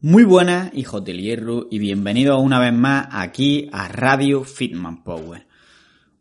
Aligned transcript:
Muy 0.00 0.22
buenas, 0.22 0.70
hijos 0.74 1.04
del 1.04 1.20
hierro, 1.20 1.66
y 1.72 1.80
bienvenidos 1.80 2.40
una 2.40 2.60
vez 2.60 2.72
más 2.72 3.08
aquí 3.10 3.68
a 3.72 3.88
Radio 3.88 4.44
Fitman 4.44 5.02
Power. 5.02 5.44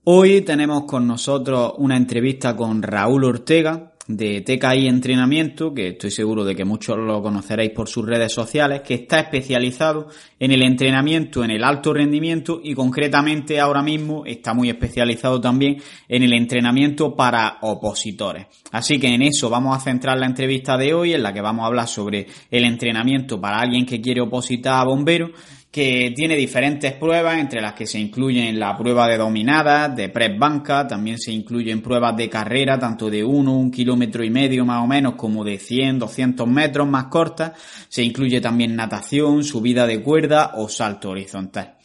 Hoy 0.03 0.41
tenemos 0.41 0.85
con 0.85 1.05
nosotros 1.05 1.73
una 1.77 1.95
entrevista 1.95 2.55
con 2.55 2.81
Raúl 2.81 3.23
Ortega, 3.23 3.93
de 4.07 4.41
TKI 4.41 4.87
Entrenamiento, 4.87 5.73
que 5.73 5.89
estoy 5.89 6.11
seguro 6.11 6.45
de 6.45 6.55
que 6.55 6.65
muchos 6.65 6.97
lo 6.97 7.21
conoceréis 7.21 7.71
por 7.71 7.89
sus 7.89 8.05
redes 8.05 8.33
sociales, 8.33 8.81
que 8.81 8.93
está 8.93 9.19
especializado 9.19 10.07
en 10.39 10.51
el 10.51 10.63
entrenamiento 10.63 11.43
en 11.43 11.51
el 11.51 11.63
alto 11.63 11.93
rendimiento 11.93 12.59
y 12.63 12.73
concretamente 12.73 13.59
ahora 13.59 13.81
mismo 13.81 14.25
está 14.25 14.53
muy 14.53 14.69
especializado 14.69 15.41
también 15.41 15.77
en 16.07 16.23
el 16.23 16.33
entrenamiento 16.33 17.15
para 17.15 17.57
opositores. 17.61 18.47
Así 18.71 18.99
que 18.99 19.13
en 19.13 19.21
eso 19.21 19.49
vamos 19.49 19.75
a 19.75 19.79
centrar 19.79 20.17
la 20.17 20.25
entrevista 20.25 20.77
de 20.77 20.93
hoy, 20.93 21.13
en 21.13 21.23
la 21.23 21.33
que 21.33 21.41
vamos 21.41 21.63
a 21.63 21.67
hablar 21.67 21.87
sobre 21.87 22.27
el 22.51 22.65
entrenamiento 22.65 23.39
para 23.39 23.59
alguien 23.59 23.85
que 23.85 24.01
quiere 24.01 24.21
opositar 24.21 24.79
a 24.79 24.85
bombero 24.85 25.31
que 25.77 26.11
tiene 26.15 26.35
diferentes 26.35 26.93
pruebas, 26.93 27.37
entre 27.37 27.61
las 27.61 27.73
que 27.73 27.85
se 27.85 27.99
incluyen 27.99 28.57
la 28.57 28.75
prueba 28.75 29.07
de 29.07 29.15
dominada, 29.15 29.87
de 29.87 30.09
press 30.09 30.35
banca, 30.35 30.87
también 30.87 31.19
se 31.19 31.31
incluyen 31.31 31.83
pruebas 31.83 32.17
de 32.17 32.27
carrera, 32.27 32.79
tanto 32.79 33.11
de 33.11 33.23
1, 33.23 33.55
un 33.55 33.69
kilómetro 33.69 34.23
y 34.23 34.31
medio 34.31 34.65
más 34.65 34.83
o 34.83 34.87
menos, 34.87 35.13
como 35.13 35.43
de 35.43 35.59
100, 35.59 35.99
200 35.99 36.47
metros 36.47 36.87
más 36.87 37.05
cortas, 37.09 37.51
se 37.89 38.01
incluye 38.01 38.41
también 38.41 38.75
natación, 38.75 39.43
subida 39.43 39.85
de 39.85 40.01
cuerda 40.01 40.53
o 40.55 40.67
salto 40.67 41.11
horizontal. 41.11 41.75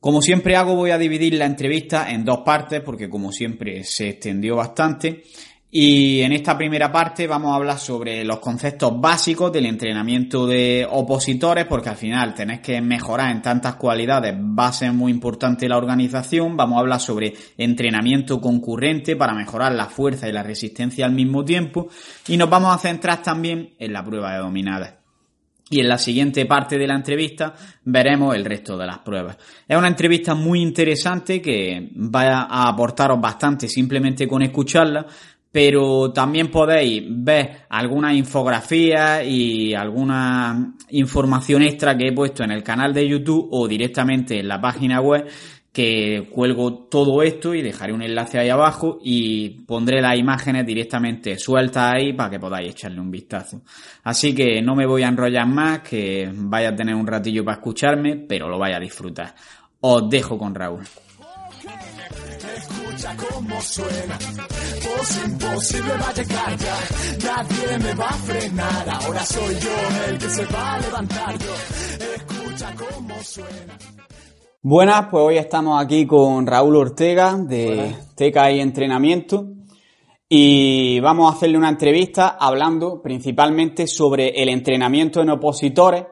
Como 0.00 0.20
siempre 0.20 0.56
hago, 0.56 0.74
voy 0.74 0.90
a 0.90 0.98
dividir 0.98 1.34
la 1.34 1.46
entrevista 1.46 2.10
en 2.10 2.24
dos 2.24 2.40
partes, 2.44 2.80
porque 2.80 3.08
como 3.08 3.30
siempre 3.30 3.84
se 3.84 4.08
extendió 4.08 4.56
bastante. 4.56 5.22
Y 5.76 6.20
en 6.20 6.30
esta 6.30 6.56
primera 6.56 6.92
parte 6.92 7.26
vamos 7.26 7.50
a 7.50 7.56
hablar 7.56 7.80
sobre 7.80 8.24
los 8.24 8.38
conceptos 8.38 8.92
básicos 9.00 9.50
del 9.50 9.66
entrenamiento 9.66 10.46
de 10.46 10.86
opositores, 10.88 11.64
porque 11.64 11.88
al 11.88 11.96
final 11.96 12.32
tenés 12.32 12.60
que 12.60 12.80
mejorar 12.80 13.32
en 13.32 13.42
tantas 13.42 13.74
cualidades, 13.74 14.36
va 14.36 14.68
a 14.68 14.72
ser 14.72 14.92
muy 14.92 15.10
importante 15.10 15.68
la 15.68 15.76
organización. 15.76 16.56
Vamos 16.56 16.76
a 16.76 16.80
hablar 16.82 17.00
sobre 17.00 17.34
entrenamiento 17.58 18.40
concurrente 18.40 19.16
para 19.16 19.34
mejorar 19.34 19.72
la 19.72 19.86
fuerza 19.86 20.28
y 20.28 20.32
la 20.32 20.44
resistencia 20.44 21.06
al 21.06 21.12
mismo 21.12 21.44
tiempo. 21.44 21.88
Y 22.28 22.36
nos 22.36 22.48
vamos 22.48 22.72
a 22.72 22.78
centrar 22.78 23.20
también 23.20 23.74
en 23.76 23.92
la 23.92 24.04
prueba 24.04 24.32
de 24.32 24.38
dominadas. 24.38 24.94
Y 25.70 25.80
en 25.80 25.88
la 25.88 25.96
siguiente 25.96 26.44
parte 26.44 26.76
de 26.76 26.86
la 26.86 26.94
entrevista 26.94 27.54
veremos 27.84 28.34
el 28.36 28.44
resto 28.44 28.76
de 28.76 28.86
las 28.86 28.98
pruebas. 28.98 29.38
Es 29.66 29.76
una 29.76 29.88
entrevista 29.88 30.34
muy 30.34 30.60
interesante 30.60 31.40
que 31.40 31.90
va 31.96 32.42
a 32.42 32.68
aportaros 32.68 33.18
bastante 33.18 33.66
simplemente 33.66 34.28
con 34.28 34.42
escucharla, 34.42 35.06
pero 35.54 36.10
también 36.10 36.50
podéis 36.50 37.04
ver 37.06 37.58
algunas 37.68 38.12
infografías 38.16 39.24
y 39.24 39.72
alguna 39.72 40.74
información 40.90 41.62
extra 41.62 41.96
que 41.96 42.08
he 42.08 42.12
puesto 42.12 42.42
en 42.42 42.50
el 42.50 42.64
canal 42.64 42.92
de 42.92 43.08
YouTube 43.08 43.50
o 43.52 43.68
directamente 43.68 44.40
en 44.40 44.48
la 44.48 44.60
página 44.60 45.00
web 45.00 45.28
que 45.72 46.28
cuelgo 46.28 46.88
todo 46.90 47.22
esto 47.22 47.54
y 47.54 47.62
dejaré 47.62 47.92
un 47.92 48.02
enlace 48.02 48.40
ahí 48.40 48.48
abajo 48.48 48.98
y 49.00 49.50
pondré 49.64 50.02
las 50.02 50.18
imágenes 50.18 50.66
directamente 50.66 51.38
sueltas 51.38 51.94
ahí 51.94 52.14
para 52.14 52.30
que 52.30 52.40
podáis 52.40 52.70
echarle 52.70 53.00
un 53.00 53.12
vistazo. 53.12 53.62
Así 54.02 54.34
que 54.34 54.60
no 54.60 54.74
me 54.74 54.86
voy 54.86 55.04
a 55.04 55.08
enrollar 55.08 55.46
más, 55.46 55.82
que 55.82 56.28
vaya 56.34 56.70
a 56.70 56.74
tener 56.74 56.96
un 56.96 57.06
ratillo 57.06 57.44
para 57.44 57.58
escucharme, 57.58 58.16
pero 58.16 58.48
lo 58.48 58.58
vaya 58.58 58.78
a 58.78 58.80
disfrutar. 58.80 59.32
Os 59.82 60.10
dejo 60.10 60.36
con 60.36 60.52
Raúl 60.52 60.82
cómo 63.12 63.60
suena. 63.60 64.18
imposible 65.26 65.92
va 66.00 66.08
a 66.08 66.14
llegar 66.14 66.56
ya. 66.56 66.76
Nadie 67.24 67.78
me 67.78 67.94
va 67.94 68.08
a 68.08 68.12
frenar. 68.12 68.88
Ahora 68.88 69.24
soy 69.24 69.54
yo 69.56 70.08
el 70.08 70.18
que 70.18 70.30
se 70.30 70.44
va 70.46 70.74
a 70.74 70.80
levantar. 70.80 71.34
escucha 71.34 72.74
cómo 72.74 73.22
suena. 73.22 73.78
Buenas, 74.62 75.08
pues 75.10 75.22
hoy 75.22 75.36
estamos 75.36 75.82
aquí 75.82 76.06
con 76.06 76.46
Raúl 76.46 76.76
Ortega 76.76 77.36
de 77.36 77.94
TKI 78.16 78.60
Entrenamiento 78.60 79.48
y 80.26 81.00
vamos 81.00 81.30
a 81.30 81.36
hacerle 81.36 81.58
una 81.58 81.68
entrevista 81.68 82.38
hablando 82.40 83.02
principalmente 83.02 83.86
sobre 83.86 84.30
el 84.30 84.48
entrenamiento 84.48 85.20
en 85.20 85.28
opositores 85.28 86.06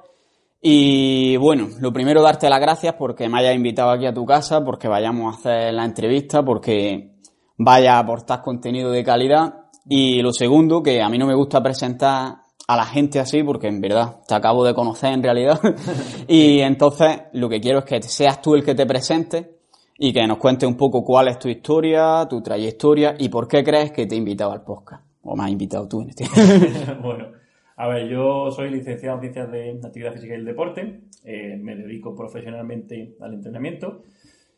y 0.64 1.36
bueno, 1.38 1.70
lo 1.80 1.92
primero 1.92 2.22
darte 2.22 2.48
las 2.48 2.60
gracias 2.60 2.94
porque 2.94 3.28
me 3.28 3.40
hayas 3.40 3.56
invitado 3.56 3.90
aquí 3.90 4.06
a 4.06 4.14
tu 4.14 4.24
casa, 4.24 4.64
porque 4.64 4.86
vayamos 4.86 5.34
a 5.34 5.38
hacer 5.38 5.74
la 5.74 5.84
entrevista, 5.84 6.44
porque 6.44 7.16
vaya 7.58 7.96
a 7.96 7.98
aportar 7.98 8.42
contenido 8.42 8.92
de 8.92 9.02
calidad. 9.02 9.54
Y 9.88 10.22
lo 10.22 10.32
segundo, 10.32 10.80
que 10.80 11.02
a 11.02 11.08
mí 11.08 11.18
no 11.18 11.26
me 11.26 11.34
gusta 11.34 11.60
presentar 11.60 12.36
a 12.68 12.76
la 12.76 12.84
gente 12.84 13.18
así, 13.18 13.42
porque 13.42 13.66
en 13.66 13.80
verdad 13.80 14.20
te 14.28 14.36
acabo 14.36 14.64
de 14.64 14.72
conocer 14.72 15.12
en 15.12 15.24
realidad. 15.24 15.60
y 16.28 16.60
entonces 16.60 17.22
lo 17.32 17.48
que 17.48 17.60
quiero 17.60 17.80
es 17.80 17.84
que 17.84 18.00
seas 18.00 18.40
tú 18.40 18.54
el 18.54 18.64
que 18.64 18.76
te 18.76 18.86
presente 18.86 19.58
y 19.98 20.12
que 20.12 20.24
nos 20.28 20.38
cuentes 20.38 20.68
un 20.68 20.76
poco 20.76 21.02
cuál 21.04 21.26
es 21.26 21.40
tu 21.40 21.48
historia, 21.48 22.24
tu 22.30 22.40
trayectoria 22.40 23.16
y 23.18 23.28
por 23.28 23.48
qué 23.48 23.64
crees 23.64 23.90
que 23.90 24.06
te 24.06 24.14
he 24.14 24.18
invitado 24.18 24.52
al 24.52 24.62
podcast. 24.62 25.04
O 25.24 25.34
me 25.34 25.42
has 25.42 25.50
invitado 25.50 25.88
tú 25.88 26.02
en 26.02 26.10
este 26.10 26.24
Bueno. 27.02 27.41
A 27.82 27.88
ver, 27.88 28.09
yo 28.09 28.48
soy 28.53 28.70
licenciado 28.70 29.16
en 29.16 29.22
Ciencias 29.22 29.50
de 29.50 29.81
Actividad 29.84 30.12
Física 30.12 30.34
y 30.34 30.37
el 30.37 30.44
Deporte, 30.44 31.00
eh, 31.25 31.56
me 31.60 31.75
dedico 31.75 32.15
profesionalmente 32.15 33.16
al 33.19 33.34
entrenamiento, 33.34 34.04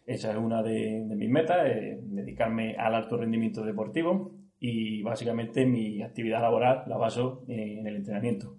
esa 0.04 0.32
es 0.32 0.36
una 0.36 0.62
de, 0.62 1.02
mis 1.16 1.30
metas, 1.30 1.66
eh, 1.66 2.00
dedicarme 2.02 2.76
al 2.76 2.94
alto 2.94 3.16
rendimiento 3.16 3.64
deportivo 3.64 4.32
y 4.60 5.00
básicamente 5.00 5.64
mi 5.64 6.02
actividad 6.02 6.42
laboral 6.42 6.82
la 6.86 6.98
baso 6.98 7.46
en 7.48 7.86
el 7.86 7.96
entrenamiento. 7.96 8.58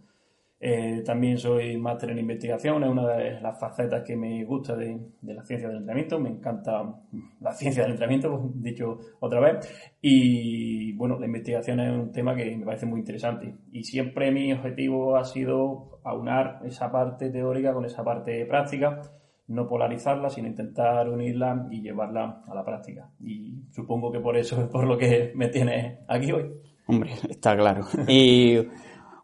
Eh, 0.57 1.03
también 1.05 1.37
soy 1.37 1.77
máster 1.77 2.11
en 2.11 2.19
investigación, 2.19 2.83
es 2.83 2.89
una 2.89 3.07
de 3.07 3.41
las 3.41 3.59
facetas 3.59 4.03
que 4.03 4.15
me 4.15 4.43
gusta 4.45 4.75
de, 4.75 4.97
la 5.21 5.43
ciencia 5.43 5.67
del 5.67 5.77
entrenamiento. 5.77 6.19
Me 6.19 6.29
encanta 6.29 6.95
la 7.41 7.53
ciencia 7.53 7.83
del 7.83 7.91
entrenamiento, 7.91 8.51
dicho 8.55 8.97
otra 9.19 9.39
vez. 9.41 9.95
Y 10.01 10.93
bueno, 10.93 11.19
la 11.19 11.25
investigación 11.25 11.79
es 11.81 11.91
un 11.91 12.11
tema 12.11 12.35
que 12.35 12.55
me 12.57 12.65
parece 12.65 12.85
muy 12.85 12.99
interesante. 12.99 13.55
Y 13.71 13.83
siempre 13.83 14.31
mi 14.31 14.53
objetivo 14.53 15.17
ha 15.17 15.25
sido 15.25 15.99
aunar 16.03 16.61
esa 16.65 16.91
parte 16.91 17.29
teórica 17.29 17.73
con 17.73 17.85
esa 17.85 18.03
parte 18.03 18.45
práctica, 18.45 19.01
no 19.47 19.67
polarizarla, 19.67 20.29
sino 20.29 20.47
intentar 20.47 21.09
unirla 21.09 21.67
y 21.69 21.81
llevarla 21.81 22.43
a 22.47 22.55
la 22.55 22.63
práctica. 22.63 23.09
Y 23.19 23.65
supongo 23.71 24.11
que 24.11 24.19
por 24.19 24.37
eso 24.37 24.61
es 24.61 24.67
por 24.69 24.85
lo 24.87 24.97
que 24.97 25.33
me 25.35 25.49
tiene 25.49 25.99
aquí 26.07 26.31
hoy. 26.31 26.49
Hombre, 26.87 27.11
está 27.29 27.55
claro. 27.55 27.85
Y 28.07 28.57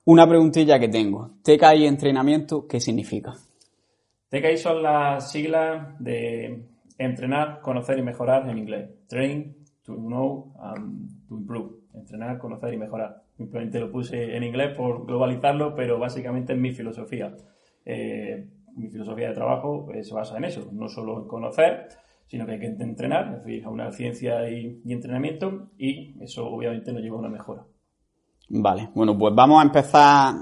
una 0.05 0.27
preguntilla 0.27 0.79
que 0.79 0.89
tengo. 0.89 1.31
TKI 1.43 1.85
entrenamiento, 1.85 2.67
¿qué 2.67 2.79
significa? 2.79 3.33
TKI 4.29 4.57
son 4.57 4.81
las 4.81 5.31
siglas 5.31 5.95
de 5.99 6.63
entrenar, 6.97 7.61
conocer 7.61 7.99
y 7.99 8.01
mejorar 8.01 8.49
en 8.49 8.57
inglés. 8.57 8.89
Train, 9.07 9.55
to 9.83 9.95
know, 9.95 10.53
and 10.59 11.27
to 11.27 11.35
improve. 11.35 11.71
Entrenar, 11.93 12.37
conocer 12.37 12.73
y 12.73 12.77
mejorar. 12.77 13.23
Simplemente 13.35 13.79
lo 13.79 13.91
puse 13.91 14.35
en 14.35 14.43
inglés 14.43 14.75
por 14.75 15.05
globalizarlo, 15.05 15.75
pero 15.75 15.99
básicamente 15.99 16.53
es 16.53 16.59
mi 16.59 16.71
filosofía. 16.71 17.35
Eh, 17.85 18.47
mi 18.75 18.89
filosofía 18.89 19.29
de 19.29 19.35
trabajo 19.35 19.85
pues, 19.85 20.07
se 20.07 20.13
basa 20.13 20.37
en 20.37 20.45
eso, 20.45 20.69
no 20.71 20.87
solo 20.87 21.19
en 21.21 21.27
conocer, 21.27 21.87
sino 22.25 22.45
que 22.45 22.53
hay 22.53 22.59
que 22.59 22.67
entrenar, 22.67 23.33
es 23.33 23.43
decir, 23.43 23.65
a 23.65 23.69
una 23.69 23.91
ciencia 23.91 24.49
y, 24.49 24.81
y 24.85 24.93
entrenamiento, 24.93 25.71
y 25.77 26.15
eso 26.23 26.47
obviamente 26.47 26.93
nos 26.93 27.01
lleva 27.01 27.17
a 27.17 27.19
una 27.19 27.29
mejora. 27.29 27.65
Vale, 28.53 28.89
bueno, 28.93 29.17
pues 29.17 29.33
vamos 29.33 29.61
a 29.61 29.65
empezar 29.65 30.35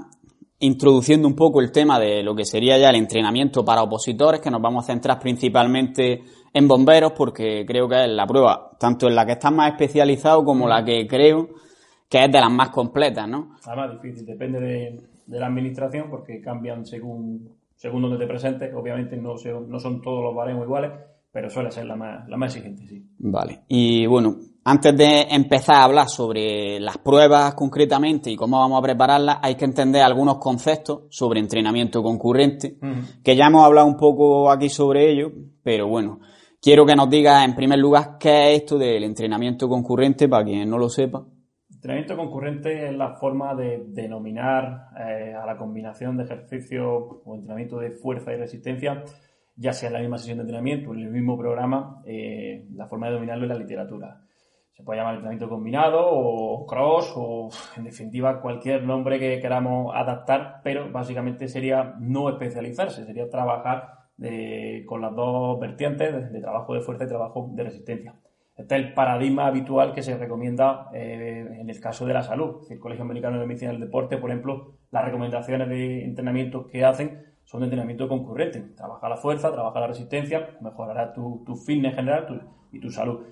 introduciendo 0.58 1.28
un 1.28 1.36
poco 1.36 1.60
el 1.60 1.70
tema 1.70 1.98
de 2.00 2.22
lo 2.24 2.34
que 2.34 2.44
sería 2.44 2.76
ya 2.76 2.90
el 2.90 2.96
entrenamiento 2.96 3.64
para 3.64 3.82
opositores, 3.82 4.40
que 4.40 4.50
nos 4.50 4.60
vamos 4.60 4.84
a 4.84 4.92
centrar 4.92 5.20
principalmente 5.20 6.20
en 6.52 6.66
bomberos, 6.66 7.12
porque 7.12 7.64
creo 7.64 7.88
que 7.88 8.04
es 8.04 8.10
la 8.10 8.26
prueba, 8.26 8.70
tanto 8.78 9.06
en 9.06 9.14
la 9.14 9.24
que 9.24 9.32
estás 9.32 9.52
más 9.52 9.70
especializado 9.72 10.44
como 10.44 10.66
la 10.66 10.84
que 10.84 11.06
creo 11.06 11.50
que 12.08 12.24
es 12.24 12.32
de 12.32 12.40
las 12.40 12.50
más 12.50 12.70
completas, 12.70 13.28
¿no? 13.28 13.54
Además, 13.64 14.02
difícil, 14.02 14.26
depende 14.26 14.60
de, 14.60 15.00
la 15.28 15.46
administración, 15.46 16.10
porque 16.10 16.40
cambian 16.40 16.84
según, 16.84 17.48
según 17.76 18.02
donde 18.02 18.18
te 18.18 18.26
presentes, 18.26 18.74
obviamente 18.74 19.16
no, 19.16 19.36
no 19.68 19.78
son 19.78 20.02
todos 20.02 20.24
los 20.24 20.34
baremos 20.34 20.64
iguales, 20.64 20.90
pero 21.30 21.48
suele 21.48 21.70
ser 21.70 21.86
la 21.86 21.94
más, 21.94 22.28
la 22.28 22.36
más 22.36 22.56
exigente, 22.56 22.88
sí. 22.88 23.06
Vale. 23.18 23.60
Y 23.68 24.06
bueno, 24.06 24.36
antes 24.64 24.96
de 24.96 25.22
empezar 25.30 25.76
a 25.76 25.84
hablar 25.84 26.08
sobre 26.08 26.78
las 26.80 26.98
pruebas 26.98 27.54
concretamente 27.54 28.30
y 28.30 28.36
cómo 28.36 28.58
vamos 28.58 28.78
a 28.78 28.82
prepararlas, 28.82 29.38
hay 29.42 29.54
que 29.54 29.64
entender 29.64 30.02
algunos 30.02 30.38
conceptos 30.38 31.04
sobre 31.10 31.40
entrenamiento 31.40 32.02
concurrente, 32.02 32.76
que 33.24 33.36
ya 33.36 33.46
hemos 33.46 33.64
hablado 33.64 33.86
un 33.86 33.96
poco 33.96 34.50
aquí 34.50 34.68
sobre 34.68 35.10
ello, 35.10 35.32
pero 35.62 35.88
bueno, 35.88 36.20
quiero 36.60 36.84
que 36.84 36.94
nos 36.94 37.08
digas 37.08 37.44
en 37.44 37.54
primer 37.54 37.78
lugar 37.78 38.16
qué 38.18 38.52
es 38.52 38.60
esto 38.60 38.78
del 38.78 39.04
entrenamiento 39.04 39.68
concurrente 39.68 40.28
para 40.28 40.44
quien 40.44 40.68
no 40.68 40.78
lo 40.78 40.88
sepa. 40.88 41.24
Entrenamiento 41.72 42.16
concurrente 42.16 42.88
es 42.88 42.94
la 42.94 43.14
forma 43.14 43.54
de 43.54 43.84
denominar 43.86 44.88
eh, 44.98 45.32
a 45.32 45.46
la 45.46 45.56
combinación 45.56 46.18
de 46.18 46.24
ejercicio 46.24 47.22
o 47.24 47.34
entrenamiento 47.34 47.78
de 47.78 47.92
fuerza 47.92 48.34
y 48.34 48.36
resistencia 48.36 49.02
ya 49.60 49.74
sea 49.74 49.88
en 49.88 49.92
la 49.92 50.00
misma 50.00 50.16
sesión 50.16 50.38
de 50.38 50.42
entrenamiento 50.42 50.90
o 50.90 50.94
en 50.94 51.00
el 51.00 51.10
mismo 51.10 51.36
programa, 51.36 52.00
eh, 52.06 52.66
la 52.72 52.86
forma 52.86 53.08
de 53.08 53.14
dominarlo 53.14 53.44
es 53.44 53.50
la 53.50 53.58
literatura. 53.58 54.20
Se 54.80 54.86
puede 54.86 54.98
llamar 54.98 55.16
entrenamiento 55.16 55.50
combinado 55.50 56.08
o 56.08 56.64
cross 56.64 57.12
o, 57.14 57.50
en 57.76 57.84
definitiva, 57.84 58.40
cualquier 58.40 58.82
nombre 58.82 59.18
que 59.18 59.38
queramos 59.38 59.94
adaptar, 59.94 60.62
pero 60.64 60.90
básicamente 60.90 61.48
sería 61.48 61.96
no 61.98 62.30
especializarse, 62.30 63.04
sería 63.04 63.28
trabajar 63.28 64.08
con 64.86 65.02
las 65.02 65.14
dos 65.14 65.60
vertientes 65.60 66.32
de, 66.32 66.40
trabajo 66.40 66.72
de 66.72 66.80
fuerza 66.80 67.04
y 67.04 67.08
trabajo 67.08 67.50
de 67.52 67.62
resistencia. 67.62 68.14
Este 68.56 68.74
es 68.74 68.86
el 68.86 68.94
paradigma 68.94 69.46
habitual 69.46 69.92
que 69.92 70.02
se 70.02 70.16
recomienda 70.16 70.88
eh, 70.94 71.58
en 71.60 71.68
el 71.68 71.78
caso 71.78 72.06
de 72.06 72.14
la 72.14 72.22
salud. 72.22 72.66
El 72.70 72.78
Colegio 72.78 73.04
Americano 73.04 73.38
de 73.38 73.46
Medicina 73.46 73.72
del 73.72 73.80
Deporte, 73.80 74.16
por 74.16 74.30
ejemplo, 74.30 74.78
las 74.90 75.04
recomendaciones 75.04 75.68
de 75.68 76.06
entrenamiento 76.06 76.66
que 76.66 76.86
hacen 76.86 77.22
son 77.44 77.60
de 77.60 77.66
entrenamiento 77.66 78.08
concurrente. 78.08 78.60
Trabaja 78.78 79.10
la 79.10 79.18
fuerza, 79.18 79.52
trabaja 79.52 79.78
la 79.78 79.88
resistencia, 79.88 80.56
mejorará 80.62 81.12
tu, 81.12 81.42
tu 81.44 81.56
fitness 81.56 81.94
general 81.94 82.48
y 82.72 82.80
tu 82.80 82.90
salud. 82.90 83.26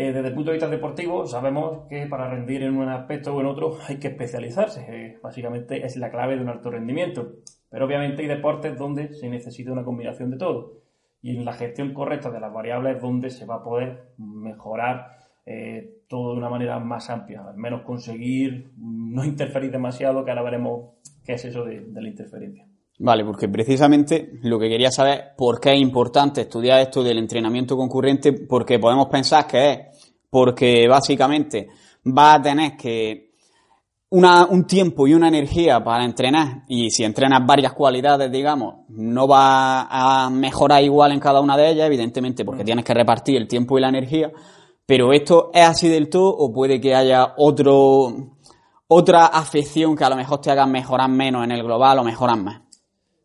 Eh, 0.00 0.14
desde 0.14 0.28
el 0.28 0.34
punto 0.34 0.50
de 0.50 0.54
vista 0.54 0.70
deportivo, 0.70 1.26
sabemos 1.26 1.86
que 1.86 2.06
para 2.06 2.26
rendir 2.26 2.62
en 2.62 2.74
un 2.74 2.88
aspecto 2.88 3.34
o 3.34 3.40
en 3.42 3.46
otro 3.46 3.76
hay 3.86 3.98
que 3.98 4.08
especializarse. 4.08 5.18
Básicamente 5.22 5.84
es 5.84 5.94
la 5.98 6.10
clave 6.10 6.36
de 6.36 6.42
un 6.42 6.48
alto 6.48 6.70
rendimiento. 6.70 7.34
Pero 7.68 7.84
obviamente 7.84 8.22
hay 8.22 8.28
deportes 8.28 8.78
donde 8.78 9.12
se 9.12 9.28
necesita 9.28 9.72
una 9.72 9.84
combinación 9.84 10.30
de 10.30 10.38
todo. 10.38 10.78
Y 11.20 11.36
en 11.36 11.44
la 11.44 11.52
gestión 11.52 11.92
correcta 11.92 12.30
de 12.30 12.40
las 12.40 12.50
variables 12.50 12.96
es 12.96 13.02
donde 13.02 13.28
se 13.28 13.44
va 13.44 13.56
a 13.56 13.62
poder 13.62 14.14
mejorar 14.16 15.18
eh, 15.44 15.98
todo 16.08 16.32
de 16.32 16.38
una 16.38 16.48
manera 16.48 16.78
más 16.78 17.10
amplia. 17.10 17.44
Al 17.46 17.58
menos 17.58 17.82
conseguir 17.82 18.72
no 18.78 19.22
interferir 19.22 19.70
demasiado, 19.70 20.24
que 20.24 20.30
ahora 20.30 20.44
veremos 20.44 20.94
qué 21.26 21.34
es 21.34 21.44
eso 21.44 21.62
de 21.62 21.92
la 21.92 22.08
interferencia. 22.08 22.69
Vale, 23.02 23.24
porque 23.24 23.48
precisamente 23.48 24.32
lo 24.42 24.58
que 24.58 24.68
quería 24.68 24.90
saber, 24.90 25.32
por 25.34 25.58
qué 25.58 25.72
es 25.72 25.80
importante 25.80 26.42
estudiar 26.42 26.80
esto 26.80 27.02
del 27.02 27.16
entrenamiento 27.16 27.74
concurrente, 27.74 28.34
porque 28.34 28.78
podemos 28.78 29.06
pensar 29.06 29.46
que 29.46 29.70
es 29.70 29.78
porque 30.28 30.86
básicamente 30.86 31.68
va 32.06 32.34
a 32.34 32.42
tener 32.42 32.76
que 32.76 33.30
una, 34.10 34.44
un 34.44 34.66
tiempo 34.66 35.06
y 35.06 35.14
una 35.14 35.28
energía 35.28 35.82
para 35.82 36.04
entrenar 36.04 36.64
y 36.68 36.90
si 36.90 37.02
entrenas 37.02 37.40
varias 37.46 37.72
cualidades, 37.72 38.30
digamos, 38.30 38.84
no 38.90 39.26
va 39.26 39.86
a 39.88 40.28
mejorar 40.28 40.84
igual 40.84 41.12
en 41.12 41.20
cada 41.20 41.40
una 41.40 41.56
de 41.56 41.70
ellas, 41.70 41.86
evidentemente, 41.86 42.44
porque 42.44 42.64
tienes 42.64 42.84
que 42.84 42.92
repartir 42.92 43.38
el 43.38 43.48
tiempo 43.48 43.78
y 43.78 43.80
la 43.80 43.88
energía, 43.88 44.30
pero 44.84 45.14
esto 45.14 45.50
es 45.54 45.66
así 45.66 45.88
del 45.88 46.10
todo 46.10 46.36
o 46.36 46.52
puede 46.52 46.78
que 46.78 46.94
haya 46.94 47.32
otro, 47.38 48.36
otra 48.88 49.24
afección 49.24 49.96
que 49.96 50.04
a 50.04 50.10
lo 50.10 50.16
mejor 50.16 50.42
te 50.42 50.50
haga 50.50 50.66
mejorar 50.66 51.08
menos 51.08 51.44
en 51.44 51.52
el 51.52 51.62
global 51.62 52.00
o 52.00 52.04
mejorar 52.04 52.36
más. 52.36 52.69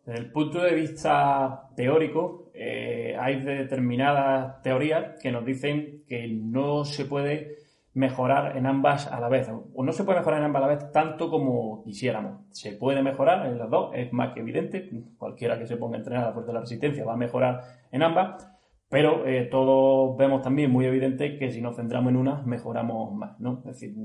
Desde 0.06 0.20
el 0.20 0.32
punto 0.32 0.62
de 0.62 0.76
vista 0.76 1.70
teórico, 1.76 2.52
eh, 2.54 3.18
hay 3.20 3.42
determinadas 3.42 4.62
teorías 4.62 5.20
que 5.20 5.32
nos 5.32 5.44
dicen 5.44 6.04
que 6.08 6.28
no 6.28 6.86
se 6.86 7.06
puede 7.06 7.56
mejorar 7.96 8.56
en 8.58 8.68
ambas 8.68 9.08
a 9.08 9.20
la 9.20 9.30
vez, 9.30 9.50
o 9.50 9.84
no 9.84 9.92
se 9.94 10.04
puede 10.04 10.20
mejorar 10.20 10.42
en 10.42 10.46
ambas 10.46 10.64
a 10.64 10.68
la 10.68 10.76
vez 10.76 10.92
tanto 10.92 11.30
como 11.30 11.82
quisiéramos. 11.84 12.42
Se 12.52 12.74
puede 12.74 13.02
mejorar 13.02 13.48
en 13.48 13.58
las 13.58 13.70
dos, 13.70 13.92
es 13.96 14.12
más 14.14 14.34
que 14.34 14.42
evidente, 14.42 14.92
cualquiera 15.18 15.58
que 15.58 15.66
se 15.66 15.78
ponga 15.78 15.96
a 15.96 16.00
entrenar 16.00 16.24
a 16.26 16.28
la 16.28 16.34
fuerza 16.34 16.52
de 16.52 16.54
la 16.56 16.62
resistencia 16.62 17.06
va 17.06 17.14
a 17.14 17.18
mejorar 17.18 17.62
en 17.92 18.04
ambas, 18.04 18.48
pero 18.90 19.26
eh, 19.26 19.46
todos 19.46 20.16
vemos 20.16 20.44
también 20.44 20.72
muy 20.72 20.86
evidente 20.86 21.38
que 21.38 21.50
si 21.52 21.60
nos 21.60 21.76
centramos 21.76 22.12
en 22.12 22.18
una, 22.18 22.44
mejoramos 22.44 23.14
más, 23.16 23.40
¿no? 23.40 23.60
Es 23.60 23.80
decir, 23.80 23.96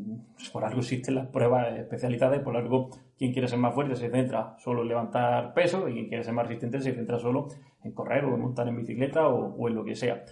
por 0.52 0.64
algo 0.64 0.80
existen 0.80 1.16
las 1.16 1.26
pruebas 1.26 1.78
especializadas, 1.78 2.40
por 2.40 2.56
algo 2.56 2.88
quien 3.18 3.32
quiere 3.32 3.46
ser 3.46 3.58
más 3.58 3.74
fuerte 3.74 3.94
se 3.94 4.08
centra 4.08 4.56
solo 4.58 4.82
en 4.82 4.88
levantar 4.88 5.52
peso 5.52 5.86
y 5.88 5.92
quien 5.92 6.08
quiere 6.08 6.24
ser 6.24 6.32
más 6.32 6.46
resistente 6.46 6.80
se 6.80 6.94
centra 6.94 7.18
solo 7.18 7.48
en 7.84 7.92
correr 7.92 8.24
o 8.24 8.34
en 8.34 8.40
montar 8.40 8.68
en 8.68 8.76
bicicleta 8.78 9.28
o, 9.28 9.68
en 9.68 9.74
lo 9.74 9.84
que 9.84 9.94
sea. 9.94 10.24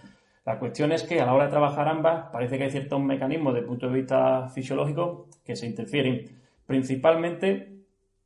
La 0.47 0.59
cuestión 0.59 0.93
es 0.93 1.03
que 1.03 1.21
a 1.21 1.27
la 1.27 1.35
hora 1.35 1.45
de 1.45 1.51
trabajar 1.51 1.87
ambas 1.87 2.31
parece 2.33 2.57
que 2.57 2.65
hay 2.65 2.71
ciertos 2.71 3.01
mecanismos 3.03 3.53
desde 3.53 3.65
el 3.65 3.69
punto 3.69 3.89
de 3.89 3.93
vista 3.93 4.49
fisiológico 4.49 5.27
que 5.45 5.57
se 5.57 5.67
interfieren. 5.67 6.25
Principalmente 6.67 7.78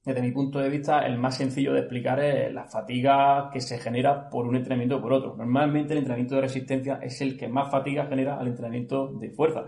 desde 0.04 0.20
mi 0.20 0.32
punto 0.32 0.58
de 0.58 0.68
vista, 0.68 1.06
el 1.06 1.16
más 1.16 1.36
sencillo 1.36 1.72
de 1.72 1.80
explicar 1.80 2.18
es 2.18 2.52
la 2.52 2.64
fatiga 2.64 3.48
que 3.52 3.60
se 3.60 3.78
genera 3.78 4.28
por 4.28 4.46
un 4.46 4.56
entrenamiento 4.56 4.96
o 4.96 5.00
por 5.00 5.12
otro. 5.12 5.36
Normalmente 5.36 5.92
el 5.92 5.98
entrenamiento 5.98 6.34
de 6.34 6.40
resistencia 6.40 6.98
es 7.00 7.20
el 7.20 7.38
que 7.38 7.46
más 7.46 7.70
fatiga 7.70 8.06
genera 8.06 8.36
al 8.36 8.48
entrenamiento 8.48 9.12
de 9.12 9.30
fuerza. 9.30 9.62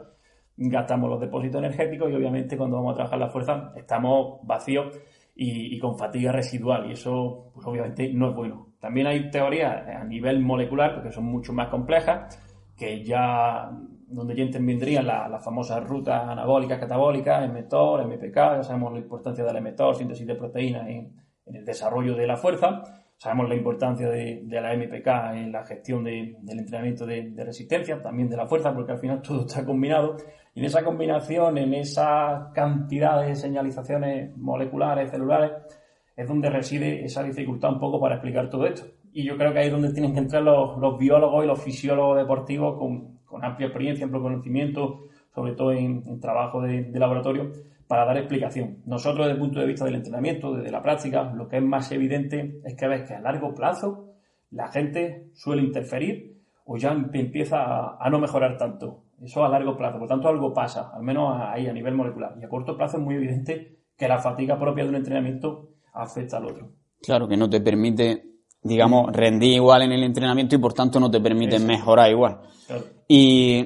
Gastamos 0.56 1.08
los 1.08 1.20
depósitos 1.20 1.60
energéticos 1.60 2.10
y 2.10 2.14
obviamente 2.14 2.56
cuando 2.56 2.76
vamos 2.76 2.92
a 2.92 2.96
trabajar 2.96 3.18
la 3.20 3.28
fuerza 3.28 3.72
estamos 3.76 4.40
vacíos 4.42 4.98
y, 5.36 5.78
con 5.78 5.96
fatiga 5.96 6.32
residual 6.32 6.88
y 6.88 6.92
eso 6.92 7.50
pues 7.54 7.64
obviamente 7.66 8.12
no 8.12 8.30
es 8.30 8.36
bueno. 8.36 8.72
También 8.80 9.06
hay 9.06 9.30
teorías 9.30 9.86
a 9.86 10.04
nivel 10.04 10.40
molecular 10.40 11.00
que 11.02 11.12
son 11.12 11.24
mucho 11.24 11.52
más 11.52 11.68
complejas 11.68 12.40
que 12.76 13.04
ya 13.04 13.70
donde 14.14 14.34
ya 14.34 14.44
intervendrían 14.44 15.06
las 15.06 15.30
la 15.30 15.38
famosas 15.38 15.82
rutas 15.84 16.28
anabólicas, 16.28 16.78
catabólicas, 16.78 17.48
MPK, 17.48 18.34
ya 18.34 18.62
sabemos 18.62 18.92
la 18.92 19.00
importancia 19.00 19.44
del 19.44 19.62
mTOR, 19.62 19.96
síntesis 19.96 20.26
de 20.26 20.34
proteínas 20.34 20.88
en, 20.88 21.12
el 21.46 21.64
desarrollo 21.64 22.14
de 22.16 22.26
la 22.26 22.36
fuerza, 22.36 22.82
sabemos 23.18 23.48
la 23.48 23.54
importancia 23.54 24.08
de, 24.08 24.42
la 24.48 24.74
MPK 24.74 25.06
en 25.34 25.52
la 25.52 25.64
gestión 25.64 26.04
del 26.04 26.36
entrenamiento 26.46 27.04
de, 27.04 27.32
resistencia, 27.36 28.00
también 28.00 28.28
de 28.30 28.36
la 28.36 28.46
fuerza, 28.46 28.74
porque 28.74 28.92
al 28.92 28.98
final 28.98 29.20
todo 29.26 29.42
está 29.42 29.64
combinado, 29.64 30.16
y 30.54 30.60
en 30.60 30.66
esa 30.66 30.82
combinación, 30.84 31.58
en 31.58 31.74
esa 31.74 32.50
cantidad 32.54 33.26
de 33.26 33.34
señalizaciones 33.34 34.34
moleculares, 34.36 35.10
celulares, 35.10 35.52
es 36.16 36.28
donde 36.28 36.48
reside 36.48 37.04
esa 37.04 37.22
dificultad 37.22 37.72
un 37.72 37.80
poco 37.80 38.00
para 38.00 38.14
explicar 38.14 38.48
todo 38.48 38.66
esto. 38.66 38.84
Y 39.16 39.22
yo 39.22 39.38
creo 39.38 39.52
que 39.52 39.60
ahí 39.60 39.66
es 39.66 39.72
donde 39.72 39.92
tienen 39.92 40.12
que 40.12 40.18
entrar 40.18 40.42
los, 40.42 40.98
biólogos 40.98 41.44
y 41.44 41.46
los 41.46 41.62
fisiólogos 41.62 42.18
deportivos 42.18 42.76
con, 42.76 43.20
amplia 43.40 43.68
experiencia, 43.68 44.04
amplio 44.04 44.20
conocimiento, 44.20 45.04
sobre 45.32 45.52
todo 45.52 45.70
en, 45.70 46.18
trabajo 46.18 46.60
de, 46.60 46.90
laboratorio, 46.98 47.52
para 47.86 48.06
dar 48.06 48.16
explicación. 48.16 48.78
Nosotros, 48.86 49.26
desde 49.26 49.34
el 49.34 49.38
punto 49.38 49.60
de 49.60 49.66
vista 49.66 49.84
del 49.84 49.94
entrenamiento, 49.94 50.56
desde 50.56 50.72
la 50.72 50.82
práctica, 50.82 51.32
lo 51.32 51.46
que 51.48 51.58
es 51.58 51.62
más 51.62 51.92
evidente 51.92 52.60
es 52.64 52.74
que 52.74 52.88
ves 52.88 53.04
que 53.06 53.14
a 53.14 53.20
largo 53.20 53.54
plazo 53.54 54.14
la 54.50 54.66
gente 54.72 55.28
suele 55.32 55.62
interferir 55.62 56.34
o 56.64 56.76
ya 56.76 56.90
empieza 56.90 57.94
a, 57.96 58.10
no 58.10 58.18
mejorar 58.18 58.58
tanto. 58.58 59.04
Eso 59.22 59.44
a 59.44 59.48
largo 59.48 59.76
plazo, 59.76 60.00
por 60.00 60.08
tanto 60.08 60.28
algo 60.28 60.52
pasa, 60.52 60.90
al 60.92 61.04
menos 61.04 61.40
ahí 61.40 61.68
a 61.68 61.72
nivel 61.72 61.94
molecular. 61.94 62.34
Y 62.40 62.44
a 62.44 62.48
corto 62.48 62.76
plazo 62.76 62.96
es 62.96 63.04
muy 63.04 63.14
evidente 63.14 63.78
que 63.96 64.08
la 64.08 64.18
fatiga 64.18 64.58
propia 64.58 64.82
de 64.82 64.90
un 64.90 64.96
entrenamiento 64.96 65.68
afecta 65.92 66.38
al 66.38 66.46
otro. 66.46 66.72
Claro, 67.00 67.28
que 67.28 67.36
no 67.36 67.48
te 67.48 67.60
permite 67.60 68.33
digamos, 68.64 69.12
rendir 69.12 69.52
igual 69.52 69.82
en 69.82 69.92
el 69.92 70.02
entrenamiento 70.02 70.56
y 70.56 70.58
por 70.58 70.72
tanto 70.72 70.98
no 70.98 71.10
te 71.10 71.20
permite 71.20 71.58
mejorar 71.58 72.10
igual. 72.10 72.40
Y 73.06 73.62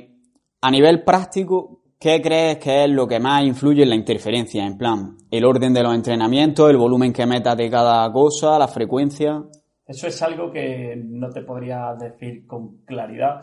a 0.60 0.70
nivel 0.70 1.04
práctico, 1.04 1.82
¿qué 1.98 2.20
crees 2.20 2.58
que 2.58 2.84
es 2.84 2.90
lo 2.90 3.06
que 3.06 3.20
más 3.20 3.44
influye 3.44 3.84
en 3.84 3.90
la 3.90 3.94
interferencia? 3.94 4.66
En 4.66 4.76
plan, 4.76 5.16
el 5.30 5.44
orden 5.44 5.72
de 5.72 5.84
los 5.84 5.94
entrenamientos, 5.94 6.68
el 6.68 6.76
volumen 6.76 7.12
que 7.12 7.24
metas 7.26 7.56
de 7.56 7.70
cada 7.70 8.12
cosa, 8.12 8.58
la 8.58 8.66
frecuencia. 8.66 9.42
Eso 9.86 10.08
es 10.08 10.20
algo 10.20 10.50
que 10.50 11.00
no 11.02 11.30
te 11.30 11.42
podría 11.42 11.94
decir 11.98 12.44
con 12.46 12.78
claridad 12.84 13.42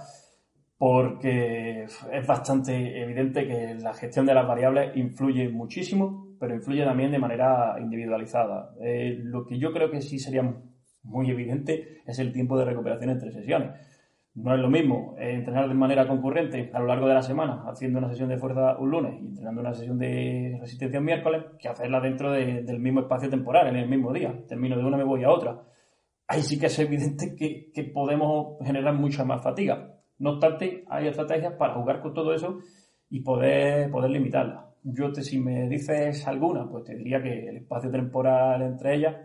porque 0.78 1.84
es 1.86 2.28
bastante 2.28 3.02
evidente 3.02 3.48
que 3.48 3.76
la 3.76 3.94
gestión 3.94 4.26
de 4.26 4.34
las 4.34 4.46
variables 4.46 4.96
influye 4.98 5.48
muchísimo, 5.48 6.36
pero 6.38 6.54
influye 6.54 6.84
también 6.84 7.12
de 7.12 7.20
manera 7.20 7.78
individualizada. 7.80 8.76
Eh, 8.82 9.18
lo 9.24 9.46
que 9.46 9.58
yo 9.58 9.72
creo 9.72 9.90
que 9.90 10.02
sí 10.02 10.20
sería 10.20 10.44
muy 11.06 11.30
evidente 11.30 12.02
es 12.06 12.20
el 12.20 12.32
tiempo 12.32 12.58
de 12.58 12.66
recuperación 12.66 13.10
entre 13.12 13.32
sesiones. 13.32 13.72
No 14.36 14.54
es 14.54 14.60
lo 14.60 14.70
mismo 14.70 15.16
eh, 15.18 15.34
entrenar 15.34 15.70
de 15.70 15.74
manera 15.76 16.08
concurrente 16.08 16.70
a 16.74 16.80
lo 16.80 16.88
largo 16.88 17.08
de 17.08 17.14
la 17.14 17.22
semana, 17.22 17.64
haciendo 17.68 18.00
una 18.00 18.10
sesión 18.10 18.28
de 18.28 18.38
fuerza 18.38 18.78
un 18.78 18.92
lunes 18.92 19.22
y 19.22 19.28
entrenando 19.28 19.62
una 19.62 19.74
sesión 19.74 19.98
de 19.98 20.58
resistencia 20.60 21.00
un 21.00 21.06
miércoles, 21.06 21.44
que 21.58 21.70
hacerla 21.70 22.02
dentro 22.02 22.32
del 22.32 22.80
mismo 22.80 23.00
espacio 23.00 23.30
temporal, 23.30 23.68
en 23.68 23.78
el 23.78 23.88
mismo 23.88 24.12
día. 24.12 24.36
Termino 24.46 24.78
de 24.78 24.84
una, 24.84 24.98
me 24.98 25.06
voy 25.06 25.24
a 25.24 25.32
otra. 25.32 25.62
Ahí 26.28 26.42
sí 26.42 26.60
que 26.60 26.66
es 26.66 26.78
evidente 26.80 27.34
que, 27.36 27.72
que 27.74 27.84
podemos 27.86 28.58
generar 28.66 28.94
mucha 28.94 29.24
más 29.24 29.42
fatiga. 29.42 29.96
No 30.18 30.32
obstante, 30.32 30.84
hay 30.90 31.08
estrategias 31.08 31.54
para 31.54 31.76
jugar 31.76 32.02
con 32.02 32.14
todo 32.14 32.34
eso 32.34 32.60
y 33.10 33.22
poder, 33.22 33.90
poder 33.90 34.12
limitarla. 34.12 34.70
Yo, 34.84 35.12
te, 35.12 35.22
si 35.24 35.40
me 35.40 35.70
dices 35.70 36.28
alguna, 36.28 36.68
pues 36.70 36.84
te 36.84 36.96
diría 36.96 37.22
que 37.22 37.50
el 37.50 37.58
espacio 37.58 37.90
temporal 37.90 38.62
entre 38.62 38.96
ellas 38.96 39.16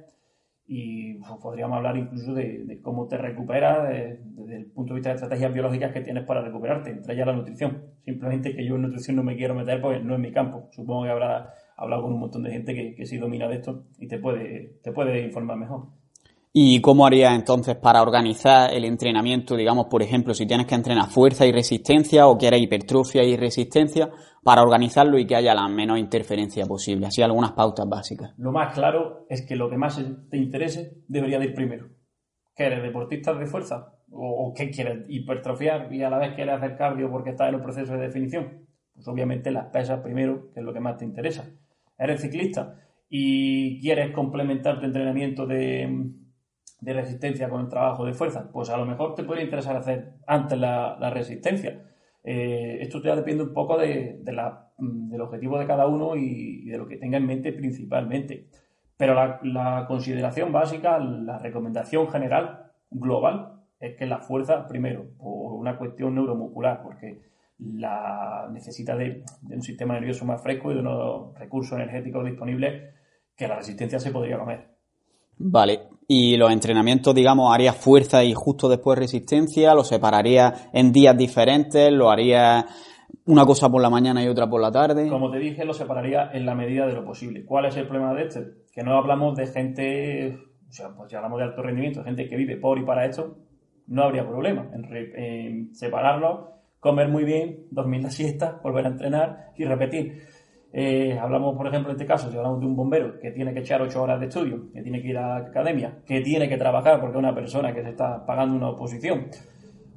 y 0.72 1.14
pues, 1.14 1.32
podríamos 1.42 1.78
hablar 1.78 1.96
incluso 1.96 2.32
de, 2.32 2.78
cómo 2.80 3.08
te 3.08 3.18
recuperas 3.18 3.88
desde 3.88 4.56
el 4.56 4.66
punto 4.66 4.94
de 4.94 4.98
vista 4.98 5.08
de 5.08 5.16
estrategias 5.16 5.52
biológicas 5.52 5.92
que 5.92 6.00
tienes 6.00 6.24
para 6.24 6.42
recuperarte, 6.42 6.90
entre 6.90 7.12
ellas 7.12 7.26
la 7.26 7.32
nutrición. 7.32 7.86
Simplemente 8.04 8.54
que 8.54 8.64
yo 8.64 8.76
en 8.76 8.82
nutrición 8.82 9.16
no 9.16 9.24
me 9.24 9.36
quiero 9.36 9.56
meter 9.56 9.80
porque 9.80 9.98
no 9.98 10.14
es 10.14 10.20
mi 10.20 10.30
campo. 10.30 10.68
Supongo 10.70 11.02
que 11.02 11.10
habrá 11.10 11.54
hablado 11.76 12.04
con 12.04 12.12
un 12.12 12.20
montón 12.20 12.44
de 12.44 12.52
gente 12.52 12.72
que, 12.72 12.94
que 12.94 13.04
sí 13.04 13.18
domina 13.18 13.48
de 13.48 13.56
esto 13.56 13.82
y 13.98 14.06
te 14.06 14.18
puede, 14.18 14.78
te 14.80 14.92
puede 14.92 15.24
informar 15.24 15.56
mejor. 15.56 15.88
¿Y 16.52 16.80
cómo 16.80 17.06
harías 17.06 17.34
entonces 17.34 17.76
para 17.76 18.02
organizar 18.02 18.72
el 18.74 18.84
entrenamiento? 18.84 19.54
Digamos, 19.54 19.86
por 19.86 20.02
ejemplo, 20.02 20.34
si 20.34 20.46
tienes 20.46 20.66
que 20.66 20.74
entrenar 20.74 21.08
fuerza 21.08 21.46
y 21.46 21.52
resistencia 21.52 22.26
o 22.26 22.36
quieres 22.36 22.60
hipertrofia 22.60 23.22
y 23.22 23.36
resistencia, 23.36 24.10
para 24.42 24.62
organizarlo 24.62 25.18
y 25.18 25.26
que 25.26 25.36
haya 25.36 25.54
la 25.54 25.68
menor 25.68 25.98
interferencia 25.98 26.66
posible. 26.66 27.06
Así 27.06 27.22
algunas 27.22 27.52
pautas 27.52 27.88
básicas. 27.88 28.32
Lo 28.38 28.52
más 28.52 28.74
claro 28.74 29.26
es 29.28 29.46
que 29.46 29.54
lo 29.54 29.68
que 29.70 29.76
más 29.76 30.02
te 30.28 30.38
interese 30.38 31.02
debería 31.06 31.38
de 31.38 31.46
ir 31.46 31.54
primero. 31.54 31.88
¿Que 32.56 32.64
eres 32.64 32.82
deportista 32.82 33.32
de 33.34 33.46
fuerza? 33.46 33.94
¿O, 34.10 34.52
qué 34.56 34.70
quieres? 34.70 35.04
¿Hipertrofiar 35.08 35.92
y 35.92 36.02
a 36.02 36.10
la 36.10 36.18
vez 36.18 36.34
quieres 36.34 36.56
hacer 36.56 36.76
cardio 36.76 37.10
porque 37.10 37.30
estás 37.30 37.50
en 37.50 37.56
un 37.56 37.62
proceso 37.62 37.92
de 37.92 38.00
definición? 38.00 38.66
Pues 38.92 39.06
obviamente 39.06 39.52
las 39.52 39.66
pesas 39.66 40.00
primero, 40.00 40.50
que 40.52 40.60
es 40.60 40.66
lo 40.66 40.72
que 40.72 40.80
más 40.80 40.96
te 40.96 41.04
interesa. 41.04 41.48
¿Eres 41.96 42.22
ciclista? 42.22 42.76
y 43.12 43.80
quieres 43.80 44.12
complementar 44.12 44.78
tu 44.78 44.86
entrenamiento 44.86 45.44
de, 45.44 46.12
de 46.80 46.92
resistencia 46.92 47.48
con 47.48 47.62
el 47.62 47.68
trabajo 47.68 48.04
de 48.04 48.14
fuerza, 48.14 48.50
pues 48.50 48.70
a 48.70 48.76
lo 48.76 48.86
mejor 48.86 49.14
te 49.14 49.24
puede 49.24 49.42
interesar 49.42 49.76
hacer 49.76 50.14
antes 50.26 50.58
la, 50.58 51.10
resistencia. 51.10 51.82
Eh, 52.24 52.78
esto 52.80 53.02
ya 53.02 53.16
depende 53.16 53.42
un 53.42 53.52
poco 53.52 53.78
de, 53.78 54.20
la, 54.26 54.70
del 54.78 55.20
objetivo 55.20 55.58
de 55.58 55.66
cada 55.66 55.86
uno 55.86 56.16
y, 56.16 56.64
de 56.64 56.78
lo 56.78 56.86
que 56.86 56.96
tenga 56.96 57.18
en 57.18 57.26
mente 57.26 57.52
principalmente. 57.52 58.48
Pero 58.96 59.14
la, 59.14 59.84
consideración 59.86 60.52
básica, 60.52 60.98
la 60.98 61.38
recomendación 61.38 62.08
general, 62.08 62.72
global, 62.90 63.62
es 63.78 63.96
que 63.96 64.06
la 64.06 64.18
fuerza, 64.18 64.66
primero, 64.66 65.06
por 65.16 65.54
una 65.54 65.78
cuestión 65.78 66.14
neuromuscular, 66.14 66.82
porque 66.82 67.22
la 67.58 68.48
necesita 68.52 68.96
de, 68.96 69.24
de 69.42 69.54
un 69.54 69.62
sistema 69.62 69.94
nervioso 69.94 70.24
más 70.24 70.42
fresco 70.42 70.70
y 70.70 70.74
de 70.74 70.80
unos 70.80 71.34
recursos 71.38 71.78
energéticos 71.78 72.24
disponibles 72.24 72.94
que 73.36 73.48
la 73.48 73.56
resistencia 73.56 73.98
se 73.98 74.10
podría 74.10 74.38
comer. 74.38 74.68
Vale, 75.38 75.89
y 76.12 76.36
los 76.36 76.50
entrenamientos, 76.50 77.14
digamos, 77.14 77.54
haría 77.54 77.72
fuerza 77.72 78.24
y 78.24 78.34
justo 78.34 78.68
después 78.68 78.98
resistencia, 78.98 79.76
lo 79.76 79.84
separaría 79.84 80.52
en 80.72 80.90
días 80.90 81.16
diferentes, 81.16 81.92
lo 81.92 82.10
haría 82.10 82.66
una 83.26 83.46
cosa 83.46 83.70
por 83.70 83.80
la 83.80 83.90
mañana 83.90 84.20
y 84.20 84.26
otra 84.26 84.50
por 84.50 84.60
la 84.60 84.72
tarde. 84.72 85.08
Como 85.08 85.30
te 85.30 85.38
dije, 85.38 85.64
lo 85.64 85.72
separaría 85.72 86.32
en 86.32 86.46
la 86.46 86.56
medida 86.56 86.84
de 86.88 86.94
lo 86.94 87.04
posible. 87.04 87.44
¿Cuál 87.44 87.66
es 87.66 87.76
el 87.76 87.86
problema 87.86 88.12
de 88.12 88.24
este? 88.24 88.40
Que 88.72 88.82
no 88.82 88.98
hablamos 88.98 89.36
de 89.36 89.46
gente, 89.46 90.36
o 90.68 90.72
sea, 90.72 90.88
pues 90.96 91.12
ya 91.12 91.18
hablamos 91.18 91.38
de 91.38 91.44
alto 91.44 91.62
rendimiento, 91.62 92.02
gente 92.02 92.28
que 92.28 92.36
vive 92.36 92.56
por 92.56 92.76
y 92.76 92.84
para 92.84 93.06
esto, 93.06 93.36
no 93.86 94.02
habría 94.02 94.26
problema 94.26 94.68
en, 94.74 95.72
separarlo, 95.76 96.54
comer 96.80 97.08
muy 97.08 97.22
bien, 97.22 97.66
dormir 97.70 98.02
la 98.02 98.10
siesta, 98.10 98.58
volver 98.64 98.86
a 98.86 98.88
entrenar 98.88 99.52
y 99.56 99.64
repetir. 99.64 100.24
Eh, 100.72 101.18
hablamos, 101.18 101.56
por 101.56 101.66
ejemplo, 101.66 101.90
en 101.90 101.96
este 101.96 102.06
caso, 102.06 102.30
si 102.30 102.36
hablamos 102.36 102.60
de 102.60 102.66
un 102.66 102.76
bombero 102.76 103.18
que 103.18 103.32
tiene 103.32 103.52
que 103.52 103.60
echar 103.60 103.82
ocho 103.82 104.02
horas 104.02 104.20
de 104.20 104.26
estudio, 104.26 104.70
que 104.72 104.82
tiene 104.82 105.02
que 105.02 105.08
ir 105.08 105.18
a 105.18 105.40
la 105.40 105.46
academia, 105.48 105.98
que 106.06 106.20
tiene 106.20 106.48
que 106.48 106.56
trabajar 106.56 107.00
porque 107.00 107.16
es 107.16 107.18
una 107.18 107.34
persona 107.34 107.74
que 107.74 107.82
se 107.82 107.90
está 107.90 108.24
pagando 108.24 108.54
una 108.54 108.68
oposición, 108.70 109.26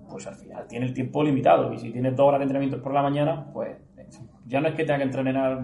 pues 0.09 0.25
al 0.25 0.35
final 0.35 0.67
tiene 0.67 0.87
el 0.87 0.93
tiempo 0.93 1.23
limitado. 1.23 1.71
Y 1.73 1.77
si 1.77 1.91
tiene 1.91 2.11
dos 2.11 2.27
horas 2.27 2.39
de 2.39 2.45
entrenamiento 2.45 2.81
por 2.81 2.93
la 2.93 3.03
mañana, 3.03 3.51
pues 3.53 3.77
ya 4.47 4.61
no 4.61 4.69
es 4.69 4.75
que 4.75 4.83
tenga 4.83 4.97
que 4.97 5.03
entrenar 5.03 5.63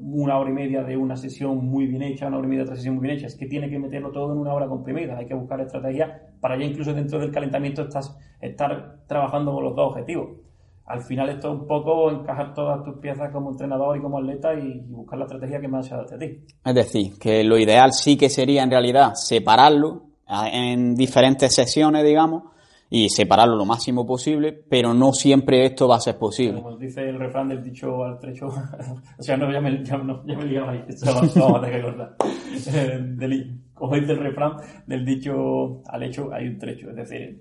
una 0.00 0.38
hora 0.38 0.50
y 0.50 0.54
media 0.54 0.82
de 0.82 0.96
una 0.96 1.16
sesión 1.16 1.66
muy 1.66 1.86
bien 1.86 2.02
hecha, 2.02 2.28
una 2.28 2.38
hora 2.38 2.46
y 2.46 2.50
media 2.50 2.62
de 2.62 2.70
otra 2.70 2.76
sesión 2.76 2.94
muy 2.94 3.02
bien 3.02 3.16
hecha, 3.18 3.26
es 3.26 3.36
que 3.36 3.46
tiene 3.46 3.68
que 3.68 3.78
meterlo 3.78 4.12
todo 4.12 4.32
en 4.32 4.38
una 4.38 4.54
hora 4.54 4.66
comprimida. 4.66 5.18
Hay 5.18 5.26
que 5.26 5.34
buscar 5.34 5.60
estrategias 5.60 6.10
para 6.40 6.56
ya 6.56 6.64
incluso 6.64 6.94
dentro 6.94 7.18
del 7.18 7.32
calentamiento 7.32 7.82
estás, 7.82 8.16
estar 8.40 9.00
trabajando 9.06 9.52
con 9.52 9.64
los 9.64 9.76
dos 9.76 9.90
objetivos 9.90 10.47
al 10.88 11.02
final 11.02 11.28
esto 11.28 11.52
es 11.52 11.60
un 11.60 11.66
poco 11.66 12.10
encajar 12.10 12.54
todas 12.54 12.82
tus 12.82 12.98
piezas 12.98 13.30
como 13.30 13.50
entrenador 13.50 13.96
y 13.96 14.00
como 14.00 14.18
atleta 14.18 14.54
y, 14.54 14.80
buscar 14.88 15.18
la 15.18 15.26
estrategia 15.26 15.60
que 15.60 15.68
más 15.68 15.86
se 15.86 15.94
adapte 15.94 16.14
a 16.14 16.18
ti. 16.18 16.40
Es 16.64 16.74
decir, 16.74 17.18
que 17.18 17.44
lo 17.44 17.58
ideal 17.58 17.92
sí 17.92 18.16
que 18.16 18.30
sería 18.30 18.62
en 18.62 18.70
realidad 18.70 19.12
separarlo 19.14 20.06
en 20.52 20.94
diferentes 20.94 21.54
sesiones, 21.54 22.04
digamos, 22.04 22.44
y 22.90 23.10
separarlo 23.10 23.56
lo 23.56 23.66
máximo 23.66 24.06
posible, 24.06 24.52
pero 24.52 24.94
no 24.94 25.12
siempre 25.12 25.64
esto 25.64 25.88
va 25.88 25.96
a 25.96 26.00
ser 26.00 26.16
posible. 26.16 26.62
Como 26.62 26.76
dice 26.78 27.06
el 27.06 27.18
refrán 27.18 27.48
del 27.48 27.62
dicho 27.62 28.02
al 28.02 28.18
trecho, 28.18 28.46
o 29.18 29.22
sea, 29.22 29.36
no, 29.36 29.52
ya 29.52 29.60
me, 29.60 29.84
ya, 29.84 29.98
no, 29.98 30.24
ya 30.26 30.36
me 30.38 30.50
he 30.50 30.58
ahí, 30.58 30.84
vamos 31.36 31.58
a 31.58 31.60
tener 31.60 31.76
que 31.76 31.82
cortar. 31.82 32.16
Eh, 32.74 33.56
como 33.72 33.94
dice 33.94 34.12
el 34.12 34.18
refrán 34.18 34.56
del 34.86 35.04
dicho 35.04 35.80
al 35.86 36.02
hecho 36.02 36.32
hay 36.32 36.48
un 36.48 36.58
trecho, 36.58 36.90
es 36.90 36.96
decir, 36.96 37.40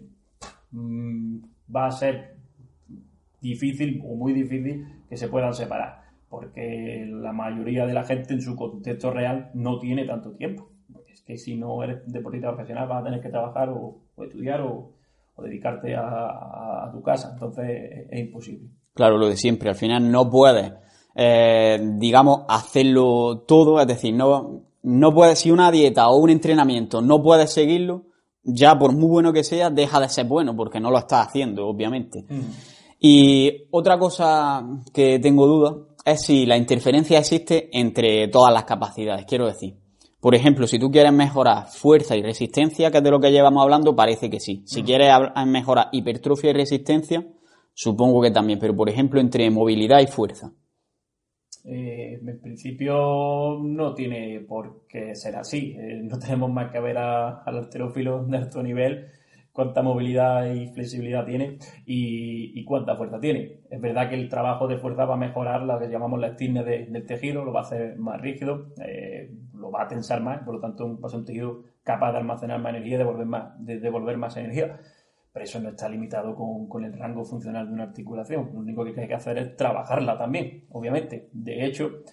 mm, 0.72 1.38
va 1.76 1.88
a 1.88 1.92
ser 1.92 2.37
difícil 3.42 4.02
o 4.06 4.16
muy 4.16 4.34
difícil 4.34 4.86
que 5.10 5.18
se 5.18 5.28
puedan 5.28 5.54
separar, 5.54 6.02
porque 6.30 7.06
la 7.10 7.32
mayoría 7.32 7.86
de 7.86 7.94
la 7.94 8.04
gente 8.04 8.34
en 8.34 8.42
su 8.42 8.56
contexto 8.56 9.12
real 9.12 9.52
no 9.54 9.80
tiene 9.80 10.06
tanto 10.06 10.32
tiempo. 10.32 10.70
Es 11.12 11.22
que 11.22 11.38
si 11.38 11.56
no 11.56 11.84
eres 11.84 12.02
deportista 12.12 12.50
profesional 12.50 12.88
vas 12.88 13.02
a 13.02 13.06
tener 13.06 13.22
que 13.22 13.30
trabajar 13.30 13.70
o, 13.70 14.00
estudiar 14.24 14.62
o, 14.62 14.94
dedicarte 15.38 15.96
a, 15.96 16.90
tu 16.92 17.02
casa, 17.04 17.32
entonces 17.34 18.08
es, 18.10 18.20
imposible. 18.20 18.70
Claro, 18.94 19.18
lo 19.18 19.28
de 19.28 19.38
siempre, 19.38 19.70
al 19.70 19.76
final 19.76 20.12
no 20.12 20.30
puedes, 20.30 20.74
eh, 21.14 21.80
digamos, 21.98 22.42
hacerlo 22.50 23.44
todo, 23.48 23.80
es 23.80 23.86
decir, 23.86 24.16
no, 24.16 24.64
no 24.82 25.14
puedes, 25.14 25.40
si 25.40 25.52
una 25.52 25.70
dieta 25.70 26.10
o 26.10 26.18
un 26.18 26.32
entrenamiento 26.32 27.02
no 27.02 27.22
puedes 27.22 27.52
seguirlo, 27.52 28.06
ya 28.44 28.80
por 28.80 28.94
muy 28.94 29.08
bueno 29.08 29.34
que 29.34 29.44
sea, 29.44 29.70
deja 29.70 30.00
de 30.00 30.10
ser 30.10 30.26
bueno, 30.26 30.56
porque 30.56 30.80
no 30.80 30.90
lo 30.90 30.98
estás 30.98 31.28
haciendo, 31.28 31.68
obviamente. 31.68 32.26
Mm. 32.28 32.77
Y 33.00 33.68
otra 33.72 33.98
cosa 34.00 34.66
que 34.94 35.20
tengo 35.20 35.46
duda 35.46 35.76
es 36.04 36.22
si 36.22 36.46
la 36.46 36.58
interferencia 36.58 37.20
existe 37.20 37.70
entre 37.78 38.28
todas 38.30 38.54
las 38.54 38.64
capacidades. 38.64 39.26
Quiero 39.26 39.46
decir, 39.46 39.76
por 40.20 40.34
ejemplo, 40.34 40.66
si 40.66 40.80
tú 40.80 40.90
quieres 40.90 41.14
mejorar 41.14 41.68
fuerza 41.68 42.16
y 42.16 42.24
resistencia, 42.24 42.90
que 42.90 42.98
es 42.98 43.04
de 43.04 43.12
lo 43.12 43.20
que 43.20 43.32
llevamos 43.32 43.62
hablando, 43.62 43.96
parece 43.96 44.30
que 44.30 44.40
sí. 44.40 44.64
Si 44.66 44.84
quieres 44.84 45.12
mejorar 45.46 45.90
hipertrofia 45.92 46.50
y 46.50 46.54
resistencia, 46.54 47.26
supongo 47.74 48.22
que 48.22 48.32
también. 48.32 48.58
Pero, 48.60 48.76
por 48.76 48.90
ejemplo, 48.90 49.20
entre 49.20 49.50
movilidad 49.52 50.00
y 50.02 50.08
fuerza. 50.08 50.52
Eh, 51.66 52.20
en 52.26 52.42
principio 52.42 53.60
no 53.62 53.94
tiene 53.94 54.40
por 54.48 54.88
qué 54.88 55.14
ser 55.14 55.36
así. 55.36 55.76
Eh, 55.78 56.00
no 56.02 56.18
tenemos 56.18 56.52
más 56.52 56.72
que 56.72 56.80
ver 56.80 56.98
al 56.98 57.58
arterófilo 57.58 58.24
de 58.24 58.38
alto 58.38 58.64
nivel 58.64 59.08
cuánta 59.58 59.82
movilidad 59.82 60.46
y 60.54 60.68
flexibilidad 60.68 61.26
tiene 61.26 61.58
y, 61.84 62.64
cuánta 62.64 62.96
fuerza 62.96 63.20
tiene. 63.20 63.62
Es 63.72 63.82
verdad 63.82 64.08
que 64.08 64.14
el 64.14 64.30
trabajo 64.30 64.68
de 64.68 64.78
fuerza 64.78 65.06
va 65.06 65.16
a 65.16 65.18
mejorar 65.18 65.64
lo 65.64 65.80
que 65.80 65.90
llamamos 65.90 66.20
la 66.20 66.28
estirne 66.28 66.64
del 66.64 67.08
tejido, 67.08 67.44
lo 67.44 67.52
va 67.52 67.62
a 67.62 67.64
hacer 67.64 67.98
más 67.98 68.22
rígido, 68.22 68.68
eh, 68.86 69.32
lo 69.56 69.72
va 69.72 69.86
a 69.86 69.88
tensar 69.88 70.22
más, 70.22 70.44
por 70.44 70.54
lo 70.54 70.60
tanto 70.60 71.00
va 71.02 71.08
a 71.08 71.10
ser 71.10 71.22
un 71.22 71.26
tejido 71.26 71.64
capaz 71.82 72.12
de 72.12 72.20
almacenar 72.20 72.62
más 72.62 72.70
energía 72.70 72.96
y 72.96 72.98
devolver 73.00 73.26
más, 73.26 73.66
de 73.66 73.80
devolver 73.80 74.18
más 74.18 74.38
energía. 74.38 74.80
Pero 75.34 75.44
eso 75.44 75.60
no 75.60 75.70
está 75.70 75.90
limitado 75.90 76.36
con, 76.36 76.70
con 76.70 76.86
el 76.86 76.94
rango 76.94 77.26
funcional 77.26 77.68
de 77.68 77.74
una 77.74 77.86
articulación. 77.86 78.52
Lo 78.54 78.60
único 78.60 78.86
que 78.86 79.02
hay 79.02 79.08
que 79.08 79.16
hacer 79.16 79.40
es 79.40 79.56
trabajarla 79.56 80.20
también, 80.20 80.66
obviamente. 80.70 81.30
De 81.34 81.66
hecho, 81.66 82.04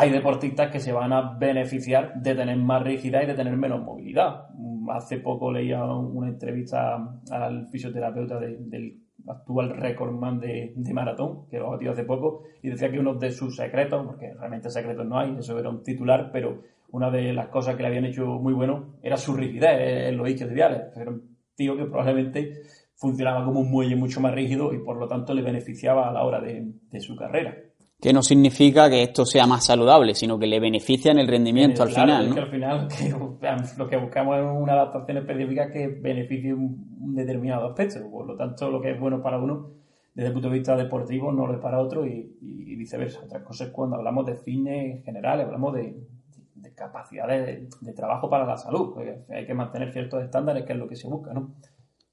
hay 0.00 0.08
deportistas 0.08 0.70
que 0.70 0.80
se 0.80 0.92
van 0.92 1.12
a 1.12 1.36
beneficiar 1.36 2.14
de 2.14 2.34
tener 2.34 2.56
más 2.56 2.82
rigidez 2.82 3.24
y 3.24 3.26
de 3.26 3.34
tener 3.34 3.54
menos 3.54 3.82
movilidad. 3.82 4.46
Hace 4.88 5.18
poco 5.18 5.52
leía 5.52 5.84
una 5.84 6.28
entrevista 6.28 6.96
al 7.30 7.68
fisioterapeuta 7.68 8.40
del 8.40 8.98
actual 9.28 9.76
recordman 9.76 10.40
de, 10.40 10.72
de, 10.74 10.94
maratón, 10.94 11.46
que 11.50 11.58
lo 11.58 11.66
ha 11.66 11.70
batido 11.72 11.92
hace 11.92 12.04
poco, 12.04 12.44
y 12.62 12.70
decía 12.70 12.90
que 12.90 12.98
uno 12.98 13.16
de 13.16 13.30
sus 13.30 13.56
secretos, 13.56 14.06
porque 14.06 14.32
realmente 14.32 14.70
secretos 14.70 15.06
no 15.06 15.18
hay, 15.18 15.36
eso 15.38 15.58
era 15.58 15.68
un 15.68 15.82
titular, 15.82 16.30
pero 16.32 16.62
una 16.92 17.10
de 17.10 17.34
las 17.34 17.48
cosas 17.48 17.76
que 17.76 17.82
le 17.82 17.88
habían 17.88 18.06
hecho 18.06 18.24
muy 18.24 18.54
bueno 18.54 18.94
era 19.02 19.18
su 19.18 19.34
rigidez 19.34 20.08
en 20.08 20.16
los 20.16 20.30
isquiotibiales. 20.30 20.96
Era 20.96 21.10
un 21.10 21.36
tío 21.54 21.76
que 21.76 21.84
probablemente 21.84 22.62
funcionaba 22.94 23.44
como 23.44 23.60
un 23.60 23.70
muelle 23.70 23.96
mucho 23.96 24.22
más 24.22 24.34
rígido 24.34 24.72
y 24.72 24.78
por 24.78 24.96
lo 24.96 25.06
tanto 25.06 25.34
le 25.34 25.42
beneficiaba 25.42 26.08
a 26.08 26.12
la 26.12 26.24
hora 26.24 26.40
de 26.40 27.00
su 27.00 27.14
carrera 27.16 27.54
que 28.00 28.12
no 28.12 28.22
significa 28.22 28.88
que 28.88 29.02
esto 29.02 29.26
sea 29.26 29.46
más 29.46 29.66
saludable, 29.66 30.14
sino 30.14 30.38
que 30.38 30.46
le 30.46 30.58
beneficia 30.58 31.12
en 31.12 31.18
el 31.18 31.28
rendimiento 31.28 31.82
al 31.82 31.90
final. 31.90 32.28
¿no? 32.30 32.34
que 32.34 32.40
al 32.40 32.50
final 32.50 32.88
lo 33.78 33.88
que 33.88 33.96
buscamos 33.98 34.38
es 34.38 34.44
una 34.44 34.72
adaptación 34.72 35.18
específica 35.18 35.70
que 35.70 35.88
beneficie 35.88 36.54
un, 36.54 37.14
determinado 37.14 37.68
aspecto. 37.68 38.00
Por 38.10 38.26
lo 38.26 38.36
tanto, 38.36 38.70
lo 38.70 38.80
que 38.80 38.92
es 38.92 39.00
bueno 39.00 39.22
para 39.22 39.38
uno, 39.38 39.72
desde 40.14 40.28
el 40.28 40.32
punto 40.32 40.48
de 40.48 40.54
vista 40.54 40.76
deportivo, 40.76 41.30
no 41.30 41.46
lo 41.46 41.54
es 41.54 41.60
para 41.60 41.78
otro 41.78 42.06
y, 42.06 42.36
viceversa. 42.76 43.20
Otra 43.22 43.44
cosa 43.44 43.64
es 43.64 43.70
cuando 43.70 43.96
hablamos 43.96 44.24
de 44.24 44.36
fines 44.36 45.04
generales, 45.04 45.44
hablamos 45.44 45.74
de, 45.74 45.94
de 46.54 46.74
capacidades 46.74 47.68
de, 47.80 47.92
trabajo 47.92 48.30
para 48.30 48.46
la 48.46 48.56
salud. 48.56 48.96
Hay 49.28 49.44
que 49.44 49.52
mantener 49.52 49.92
ciertos 49.92 50.22
estándares, 50.24 50.64
que 50.64 50.72
es 50.72 50.78
lo 50.78 50.88
que 50.88 50.96
se 50.96 51.06
busca, 51.06 51.34
¿no? 51.34 51.56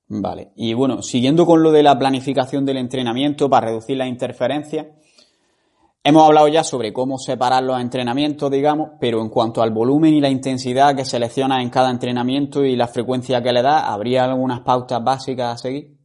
Vale. 0.09 0.51
Y 0.55 0.73
bueno, 0.73 1.01
siguiendo 1.01 1.45
con 1.45 1.63
lo 1.63 1.71
de 1.71 1.83
la 1.83 1.97
planificación 1.97 2.65
del 2.65 2.77
entrenamiento 2.77 3.49
para 3.49 3.67
reducir 3.67 3.97
las 3.97 4.07
interferencias, 4.09 4.87
Hemos 6.03 6.23
hablado 6.25 6.47
ya 6.47 6.63
sobre 6.63 6.93
cómo 6.93 7.17
separar 7.17 7.63
los 7.63 7.81
entrenamientos, 7.81 8.49
digamos, 8.49 8.91
pero 8.99 9.21
en 9.21 9.29
cuanto 9.29 9.61
al 9.61 9.71
volumen 9.71 10.13
y 10.13 10.21
la 10.21 10.29
intensidad 10.29 10.95
que 10.95 11.03
seleccionas 11.03 11.61
en 11.61 11.69
cada 11.69 11.91
entrenamiento 11.91 12.63
y 12.63 12.75
la 12.75 12.87
frecuencia 12.87 13.43
que 13.43 13.51
le 13.51 13.61
das, 13.61 13.83
¿habría 13.83 14.23
algunas 14.23 14.61
pautas 14.61 15.03
básicas 15.03 15.55
a 15.55 15.57
seguir? 15.57 15.97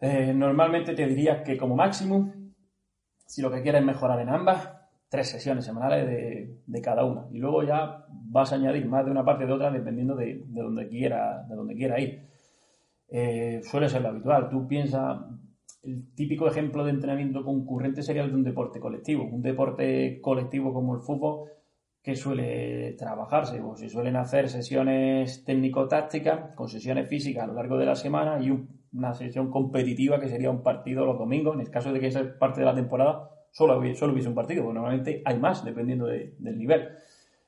Eh, 0.00 0.34
normalmente 0.34 0.94
te 0.94 1.06
diría 1.06 1.42
que 1.42 1.56
como 1.56 1.76
máximo, 1.76 2.32
si 3.24 3.40
lo 3.40 3.50
que 3.50 3.62
quieres 3.62 3.80
es 3.80 3.86
mejorar 3.86 4.20
en 4.20 4.28
ambas, 4.28 4.68
tres 5.08 5.30
sesiones 5.30 5.64
semanales 5.64 6.06
de, 6.66 6.82
cada 6.82 7.04
una. 7.04 7.26
Y 7.30 7.38
luego 7.38 7.62
ya 7.62 8.04
vas 8.08 8.50
a 8.52 8.56
añadir 8.56 8.86
más 8.86 9.04
de 9.04 9.10
una 9.10 9.24
parte 9.24 9.46
de 9.46 9.52
otra 9.52 9.70
dependiendo 9.70 10.16
de, 10.16 10.42
donde 10.48 10.88
quiera, 10.88 11.44
de 11.48 11.54
donde 11.54 11.74
quiera 11.74 12.00
ir. 12.00 12.26
Eh, 13.08 13.60
suele 13.62 13.88
ser 13.88 14.02
lo 14.02 14.08
habitual. 14.08 14.48
Tú 14.48 14.66
piensas, 14.66 15.18
el 15.82 16.14
típico 16.14 16.46
ejemplo 16.46 16.84
de 16.84 16.90
entrenamiento 16.90 17.44
concurrente 17.44 18.02
sería 18.02 18.22
el 18.22 18.30
de 18.30 18.36
un 18.36 18.44
deporte 18.44 18.78
colectivo. 18.78 19.24
Un 19.24 19.42
deporte 19.42 20.20
colectivo 20.20 20.72
como 20.72 20.94
el 20.94 21.00
fútbol 21.00 21.50
que 22.02 22.16
suele 22.16 22.94
trabajarse, 22.94 23.60
o 23.60 23.76
se 23.76 23.88
suelen 23.88 24.16
hacer 24.16 24.48
sesiones 24.48 25.44
técnico-tácticas 25.44 26.54
con 26.56 26.68
sesiones 26.68 27.08
físicas 27.08 27.44
a 27.44 27.46
lo 27.46 27.54
largo 27.54 27.78
de 27.78 27.86
la 27.86 27.94
semana 27.94 28.42
y 28.42 28.50
una 28.92 29.14
sesión 29.14 29.50
competitiva 29.50 30.20
que 30.20 30.28
sería 30.28 30.50
un 30.50 30.62
partido 30.62 31.06
los 31.06 31.18
domingos. 31.18 31.54
En 31.54 31.60
el 31.60 31.70
caso 31.70 31.92
de 31.92 32.00
que 32.00 32.10
sea 32.10 32.38
parte 32.38 32.60
de 32.60 32.66
la 32.66 32.74
temporada, 32.74 33.30
solo, 33.52 33.74
solo 33.94 34.12
hubiese 34.12 34.28
un 34.28 34.34
partido, 34.34 34.64
porque 34.64 34.74
normalmente 34.74 35.22
hay 35.24 35.38
más 35.38 35.64
dependiendo 35.64 36.06
del 36.06 36.58
nivel. 36.58 36.88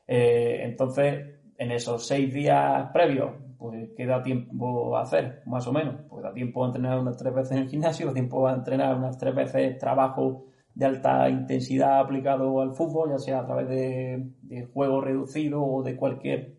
Eh, 0.06 0.60
entonces, 0.62 1.40
en 1.58 1.72
esos 1.72 2.06
seis 2.06 2.32
días 2.32 2.90
previos 2.92 3.32
pues 3.64 3.92
¿qué 3.96 4.04
da 4.04 4.22
tiempo 4.22 4.94
a 4.94 5.00
hacer? 5.00 5.40
Más 5.46 5.66
o 5.66 5.72
menos. 5.72 6.02
Pues 6.10 6.22
da 6.22 6.34
tiempo 6.34 6.62
a 6.62 6.66
entrenar 6.66 6.98
unas 6.98 7.16
tres 7.16 7.32
veces 7.32 7.52
en 7.52 7.58
el 7.62 7.68
gimnasio, 7.70 8.08
da 8.08 8.12
tiempo 8.12 8.46
a 8.46 8.52
entrenar 8.52 8.94
unas 8.94 9.16
tres 9.16 9.34
veces 9.34 9.78
trabajo 9.78 10.44
de 10.74 10.84
alta 10.84 11.30
intensidad 11.30 11.98
aplicado 11.98 12.60
al 12.60 12.74
fútbol, 12.74 13.12
ya 13.12 13.18
sea 13.18 13.38
a 13.38 13.46
través 13.46 13.66
de, 13.70 14.68
juego 14.74 15.00
reducido 15.00 15.64
o 15.64 15.82
de 15.82 15.96
cualquier, 15.96 16.58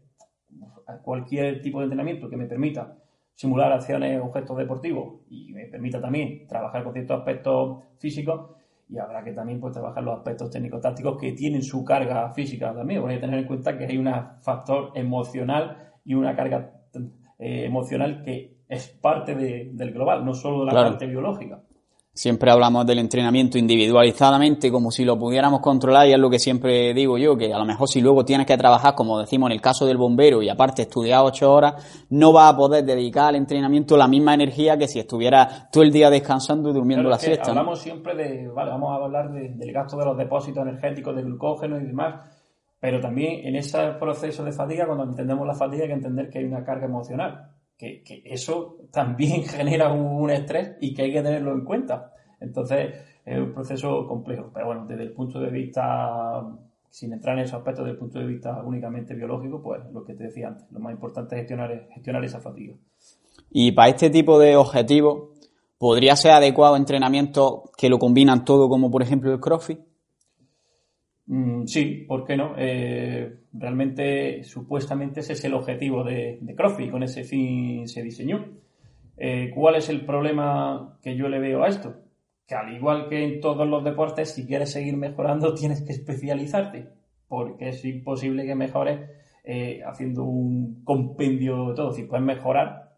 cualquier 1.03 1.61
tipo 1.61 1.77
de 1.77 1.83
entrenamiento 1.83 2.27
que 2.27 2.37
me 2.37 2.47
permita 2.47 2.97
simular 3.35 3.71
acciones 3.71 4.19
o 4.23 4.31
gestos 4.31 4.57
deportivos 4.57 5.21
y 5.29 5.53
me 5.53 5.67
permita 5.67 6.01
también 6.01 6.47
trabajar 6.47 6.83
con 6.83 6.93
ciertos 6.93 7.19
aspectos 7.19 7.83
físicos 7.99 8.49
y 8.89 8.97
habrá 8.97 9.23
que 9.23 9.33
también 9.33 9.59
pues, 9.59 9.73
trabajar 9.73 10.03
los 10.03 10.17
aspectos 10.17 10.49
técnico-tácticos 10.49 11.19
que 11.19 11.33
tienen 11.33 11.61
su 11.61 11.85
carga 11.85 12.31
física 12.31 12.73
también. 12.73 13.03
Voy 13.03 13.13
a 13.13 13.19
tener 13.19 13.37
en 13.37 13.45
cuenta 13.45 13.77
que 13.77 13.85
hay 13.85 13.97
un 13.99 14.11
factor 14.41 14.91
emocional 14.95 15.91
y 16.03 16.15
una 16.15 16.35
carga 16.35 16.71
eh, 16.95 17.65
emocional 17.65 18.23
que 18.23 18.55
es 18.67 18.87
parte 18.87 19.35
del 19.35 19.91
global, 19.91 20.25
no 20.25 20.33
solo 20.33 20.65
de 20.65 20.73
la 20.73 20.73
parte 20.73 21.05
biológica. 21.05 21.61
Siempre 22.17 22.49
hablamos 22.49 22.85
del 22.85 22.99
entrenamiento 22.99 23.57
individualizadamente 23.57 24.71
como 24.71 24.89
si 24.89 25.03
lo 25.03 25.19
pudiéramos 25.19 25.59
controlar 25.59 26.07
y 26.07 26.13
es 26.13 26.17
lo 26.17 26.29
que 26.29 26.39
siempre 26.39 26.93
digo 26.93 27.17
yo, 27.17 27.35
que 27.35 27.53
a 27.53 27.57
lo 27.57 27.65
mejor 27.65 27.89
si 27.89 27.99
luego 27.99 28.23
tienes 28.23 28.47
que 28.47 28.55
trabajar, 28.55 28.95
como 28.95 29.19
decimos 29.19 29.49
en 29.49 29.51
el 29.51 29.61
caso 29.61 29.85
del 29.85 29.97
bombero, 29.97 30.41
y 30.41 30.47
aparte 30.47 30.83
estudiar 30.83 31.25
ocho 31.25 31.51
horas, 31.51 32.05
no 32.09 32.31
vas 32.31 32.53
a 32.53 32.55
poder 32.55 32.85
dedicar 32.85 33.25
al 33.25 33.35
entrenamiento 33.35 33.97
la 33.97 34.07
misma 34.07 34.33
energía 34.33 34.77
que 34.77 34.87
si 34.87 34.97
estuvieras 34.97 35.69
todo 35.69 35.83
el 35.83 35.91
día 35.91 36.09
descansando 36.09 36.69
y 36.69 36.73
durmiendo 36.73 37.09
la 37.09 37.19
siesta. 37.19 37.49
Hablamos 37.49 37.79
siempre 37.79 38.15
de, 38.15 38.47
vale, 38.47 38.71
vamos 38.71 38.91
a 38.91 39.03
hablar 39.03 39.33
del 39.33 39.73
gasto 39.73 39.97
de 39.97 40.05
los 40.05 40.17
depósitos 40.17 40.65
energéticos 40.65 41.13
de 41.17 41.21
glucógeno 41.21 41.77
y 41.81 41.83
demás, 41.83 42.34
pero 42.79 42.99
también 42.99 43.45
en 43.47 43.55
ese 43.55 43.79
proceso 43.99 44.43
de 44.43 44.51
fatiga, 44.51 44.85
cuando 44.85 45.05
entendemos 45.05 45.47
la 45.47 45.55
fatiga, 45.55 45.83
hay 45.83 45.89
que 45.89 45.95
entender 45.95 46.29
que 46.29 46.39
hay 46.39 46.45
una 46.45 46.63
carga 46.63 46.85
emocional, 46.85 47.51
que, 47.77 48.03
eso 48.25 48.77
también 48.91 49.43
genera 49.45 49.91
un, 49.91 50.29
estrés 50.29 50.77
y 50.81 50.93
que 50.93 51.03
hay 51.03 51.13
que 51.13 51.21
tenerlo 51.21 51.53
en 51.53 51.63
cuenta. 51.63 52.11
Entonces, 52.39 52.95
es 53.25 53.39
un 53.39 53.53
proceso 53.53 54.05
complejo. 54.07 54.51
Pero 54.53 54.67
bueno, 54.67 54.85
desde 54.85 55.03
el 55.03 55.13
punto 55.13 55.39
de 55.39 55.49
vista, 55.49 56.43
sin 56.89 57.13
entrar 57.13 57.37
en 57.37 57.45
esos 57.45 57.55
aspectos, 57.55 57.85
desde 57.85 57.93
el 57.93 57.99
punto 57.99 58.19
de 58.19 58.27
vista 58.27 58.61
únicamente 58.63 59.15
biológico, 59.15 59.61
pues 59.61 59.81
lo 59.91 60.03
que 60.03 60.13
te 60.13 60.25
decía 60.25 60.49
antes, 60.49 60.71
lo 60.71 60.79
más 60.79 60.93
importante 60.93 61.35
es 61.35 61.41
gestionar, 61.41 61.87
gestionar 61.93 62.23
esa 62.23 62.39
fatiga. 62.39 62.75
Y 63.51 63.71
para 63.71 63.89
este 63.89 64.09
tipo 64.09 64.37
de 64.39 64.55
objetivos, 64.55 65.29
¿podría 65.77 66.15
ser 66.15 66.31
adecuado 66.31 66.75
entrenamiento 66.75 67.71
que 67.77 67.89
lo 67.89 67.99
combinan 67.99 68.45
todo, 68.45 68.69
como 68.69 68.91
por 68.91 69.01
ejemplo 69.01 69.31
el 69.31 69.39
CrossFit? 69.39 69.79
Mm, 71.27 71.65
sí, 71.65 72.05
¿por 72.07 72.25
qué 72.25 72.37
no? 72.37 72.53
Eh, 72.57 73.39
realmente, 73.53 74.43
supuestamente, 74.43 75.21
ese 75.21 75.33
es 75.33 75.43
el 75.45 75.53
objetivo 75.53 76.03
de, 76.03 76.37
de 76.41 76.55
CrossFit, 76.55 76.91
con 76.91 77.03
ese 77.03 77.23
fin 77.23 77.87
se 77.87 78.03
diseñó. 78.03 78.45
Eh, 79.17 79.51
¿Cuál 79.53 79.75
es 79.75 79.89
el 79.89 80.05
problema 80.05 80.97
que 81.01 81.15
yo 81.15 81.29
le 81.29 81.39
veo 81.39 81.63
a 81.63 81.69
esto? 81.69 81.95
Que 82.47 82.55
al 82.55 82.73
igual 82.75 83.09
que 83.09 83.23
en 83.23 83.39
todos 83.41 83.67
los 83.67 83.83
deportes, 83.83 84.31
si 84.33 84.45
quieres 84.45 84.71
seguir 84.71 84.97
mejorando, 84.97 85.53
tienes 85.55 85.81
que 85.81 85.93
especializarte, 85.93 86.89
porque 87.27 87.69
es 87.69 87.83
imposible 87.85 88.45
que 88.45 88.55
mejores 88.55 88.99
eh, 89.43 89.81
haciendo 89.85 90.23
un 90.23 90.83
compendio 90.83 91.69
de 91.69 91.75
todo. 91.75 91.91
Si 91.91 92.03
puedes 92.03 92.25
mejorar, 92.25 92.97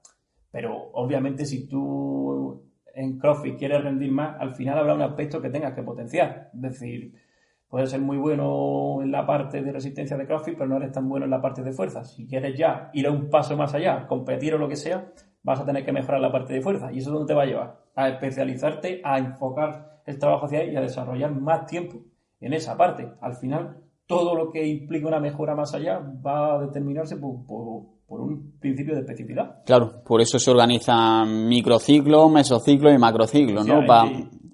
pero 0.51 0.89
obviamente 0.93 1.45
si 1.45 1.67
tú 1.67 2.63
en 2.93 3.19
CrossFit 3.19 3.57
quieres 3.57 3.83
rendir 3.83 4.11
más, 4.11 4.39
al 4.39 4.55
final 4.55 4.79
habrá 4.79 4.95
un 4.95 5.01
aspecto 5.03 5.41
que 5.41 5.49
tengas 5.49 5.73
que 5.73 5.83
potenciar. 5.83 6.49
Es 6.53 6.61
decir, 6.61 7.13
Puedes 7.69 7.89
ser 7.89 7.99
muy 7.99 8.17
bueno 8.17 9.01
en 9.01 9.11
la 9.11 9.25
parte 9.25 9.61
de 9.61 9.71
resistencia 9.71 10.15
de 10.15 10.25
CrossFit, 10.25 10.57
pero 10.57 10.69
no 10.69 10.77
eres 10.77 10.93
tan 10.93 11.09
bueno 11.09 11.25
en 11.25 11.31
la 11.31 11.41
parte 11.41 11.61
de 11.61 11.73
fuerza. 11.73 12.05
Si 12.05 12.25
quieres 12.25 12.57
ya 12.57 12.89
ir 12.93 13.07
a 13.07 13.11
un 13.11 13.29
paso 13.29 13.57
más 13.57 13.73
allá, 13.73 14.07
competir 14.07 14.53
o 14.53 14.57
lo 14.57 14.69
que 14.69 14.77
sea, 14.77 15.11
vas 15.43 15.59
a 15.59 15.65
tener 15.65 15.83
que 15.83 15.91
mejorar 15.91 16.21
la 16.21 16.31
parte 16.31 16.53
de 16.53 16.61
fuerza. 16.61 16.91
¿Y 16.93 16.99
eso 16.99 17.11
dónde 17.11 17.27
te 17.27 17.33
va 17.33 17.43
a 17.43 17.45
llevar? 17.45 17.79
A 17.95 18.09
especializarte, 18.09 19.01
a 19.03 19.17
enfocar 19.17 20.01
el 20.05 20.17
trabajo 20.17 20.45
hacia 20.45 20.59
ahí 20.59 20.71
y 20.71 20.75
a 20.77 20.81
desarrollar 20.81 21.31
más 21.33 21.65
tiempo 21.65 21.97
en 22.39 22.53
esa 22.53 22.77
parte. 22.77 23.11
Al 23.19 23.35
final, 23.35 23.77
todo 24.05 24.33
lo 24.33 24.49
que 24.49 24.65
implica 24.65 25.07
una 25.07 25.19
mejora 25.19 25.53
más 25.53 25.73
allá 25.73 25.99
va 26.25 26.55
a 26.55 26.59
determinarse 26.59 27.17
por, 27.17 27.43
un 28.07 28.53
principio 28.59 28.93
de 28.93 29.01
especificidad. 29.01 29.61
Claro, 29.65 30.01
por 30.05 30.21
eso 30.21 30.39
se 30.39 30.49
organizan 30.49 31.49
microciclos, 31.49 32.31
mesociclos 32.31 32.93
y 32.93 32.97
macrociclos, 32.97 33.67
¿no? 33.67 33.85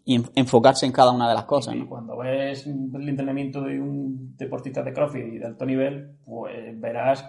Y 0.05 0.21
enfocarse 0.35 0.85
en 0.85 0.91
cada 0.91 1.11
una 1.11 1.29
de 1.29 1.35
las 1.35 1.45
cosas. 1.45 1.75
Y 1.75 1.81
cuando 1.81 2.17
ves 2.17 2.67
el 2.67 3.09
entrenamiento 3.09 3.61
de 3.61 3.79
un 3.79 4.35
deportista 4.35 4.83
de 4.83 4.93
CrossFit 4.93 5.39
de 5.39 5.45
alto 5.45 5.65
nivel, 5.65 6.17
pues 6.25 6.79
verás 6.79 7.25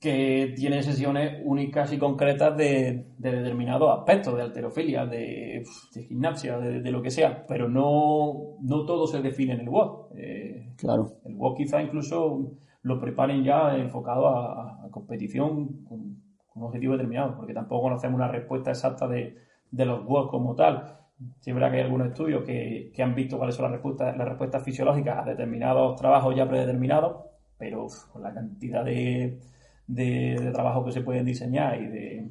que 0.00 0.52
tiene 0.56 0.82
sesiones 0.82 1.40
únicas 1.44 1.92
y 1.92 1.98
concretas 1.98 2.56
de, 2.56 3.06
determinados 3.18 3.98
aspectos, 3.98 4.36
de 4.36 4.42
alterofilia, 4.42 5.06
de, 5.06 5.64
gimnasia, 6.08 6.58
de, 6.58 6.90
lo 6.90 7.00
que 7.00 7.10
sea, 7.10 7.46
pero 7.46 7.68
no, 7.68 8.58
no 8.60 8.84
todo 8.84 9.06
se 9.06 9.22
define 9.22 9.54
en 9.54 9.60
el 9.60 9.68
WOD. 9.68 10.12
Eh, 10.16 10.74
claro. 10.76 11.12
El 11.24 11.36
WOD 11.36 11.56
quizá 11.56 11.82
incluso 11.82 12.52
lo 12.82 13.00
preparen 13.00 13.44
ya 13.44 13.76
enfocado 13.76 14.28
a, 14.28 14.88
competición 14.90 15.84
con, 15.84 16.22
un 16.54 16.62
objetivo 16.62 16.92
determinado, 16.92 17.34
porque 17.34 17.52
tampoco 17.52 17.82
conocemos 17.82 18.16
una 18.16 18.28
respuesta 18.28 18.70
exacta 18.70 19.08
de, 19.08 19.38
de 19.70 19.86
los 19.86 20.04
WOD 20.04 20.28
como 20.28 20.54
tal 20.54 21.03
Sí, 21.40 21.50
es 21.50 21.54
verdad 21.54 21.70
que 21.70 21.76
hay 21.76 21.82
algunos 21.84 22.08
estudios 22.08 22.44
que, 22.44 22.92
han 22.98 23.14
visto 23.14 23.38
cuáles 23.38 23.54
son 23.54 23.64
las 23.64 23.72
respuestas, 23.72 24.16
las 24.16 24.28
respuestas 24.28 24.64
fisiológicas 24.64 25.18
a 25.18 25.24
determinados 25.24 25.96
trabajos 25.96 26.34
ya 26.34 26.48
predeterminados, 26.48 27.24
pero 27.56 27.86
con 28.12 28.22
la 28.22 28.34
cantidad 28.34 28.84
de, 28.84 29.38
de, 29.86 30.50
trabajo 30.52 30.84
que 30.84 30.92
se 30.92 31.02
pueden 31.02 31.24
diseñar 31.24 31.80
y 31.80 31.86
de 31.86 32.30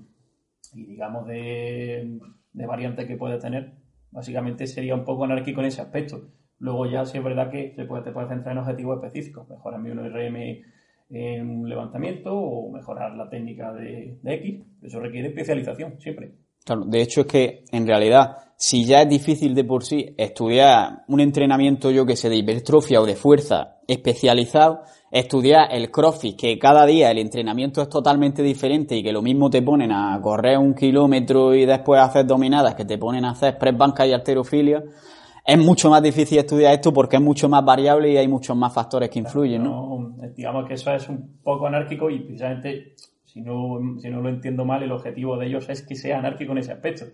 y 0.75 0.85
digamos 0.85 1.27
de, 1.27 2.19
variantes 2.53 3.05
que 3.07 3.17
puede 3.17 3.37
tener, 3.39 3.73
básicamente 4.11 4.67
sería 4.67 4.95
un 4.95 5.05
poco 5.05 5.23
anárquico 5.23 5.61
en 5.61 5.67
ese 5.67 5.81
aspecto. 5.81 6.29
Luego 6.59 6.85
ya 6.85 7.05
sí 7.05 7.17
es 7.17 7.23
verdad 7.23 7.51
que 7.51 7.73
se 7.75 7.85
puede, 7.85 8.03
te 8.03 8.11
puedes 8.11 8.29
centrar 8.29 8.53
en 8.53 8.59
objetivos 8.59 8.97
específicos, 8.97 9.49
mejorar 9.49 9.79
mi 9.81 9.91
1RM 9.91 10.65
en 11.09 11.49
un 11.49 11.69
levantamiento 11.69 12.35
o 12.35 12.71
mejorar 12.71 13.15
la 13.15 13.29
técnica 13.29 13.73
de, 13.73 14.17
de 14.21 14.33
X. 14.35 14.63
Eso 14.81 14.99
requiere 14.99 15.27
especialización 15.29 15.99
siempre. 15.99 16.42
Claro, 16.65 16.86
de 16.86 17.02
hecho 17.02 17.21
es 17.21 17.28
que 17.28 17.65
en 17.71 17.86
realidad, 17.86 18.38
si 18.56 18.86
ya 18.86 19.02
es 19.02 19.10
difícil 19.10 19.54
de 19.54 19.65
por 19.65 19.84
sí 19.84 20.15
estudiar 20.17 21.04
un 21.08 21.19
entrenamiento, 21.19 21.91
yo 21.91 22.06
que 22.06 22.15
sé, 22.15 22.30
de 22.30 22.38
hipertrofia 22.38 23.02
o 23.02 23.06
de 23.06 23.15
fuerza 23.15 23.80
especializado, 23.88 24.82
estudiar 25.12 25.67
el 25.71 25.91
crossfit, 25.91 26.39
que 26.39 26.58
cada 26.58 26.86
día 26.86 27.12
el 27.12 27.17
entrenamiento 27.17 27.82
es 27.82 27.89
totalmente 27.89 28.41
diferente 28.41 28.95
y 28.95 29.04
que 29.04 29.12
lo 29.12 29.21
mismo 29.21 29.49
te 29.49 29.62
ponen 29.62 29.91
a 29.91 30.19
correr 30.21 30.58
un 30.58 30.73
kilómetro 30.73 31.54
y 31.54 31.65
después 31.65 32.02
hacer 32.02 32.26
dominadas, 32.26 32.76
que 32.76 32.86
te 32.86 32.97
ponen 32.97 33.26
a 33.26 33.32
hacer 33.32 33.58
press 33.58 33.78
banca 33.78 34.08
y 34.08 34.13
arterofilia, 34.13 34.84
es 35.45 35.58
mucho 35.58 35.89
más 35.89 36.02
difícil 36.02 36.39
estudiar 36.39 36.73
esto 36.73 36.93
porque 36.93 37.17
es 37.17 37.21
mucho 37.21 37.49
más 37.49 37.65
variable 37.65 38.12
y 38.12 38.17
hay 38.17 38.28
muchos 38.28 38.56
más 38.56 38.73
factores 38.73 39.10
que 39.10 39.19
influyen, 39.19 39.63
¿no? 39.63 40.15
digamos 40.36 40.65
que 40.67 40.76
eso 40.76 40.91
es 40.93 41.08
un 41.10 41.39
poco 41.43 41.67
anárquico 41.67 42.10
y 42.10 42.19
precisamente 42.21 42.95
si 43.33 43.41
no, 43.41 43.79
si 43.99 44.11
no 44.11 44.21
lo 44.21 44.29
entiendo 44.29 44.63
mal, 44.63 44.83
el 44.83 44.91
objetivo 44.91 45.37
de 45.37 45.47
ellos 45.47 45.67
es 45.67 45.81
que 45.81 45.95
sea 45.95 46.19
anárquico 46.19 46.51
en 46.51 46.59
ese 46.59 46.71
aspecto. 46.71 47.05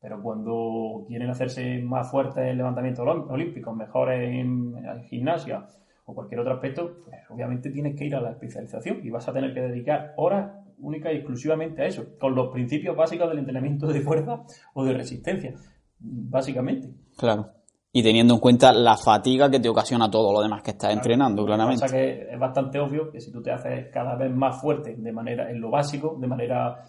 Pero 0.00 0.22
cuando 0.22 1.04
quieren 1.06 1.28
hacerse 1.28 1.82
más 1.82 2.10
fuertes 2.10 2.44
en 2.44 2.56
levantamiento 2.56 3.02
olímpico, 3.02 3.74
mejores 3.74 4.30
en, 4.30 4.74
gimnasia 5.04 5.66
o 6.06 6.14
cualquier 6.14 6.40
otro 6.40 6.54
aspecto, 6.54 7.02
pues 7.04 7.18
obviamente 7.28 7.70
tienes 7.70 7.94
que 7.94 8.06
ir 8.06 8.16
a 8.16 8.20
la 8.22 8.30
especialización 8.30 9.00
y 9.02 9.10
vas 9.10 9.28
a 9.28 9.34
tener 9.34 9.52
que 9.52 9.60
dedicar 9.60 10.14
horas 10.16 10.50
únicas 10.78 11.12
y 11.12 11.16
exclusivamente 11.16 11.82
a 11.82 11.86
eso, 11.86 12.06
con 12.18 12.34
los 12.34 12.48
principios 12.48 12.96
básicos 12.96 13.28
del 13.28 13.38
entrenamiento 13.38 13.86
de 13.86 14.00
fuerza 14.00 14.44
o 14.72 14.84
de 14.84 14.94
resistencia, 14.94 15.54
básicamente. 15.98 16.88
Claro. 17.18 17.50
Y 17.96 18.02
teniendo 18.02 18.34
en 18.34 18.40
cuenta 18.40 18.74
la 18.74 18.94
fatiga 18.94 19.50
que 19.50 19.58
te 19.58 19.70
ocasiona 19.70 20.10
todo 20.10 20.30
lo 20.30 20.42
demás 20.42 20.60
que 20.62 20.72
estás 20.72 20.92
entrenando, 20.92 21.46
claramente. 21.46 21.80
Pasa 21.80 21.96
que 21.96 22.28
es 22.30 22.38
bastante 22.38 22.78
obvio 22.78 23.10
que 23.10 23.22
si 23.22 23.32
tú 23.32 23.42
te 23.42 23.50
haces 23.50 23.86
cada 23.90 24.14
vez 24.16 24.30
más 24.30 24.60
fuerte 24.60 24.94
de 24.94 25.12
manera, 25.12 25.50
en 25.50 25.62
lo 25.62 25.70
básico, 25.70 26.14
de 26.20 26.26
manera 26.26 26.82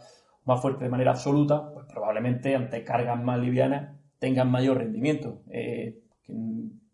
más 0.43 0.62
fuerte 0.62 0.84
de 0.84 0.89
manera 0.89 1.12
absoluta, 1.12 1.72
pues 1.74 1.86
probablemente 1.86 2.54
ante 2.58 2.84
cargas 2.84 3.24
más 3.24 3.39
livianas 3.39 3.96
tengan 4.20 4.52
mayor 4.52 4.80
rendimiento. 4.80 5.43
Eh, 5.50 5.98
que, 6.22 6.34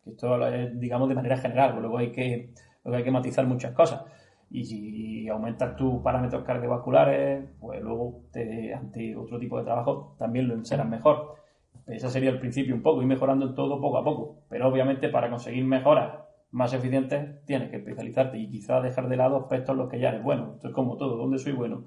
esto 0.06 0.48
es, 0.48 0.80
digamos, 0.80 1.10
de 1.10 1.16
manera 1.16 1.38
general, 1.38 1.76
luego 1.82 1.98
hay 1.98 2.12
que, 2.12 2.54
luego 2.84 2.98
hay 2.98 3.04
que 3.04 3.12
matizar 3.12 3.48
muchas 3.48 3.72
cosas. 3.72 4.04
Y 4.52 4.64
si 4.64 5.28
aumentas 5.28 5.76
tus 5.76 6.04
parámetros 6.04 6.44
cardiovasculares, 6.44 7.50
pues 7.60 7.82
luego 7.82 8.26
ante 8.76 9.16
otro 9.16 9.40
tipo 9.40 9.58
de 9.58 9.64
trabajo 9.64 10.16
también 10.20 10.50
lo 10.50 10.64
serás 10.64 10.88
mejor. 10.88 11.42
Ese 11.88 12.10
sería 12.10 12.30
el 12.30 12.40
principio 12.40 12.74
un 12.76 12.82
poco, 12.82 13.02
ir 13.02 13.08
mejorando 13.08 13.54
todo 13.54 13.80
poco 13.80 13.98
a 13.98 14.04
poco. 14.04 14.38
Pero 14.50 14.68
obviamente 14.68 15.10
para 15.10 15.30
conseguir 15.30 15.66
mejoras 15.66 16.24
más 16.52 16.72
eficientes 16.74 17.44
tienes 17.46 17.70
que 17.72 17.78
especializarte 17.78 18.38
y 18.38 18.50
quizás 18.50 18.84
dejar 18.84 19.10
de 19.10 19.18
lado 19.18 19.38
aspectos 19.38 19.74
en 19.74 19.80
los 19.80 19.90
que 19.90 20.00
ya 20.00 20.10
eres 20.10 20.24
bueno. 20.24 20.54
Esto 20.56 20.70
es 20.70 20.74
como 20.74 20.98
todo, 20.98 21.18
¿dónde 21.18 21.40
soy 21.40 21.54
bueno? 21.54 21.86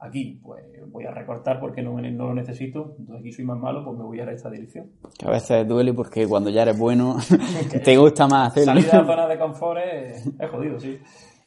Aquí, 0.00 0.40
pues 0.44 0.64
voy 0.92 1.06
a 1.06 1.10
recortar 1.10 1.58
porque 1.58 1.82
no, 1.82 2.00
no 2.00 2.26
lo 2.28 2.34
necesito. 2.34 2.94
Entonces 2.98 3.20
aquí 3.20 3.32
soy 3.32 3.44
más 3.44 3.58
malo, 3.58 3.84
pues 3.84 3.98
me 3.98 4.04
voy 4.04 4.20
a 4.20 4.30
esta 4.30 4.50
dirección. 4.50 4.90
Que 5.18 5.26
a 5.26 5.30
veces 5.30 5.66
duele 5.66 5.92
porque 5.92 6.26
cuando 6.26 6.50
ya 6.50 6.62
eres 6.62 6.78
bueno 6.78 7.16
te 7.84 7.96
gusta 7.96 8.28
más 8.28 8.48
hacerlo. 8.48 8.74
Salir 8.74 8.90
de 8.90 8.98
la 8.98 9.04
zona 9.04 9.26
de 9.26 9.38
confort 9.38 9.80
es, 9.80 10.26
es 10.26 10.50
jodido, 10.50 10.78
sí. 10.78 10.98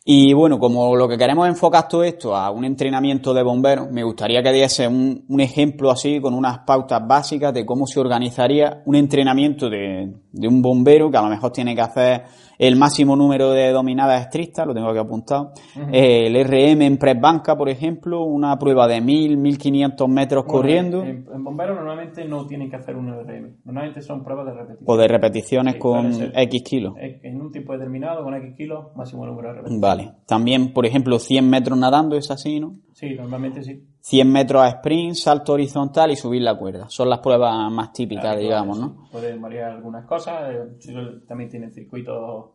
Y 0.03 0.33
bueno, 0.33 0.57
como 0.57 0.95
lo 0.95 1.07
que 1.07 1.15
queremos 1.15 1.47
enfocar 1.47 1.87
todo 1.87 2.03
esto 2.03 2.35
a 2.35 2.49
un 2.49 2.65
entrenamiento 2.65 3.35
de 3.35 3.43
bomberos, 3.43 3.91
me 3.91 4.03
gustaría 4.03 4.41
que 4.41 4.51
diese 4.51 4.87
un, 4.87 5.25
un 5.27 5.41
ejemplo 5.41 5.91
así, 5.91 6.19
con 6.19 6.33
unas 6.33 6.59
pautas 6.59 7.05
básicas 7.07 7.53
de 7.53 7.67
cómo 7.67 7.85
se 7.85 7.99
organizaría 7.99 8.81
un 8.85 8.95
entrenamiento 8.95 9.69
de, 9.69 10.11
de 10.31 10.47
un 10.47 10.59
bombero 10.59 11.11
que 11.11 11.17
a 11.17 11.21
lo 11.21 11.29
mejor 11.29 11.51
tiene 11.51 11.75
que 11.75 11.81
hacer 11.81 12.23
el 12.61 12.75
máximo 12.75 13.15
número 13.15 13.49
de 13.53 13.71
dominadas 13.71 14.21
estrictas, 14.21 14.67
lo 14.67 14.75
tengo 14.75 14.89
aquí 14.89 14.99
apuntado, 14.99 15.51
el 15.91 16.35
RM 16.45 16.83
en 16.83 16.97
press 16.97 17.19
banca, 17.19 17.57
por 17.57 17.69
ejemplo, 17.69 18.23
una 18.23 18.55
prueba 18.59 18.87
de 18.87 19.01
1000, 19.01 19.35
1500 19.35 20.07
metros 20.07 20.45
corriendo. 20.45 21.01
En, 21.03 21.25
bomberos 21.43 21.75
normalmente 21.75 22.23
no 22.23 22.45
tienen 22.45 22.69
que 22.69 22.75
hacer 22.75 22.95
un 22.95 23.09
RM, 23.09 23.61
normalmente 23.65 24.03
son 24.03 24.23
pruebas 24.23 24.45
de 24.45 24.53
repetición. 24.53 24.85
O 24.85 24.95
de 24.95 25.07
repeticiones 25.07 25.75
con 25.77 26.11
X 26.35 26.63
kilos. 26.63 26.93
En 26.99 27.41
un 27.41 27.51
tiempo 27.51 27.73
determinado, 27.73 28.23
con 28.23 28.35
X 28.35 28.53
kilos, 28.55 28.95
máximo 28.95 29.25
número 29.25 29.47
de 29.47 29.53
repeticiones. 29.55 29.81
Vale. 29.81 30.11
También, 30.27 30.71
por 30.71 30.85
ejemplo, 30.85 31.17
100 31.17 31.49
metros 31.49 31.79
nadando 31.79 32.15
es 32.15 32.29
así, 32.29 32.59
¿no? 32.59 32.75
Sí, 32.93 33.15
normalmente 33.15 33.63
sí. 33.63 33.81
100 34.01 34.31
metros 34.31 34.63
a 34.63 34.69
sprint, 34.69 35.15
salto 35.15 35.53
horizontal 35.53 36.11
y 36.11 36.15
subir 36.15 36.41
la 36.41 36.57
cuerda. 36.57 36.89
Son 36.89 37.07
las 37.07 37.19
pruebas 37.19 37.71
más 37.71 37.93
típicas, 37.93 38.37
digamos, 38.37 38.79
¿no? 38.79 39.07
Pueden 39.11 39.39
variar 39.39 39.71
algunas 39.71 40.05
cosas. 40.05 40.51
Eh, 40.51 41.19
también 41.27 41.49
tienen 41.49 41.71
circuitos 41.71 42.45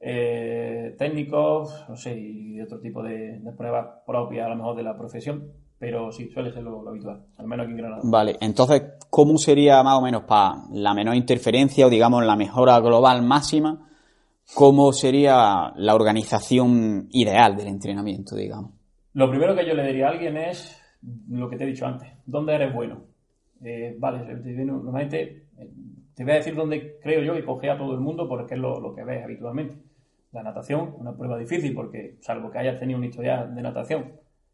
eh, 0.00 0.94
técnicos, 0.98 1.84
no 1.88 1.96
sé, 1.96 2.18
y 2.18 2.60
otro 2.60 2.80
tipo 2.80 3.02
de, 3.02 3.38
pruebas 3.56 3.86
propias 4.06 4.46
a 4.46 4.48
lo 4.48 4.56
mejor 4.56 4.76
de 4.76 4.82
la 4.82 4.96
profesión. 4.96 5.52
Pero 5.78 6.10
sí, 6.10 6.28
suele 6.30 6.52
ser 6.52 6.64
lo, 6.64 6.88
habitual, 6.88 7.22
al 7.36 7.46
menos 7.46 7.64
aquí 7.64 7.72
en 7.72 7.78
Granada. 7.78 8.02
Vale, 8.04 8.36
entonces, 8.40 8.82
¿cómo 9.10 9.36
sería 9.38 9.82
más 9.82 9.98
o 9.98 10.00
menos 10.00 10.22
para 10.22 10.62
la 10.72 10.92
menor 10.94 11.14
interferencia 11.14 11.86
o 11.86 11.90
digamos 11.90 12.24
la 12.24 12.34
mejora 12.34 12.80
global 12.80 13.22
máxima? 13.22 13.86
¿Cómo 14.54 14.92
sería 14.92 15.72
la 15.76 15.94
organización 15.94 17.08
ideal 17.10 17.56
del 17.56 17.68
entrenamiento, 17.68 18.34
digamos? 18.34 18.72
Lo 19.12 19.28
primero 19.28 19.54
que 19.54 19.66
yo 19.66 19.74
le 19.74 19.86
diría 19.86 20.06
a 20.06 20.10
alguien 20.10 20.36
es 20.36 20.77
lo 21.02 21.48
que 21.48 21.56
te 21.56 21.64
he 21.64 21.66
dicho 21.66 21.86
antes. 21.86 22.08
¿Dónde 22.26 22.54
eres 22.54 22.74
bueno? 22.74 23.04
Eh, 23.62 23.96
vale, 23.98 24.24
normalmente 24.64 25.46
eh, 25.56 25.70
te 26.14 26.24
voy 26.24 26.32
a 26.32 26.36
decir 26.36 26.54
dónde 26.54 26.98
creo 27.02 27.22
yo 27.22 27.34
que 27.34 27.44
coge 27.44 27.70
a 27.70 27.78
todo 27.78 27.94
el 27.94 28.00
mundo 28.00 28.28
porque 28.28 28.54
es 28.54 28.60
lo, 28.60 28.94
que 28.94 29.04
ves 29.04 29.24
habitualmente. 29.24 29.76
La 30.32 30.42
natación, 30.42 30.94
una 30.98 31.16
prueba 31.16 31.38
difícil 31.38 31.74
porque, 31.74 32.16
salvo 32.20 32.50
que 32.50 32.58
hayas 32.58 32.78
tenido 32.78 32.98
una 32.98 33.06
historia 33.06 33.44
de 33.44 33.62
natación, 33.62 34.12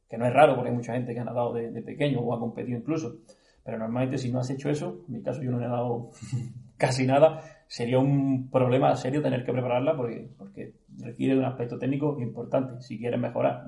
que 0.09 0.17
no 0.17 0.27
es 0.27 0.33
raro 0.33 0.55
porque 0.55 0.71
hay 0.71 0.77
mucha 0.77 0.95
gente 0.95 1.15
que 1.15 1.21
ha 1.21 1.25
nadado 1.25 1.53
de, 1.53 1.83
pequeño 1.83 2.21
o 2.21 2.35
ha 2.35 2.39
competido 2.39 2.79
incluso, 2.79 3.17
pero 3.65 3.79
normalmente 3.79 4.19
si 4.19 4.31
no 4.31 4.41
has 4.41 4.51
hecho 4.51 4.71
eso, 4.71 5.05
en 5.09 5.15
mi 5.15 5.23
caso 5.23 5.43
yo 5.43 5.51
no 5.51 5.59
he 5.59 5.63
nadado 5.63 6.11
casi 6.77 7.07
nada, 7.07 7.41
sería 7.67 7.99
un 7.99 8.51
problema 8.51 8.95
serio 8.95 9.21
tener 9.21 9.45
que 9.45 9.53
prepararla 9.53 9.97
porque, 9.97 10.29
porque 10.39 10.75
requiere 10.99 11.37
un 11.37 11.45
aspecto 11.45 11.79
técnico 11.79 12.21
importante 12.21 12.81
si 12.83 12.99
quieres 12.99 13.19
mejorar. 13.19 13.65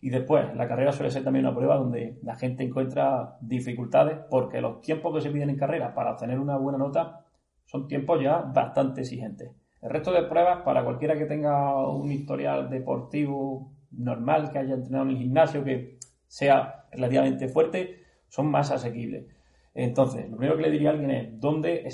Y 0.00 0.10
después, 0.10 0.54
la 0.56 0.66
carrera 0.66 0.92
suele 0.92 1.10
ser 1.10 1.22
también 1.22 1.44
una 1.44 1.54
prueba 1.54 1.76
donde 1.76 2.18
la 2.22 2.36
gente 2.36 2.64
encuentra 2.64 3.36
dificultades 3.40 4.18
porque 4.30 4.60
los 4.60 4.80
tiempos 4.80 5.14
que 5.14 5.20
se 5.20 5.30
piden 5.30 5.50
en 5.50 5.56
carrera 5.56 5.94
para 5.94 6.12
obtener 6.12 6.38
una 6.38 6.56
buena 6.56 6.78
nota 6.78 7.26
son 7.66 7.86
tiempos 7.86 8.22
ya 8.22 8.38
bastante 8.38 9.02
exigentes. 9.02 9.50
El 9.82 9.90
resto 9.90 10.12
de 10.12 10.22
pruebas, 10.22 10.62
para 10.62 10.84
cualquiera 10.84 11.16
que 11.16 11.26
tenga 11.26 11.86
un 11.88 12.10
historial 12.10 12.68
deportivo 12.68 13.72
normal, 13.92 14.50
que 14.50 14.58
haya 14.58 14.74
entrenado 14.74 15.04
en 15.04 15.10
el 15.10 15.18
gimnasio, 15.18 15.64
que 15.64 15.98
sea 16.26 16.86
relativamente 16.92 17.48
fuerte, 17.48 18.02
son 18.28 18.50
más 18.50 18.70
asequibles. 18.70 19.26
Entonces, 19.74 20.28
lo 20.30 20.36
primero 20.36 20.56
que 20.56 20.62
le 20.62 20.70
diría 20.70 20.90
a 20.90 20.92
alguien 20.92 21.10
es, 21.10 21.40
¿dónde 21.40 21.88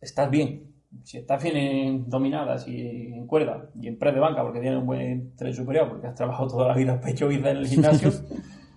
estás 0.00 0.30
bien? 0.30 0.74
Si 1.02 1.18
estás 1.18 1.42
bien 1.42 1.56
en 1.56 2.08
dominadas 2.08 2.66
y 2.66 3.12
en 3.12 3.26
cuerda 3.26 3.70
y 3.80 3.88
en 3.88 3.98
press 3.98 4.14
de 4.14 4.20
banca 4.20 4.42
porque 4.42 4.60
tienes 4.60 4.80
un 4.80 4.86
buen 4.86 5.36
tren 5.36 5.54
superior, 5.54 5.88
porque 5.88 6.06
has 6.06 6.14
trabajado 6.14 6.48
toda 6.48 6.68
la 6.68 6.74
vida 6.74 7.00
pecho 7.00 7.28
vida 7.28 7.50
en 7.50 7.58
el 7.58 7.66
gimnasio, 7.66 8.10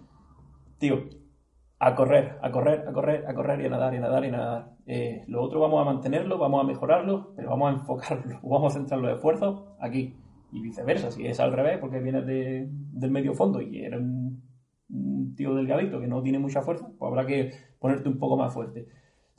tío, 0.78 1.04
a 1.80 1.96
correr, 1.96 2.38
a 2.42 2.52
correr, 2.52 2.88
a 2.88 2.94
correr, 2.94 3.26
a 3.28 3.34
correr 3.34 3.62
y 3.62 3.66
a 3.66 3.70
nadar 3.70 3.94
y 3.94 3.98
a 3.98 4.02
nadar 4.02 4.24
y 4.24 4.28
a 4.28 4.32
nadar. 4.32 4.70
Eh, 4.86 5.24
lo 5.28 5.42
otro 5.42 5.60
vamos 5.60 5.82
a 5.82 5.86
mantenerlo, 5.86 6.38
vamos 6.38 6.64
a 6.64 6.68
mejorarlo, 6.68 7.34
pero 7.36 7.50
vamos 7.50 7.72
a 7.72 7.74
enfocarlo, 7.80 8.40
vamos 8.44 8.74
a 8.74 8.78
centrar 8.78 9.00
los 9.00 9.16
esfuerzos 9.16 9.64
aquí 9.80 10.16
y 10.52 10.62
viceversa. 10.62 11.12
Si 11.12 11.26
es 11.26 11.40
al 11.40 11.54
revés, 11.54 11.80
porque 11.80 12.00
vienes 12.00 12.26
de, 12.26 12.68
del 12.70 13.12
medio 13.12 13.34
fondo 13.34 13.62
y 13.62 13.84
eres 13.84 14.00
un, 14.00 14.44
un 14.90 15.36
tío 15.36 15.56
delgadito 15.56 16.00
que 16.00 16.08
no 16.08 16.22
tiene 16.22 16.40
mucha 16.40 16.62
fuerza, 16.62 16.88
pues 17.00 17.10
habrá 17.10 17.26
que 17.26 17.52
ponerte 17.80 18.10
un 18.10 18.20
poco 18.20 18.38
más 18.38 18.54
fuerte. 18.54 18.88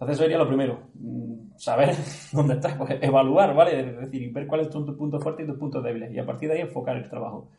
Entonces 0.02 0.18
eso 0.18 0.24
sería 0.24 0.38
lo 0.38 0.48
primero, 0.48 0.80
mm, 0.94 1.56
saber 1.56 1.94
dónde 2.32 2.54
estás, 2.54 2.74
pues 2.74 2.98
evaluar, 3.00 3.54
¿vale? 3.54 3.78
Es 3.78 4.00
decir, 4.00 4.32
ver 4.32 4.48
cuáles 4.48 4.66
son 4.66 4.84
tus 4.84 4.96
puntos 4.96 5.22
fuertes 5.22 5.44
y 5.44 5.48
tus 5.48 5.58
puntos 5.58 5.82
débiles 5.84 6.12
y 6.12 6.18
a 6.18 6.26
partir 6.26 6.48
de 6.48 6.56
ahí 6.56 6.60
enfocar 6.62 6.96
el 6.96 7.08
trabajo. 7.08 7.52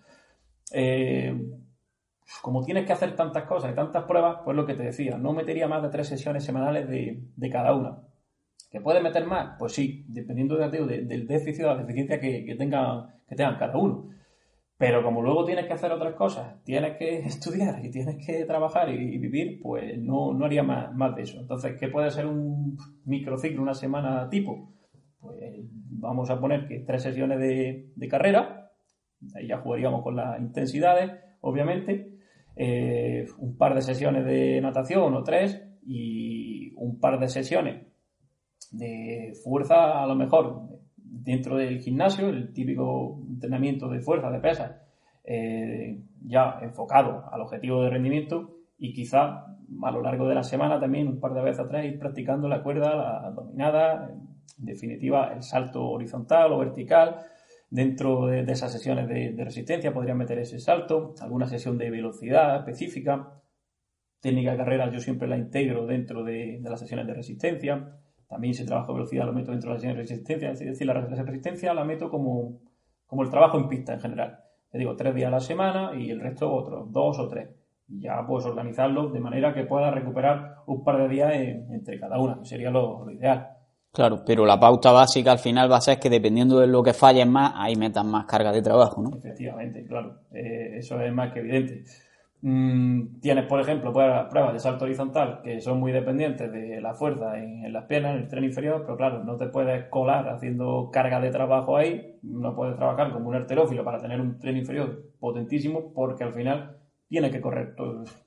Eh, 0.73 1.34
como 2.41 2.65
tienes 2.65 2.86
que 2.86 2.91
hacer 2.91 3.15
tantas 3.15 3.43
cosas 3.43 3.71
y 3.71 3.75
tantas 3.75 4.03
pruebas, 4.03 4.39
pues 4.43 4.58
lo 4.58 4.65
que 4.65 4.73
te 4.73 4.84
decía, 4.84 5.17
no 5.17 5.32
metería 5.32 5.69
más 5.69 5.84
de 5.84 5.89
tres 5.89 6.08
sesiones 6.08 6.43
semanales 6.43 6.89
de, 6.89 7.49
cada 7.49 7.73
una. 7.73 7.97
¿Que 8.69 8.82
puedes 8.82 9.01
meter 9.01 9.25
más? 9.25 9.56
Pues 9.58 9.71
sí, 9.71 10.03
dependiendo 10.10 10.58
del 10.58 11.27
déficit 11.27 11.63
o 11.63 11.67
la 11.67 11.77
deficiencia 11.77 12.19
que, 12.19 12.43
que, 12.43 12.45
que 12.45 12.56
tengan 12.56 13.58
cada 13.58 13.77
uno. 13.77 14.10
Pero 14.77 15.03
como 15.03 15.21
luego 15.21 15.45
tienes 15.45 15.65
que 15.65 15.73
hacer 15.73 15.91
otras 15.91 16.15
cosas, 16.15 16.63
tienes 16.63 16.97
que 16.97 17.19
estudiar 17.25 17.83
y 17.86 17.91
tienes 17.91 18.25
que 18.25 18.45
trabajar 18.45 18.89
y, 18.89 19.17
vivir, 19.17 19.59
pues 19.62 19.97
no, 19.99 20.33
no 20.33 20.45
haría 20.45 20.63
más, 20.63 20.93
más, 20.93 21.15
de 21.15 21.23
eso. 21.23 21.39
Entonces, 21.39 21.75
¿qué 21.79 21.88
puede 21.88 22.09
ser 22.12 22.25
un 22.25 22.77
microciclo, 23.05 23.62
una 23.62 23.73
semana 23.73 24.29
tipo? 24.29 24.73
Pues 25.19 25.39
vamos 25.89 26.29
a 26.29 26.39
poner 26.39 26.67
que 26.67 26.79
tres 26.79 27.03
sesiones 27.03 27.39
de, 27.39 27.91
de 27.95 28.07
carrera, 28.07 28.71
ahí 29.36 29.47
ya 29.47 29.59
jugaríamos 29.59 30.03
con 30.03 30.15
las 30.15 30.39
intensidades, 30.39 31.12
obviamente, 31.41 32.13
eh, 32.55 33.25
un 33.39 33.57
par 33.57 33.73
de 33.73 33.81
sesiones 33.81 34.25
de 34.25 34.62
natación 34.62 35.13
o 35.13 35.23
tres 35.23 35.62
y 35.86 36.73
un 36.75 36.99
par 36.99 37.19
de 37.19 37.27
sesiones 37.27 37.88
de 38.71 39.33
fuerza 39.43 40.03
a 40.03 40.07
lo 40.07 40.15
mejor 40.15 40.62
dentro 41.23 41.57
del 41.57 41.79
gimnasio, 41.79 42.29
el 42.29 42.53
típico 42.53 43.21
entrenamiento 43.27 43.88
de 43.88 44.01
fuerza, 44.01 44.29
de 44.29 44.39
pesas, 44.39 44.75
eh, 45.23 46.01
ya 46.25 46.59
enfocado 46.62 47.23
al 47.31 47.41
objetivo 47.41 47.81
de 47.81 47.89
rendimiento 47.89 48.57
y 48.77 48.93
quizá 48.93 49.45
a 49.81 49.91
lo 49.91 50.01
largo 50.01 50.27
de 50.27 50.36
la 50.36 50.43
semana 50.43 50.79
también 50.79 51.07
un 51.07 51.19
par 51.19 51.33
de 51.33 51.41
veces 51.41 51.62
atrás 51.62 51.86
ir 51.86 51.97
practicando 51.97 52.47
la 52.47 52.62
cuerda, 52.62 52.95
la 52.95 53.31
dominada, 53.31 54.09
en 54.12 54.65
definitiva 54.65 55.33
el 55.33 55.41
salto 55.43 55.86
horizontal 55.86 56.51
o 56.51 56.59
vertical. 56.59 57.19
Dentro 57.69 58.27
de, 58.27 58.41
esas 58.41 58.71
sesiones 58.71 59.07
de, 59.07 59.43
resistencia 59.43 59.91
podrían 59.91 60.17
meter 60.17 60.38
ese 60.38 60.59
salto, 60.59 61.15
alguna 61.21 61.47
sesión 61.47 61.77
de 61.77 61.89
velocidad 61.89 62.57
específica. 62.57 63.41
Técnica 64.19 64.51
de 64.51 64.57
carrera 64.57 64.91
yo 64.91 64.99
siempre 64.99 65.27
la 65.27 65.38
integro 65.38 65.88
dentro 65.88 66.23
de, 66.23 66.59
de 66.62 66.69
las 66.69 66.79
sesiones 66.79 67.07
de 67.07 67.13
resistencia. 67.15 67.97
También 68.33 68.55
si 68.55 68.65
trabajo 68.65 68.95
velocidad 68.95 69.27
lo 69.27 69.33
meto 69.33 69.51
dentro 69.51 69.77
de 69.77 69.87
la 69.87 69.93
resistencia. 69.93 70.49
Es 70.49 70.59
decir, 70.59 70.87
la 70.87 70.93
resistencia 70.95 71.71
la 71.71 71.83
meto 71.83 72.09
como, 72.09 72.61
como 73.05 73.21
el 73.21 73.29
trabajo 73.29 73.59
en 73.59 73.67
pista 73.67 73.93
en 73.93 73.99
general. 73.99 74.39
Te 74.71 74.79
digo, 74.79 74.95
tres 74.95 75.13
días 75.13 75.27
a 75.27 75.31
la 75.31 75.39
semana 75.39 75.91
y 75.95 76.09
el 76.09 76.19
resto 76.19 76.51
otros, 76.51 76.91
dos 76.91 77.19
o 77.19 77.27
tres. 77.27 77.47
Y 77.87 78.01
ya 78.01 78.25
puedes 78.25 78.47
organizarlo 78.47 79.09
de 79.09 79.19
manera 79.19 79.53
que 79.53 79.65
puedas 79.65 79.93
recuperar 79.93 80.55
un 80.65 80.83
par 80.83 80.97
de 80.97 81.09
días 81.09 81.31
entre 81.31 81.99
cada 81.99 82.17
una, 82.17 82.39
que 82.39 82.45
sería 82.45 82.71
lo, 82.71 83.07
ideal. 83.11 83.49
Claro, 83.91 84.23
pero 84.25 84.47
la 84.47 84.59
pauta 84.59 84.91
básica 84.91 85.31
al 85.31 85.37
final 85.37 85.71
va 85.71 85.77
a 85.77 85.81
ser 85.81 85.99
que 85.99 86.09
dependiendo 86.09 86.59
de 86.59 86.65
lo 86.65 86.81
que 86.81 86.93
falles 86.93 87.27
más, 87.27 87.53
ahí 87.55 87.75
metas 87.75 88.03
más 88.03 88.25
carga 88.25 88.51
de 88.51 88.63
trabajo, 88.63 89.03
¿no? 89.03 89.15
Efectivamente, 89.15 89.85
claro. 89.85 90.21
Eh, 90.31 90.77
eso 90.79 90.99
es 90.99 91.13
más 91.13 91.31
que 91.31 91.41
evidente. 91.41 91.83
Mm, 92.45 93.21
tienes, 93.21 93.45
por 93.45 93.62
ejemplo, 93.62 93.93
pruebas 93.93 94.51
de 94.51 94.60
salto 94.60 94.84
horizontal 94.84 95.39
que 95.41 95.62
son 95.62 95.79
muy 95.79 95.93
dependientes 95.93 96.51
de 96.51 96.82
la 96.82 96.93
fuerza 96.93 97.38
en, 97.41 97.71
las 97.71 97.86
piernas, 97.86 98.15
en 98.15 98.23
el 98.23 98.27
tren 98.27 98.43
inferior, 98.43 98.82
pero 98.82 98.97
claro, 98.97 99.23
no 99.23 99.38
te 99.38 99.47
puedes 99.47 99.86
colar 99.86 100.27
haciendo 100.27 100.89
carga 100.91 101.21
de 101.21 101.32
trabajo 101.32 101.77
ahí, 101.77 102.19
no 102.21 102.53
puedes 102.53 102.75
trabajar 102.75 103.13
como 103.13 103.29
un 103.29 103.36
arterófilo 103.36 103.86
para 103.86 104.01
tener 104.01 104.19
un 104.19 104.39
tren 104.39 104.58
inferior 104.58 105.13
potentísimo, 105.21 105.93
porque 105.93 106.25
al 106.25 106.34
final 106.34 106.79
tienes 107.08 107.32
que 107.32 107.39
correr 107.39 107.75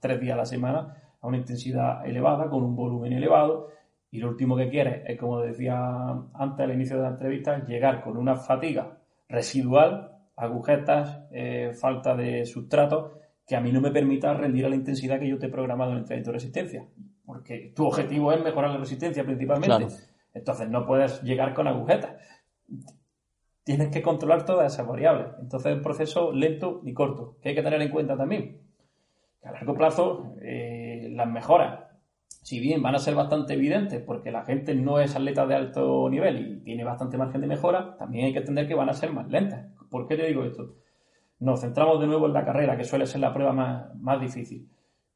tres 0.00 0.18
días 0.18 0.33
a 0.33 0.38
la 0.38 0.46
semana 0.46 0.96
a 1.20 1.26
una 1.26 1.37
intensidad 1.37 2.07
elevada, 2.07 2.48
con 2.48 2.62
un 2.64 2.74
volumen 2.74 3.12
elevado, 3.12 3.68
y 4.11 4.18
lo 4.20 4.31
último 4.31 4.57
que 4.57 4.70
quieres 4.70 5.02
es, 5.07 5.18
como 5.18 5.42
decía 5.42 6.09
antes 6.33 6.61
al 6.64 6.72
inicio 6.72 6.96
de 6.96 7.02
la 7.02 7.11
entrevista, 7.11 7.62
llegar 7.66 8.02
con 8.02 8.16
una 8.16 8.37
fatiga 8.37 8.96
residual, 9.29 10.12
agujetas, 10.37 11.20
eh, 11.33 11.72
falta 11.79 12.16
de 12.16 12.46
sustrato 12.46 13.20
que 13.46 13.54
a 13.54 13.61
mí 13.61 13.70
no 13.70 13.80
me 13.80 13.92
permita 13.92 14.35
rendir 14.35 14.66
a 14.66 14.68
la 14.68 14.74
intensidad 14.74 15.20
que 15.20 15.28
yo 15.28 15.38
te 15.38 15.46
he 15.46 15.50
programado 15.50 15.92
en 15.92 15.98
el 15.98 16.02
entrenamiento 16.02 16.30
de 16.30 16.37
resistencia. 16.38 16.87
Porque 17.24 17.72
tu 17.74 17.87
objetivo 17.87 18.32
es 18.32 18.42
mejorar 18.42 18.72
la 18.72 18.78
resistencia 18.78 19.24
principalmente. 19.24 19.87
Entonces 20.35 20.68
no 20.68 20.85
puedes 20.85 21.22
llegar 21.22 21.54
con 21.54 21.68
agujetas. 21.68 22.16
Tienes 23.62 23.88
que 23.88 24.02
controlar 24.02 24.44
todas 24.44 24.72
esas 24.72 24.87
variables. 24.87 25.28
Entonces 25.40 25.72
es 25.72 25.76
un 25.76 25.82
proceso 25.82 26.32
lento 26.32 26.80
y 26.85 26.92
corto, 26.92 27.37
que 27.40 27.50
hay 27.50 27.54
que 27.54 27.62
tener 27.62 27.80
en 27.80 27.90
cuenta 27.90 28.16
también. 28.16 28.61
Que 29.40 29.48
a 29.48 29.52
largo 29.52 29.74
plazo 29.74 30.35
eh, 30.42 31.09
las 31.12 31.28
mejoras, 31.28 31.85
si 32.42 32.61
bien 32.61 32.82
van 32.82 32.96
a 32.96 32.98
ser 32.98 33.14
bastante 33.14 33.54
evidentes 33.54 34.02
porque 34.02 34.30
la 34.30 34.44
gente 34.44 34.74
no 34.74 34.98
es 35.00 35.14
atleta 35.14 35.46
de 35.46 35.54
alto 35.54 36.09
nivel 36.11 36.38
y 36.38 36.64
tiene 36.64 36.85
bastante 36.85 37.16
margen 37.16 37.40
de 37.40 37.46
mejora, 37.46 37.96
también 37.96 38.26
hay 38.26 38.32
que 38.32 38.40
entender 38.40 38.66
que 38.66 38.74
van 38.74 38.88
a 38.88 38.94
ser 38.94 39.12
más 39.12 39.28
lentas. 39.28 39.66
¿Por 39.88 40.06
qué 40.06 40.16
te 40.16 40.26
digo 40.26 40.44
esto? 40.44 40.74
Nos 41.40 41.61
centramos 41.61 42.01
de 42.01 42.07
nuevo 42.07 42.27
en 42.27 42.33
la 42.33 42.44
carrera, 42.44 42.77
que 42.77 42.85
suele 42.85 43.07
ser 43.07 43.20
la 43.20 43.33
prueba 43.33 43.53
más, 43.53 44.20
difícil. 44.20 44.68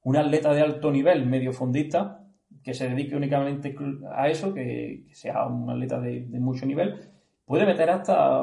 Un 0.02 0.16
atleta 0.16 0.52
de 0.52 0.62
alto 0.62 0.90
nivel, 0.90 1.26
medio 1.26 1.52
fondista, 1.52 2.24
que 2.62 2.74
se 2.74 2.88
dedique 2.88 3.16
únicamente 3.16 3.74
a 4.12 4.28
eso, 4.28 4.52
que, 4.52 5.06
sea 5.12 5.46
un 5.46 5.70
atleta 5.70 6.00
de, 6.00 6.26
mucho 6.40 6.66
nivel, 6.66 7.10
puede 7.44 7.66
meter 7.66 7.90
hasta, 7.90 8.42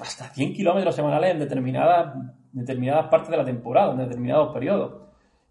hasta 0.00 0.28
100 0.28 0.54
kilómetros 0.54 0.94
semanales 0.94 1.32
en 1.32 1.38
determinadas, 1.40 2.14
determinadas 2.52 3.08
partes 3.08 3.30
de 3.30 3.36
la 3.36 3.44
temporada, 3.44 3.92
en 3.92 3.98
determinados 3.98 4.52
periodos. 4.52 5.02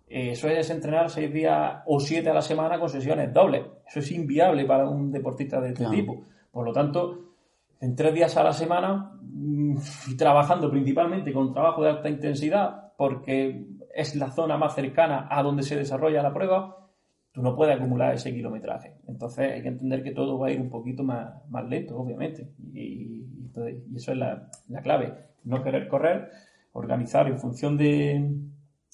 Eso 0.07 0.49
es 0.49 0.69
entrenar 0.69 1.09
seis 1.09 1.31
días 1.31 1.83
o 1.85 1.99
siete 2.01 2.29
a 2.29 2.33
la 2.33 2.41
semana 2.41 2.77
con 2.77 2.89
sesiones 2.89 3.33
dobles. 3.33 3.65
Eso 3.87 3.99
es 3.99 4.11
inviable 4.11 4.65
para 4.65 4.89
un 4.89 5.09
deportista 5.09 5.61
de 5.61 5.69
este 5.69 5.85
tipo. 5.85 6.25
Por 6.51 6.65
lo 6.65 6.73
tanto, 6.73 7.30
en 7.81 7.95
tres 7.95 8.13
días 8.13 8.37
a 8.37 8.43
la 8.43 8.53
semana 8.53 9.19
mm, 9.21 9.75
y 10.11 10.15
trabajando 10.15 10.69
principalmente 10.69 11.33
con 11.33 11.51
trabajo 11.51 11.83
de 11.83 11.89
alta 11.89 12.09
intensidad 12.09 12.93
porque 12.95 13.65
es 13.93 14.15
la 14.15 14.29
zona 14.31 14.57
más 14.57 14.75
cercana 14.75 15.27
a 15.29 15.41
donde 15.43 15.63
se 15.63 15.75
desarrolla 15.75 16.21
la 16.21 16.33
prueba, 16.33 16.77
tú 17.31 17.41
no 17.41 17.55
puedes 17.55 17.75
acumular 17.75 18.13
ese 18.13 18.33
kilometraje. 18.33 18.93
Entonces 19.07 19.51
hay 19.51 19.61
que 19.63 19.69
entender 19.69 20.03
que 20.03 20.11
todo 20.11 20.37
va 20.37 20.47
a 20.47 20.51
ir 20.51 20.61
un 20.61 20.69
poquito 20.69 21.03
más, 21.03 21.33
más 21.49 21.67
lento, 21.67 21.97
obviamente. 21.97 22.47
Y, 22.73 23.25
eso 23.95 24.13
es 24.13 24.17
la, 24.17 24.49
clave. 24.81 25.13
No 25.43 25.61
querer 25.61 25.89
correr, 25.89 26.29
organizar 26.71 27.27
en 27.27 27.37
función 27.37 27.75
de, 27.75 28.33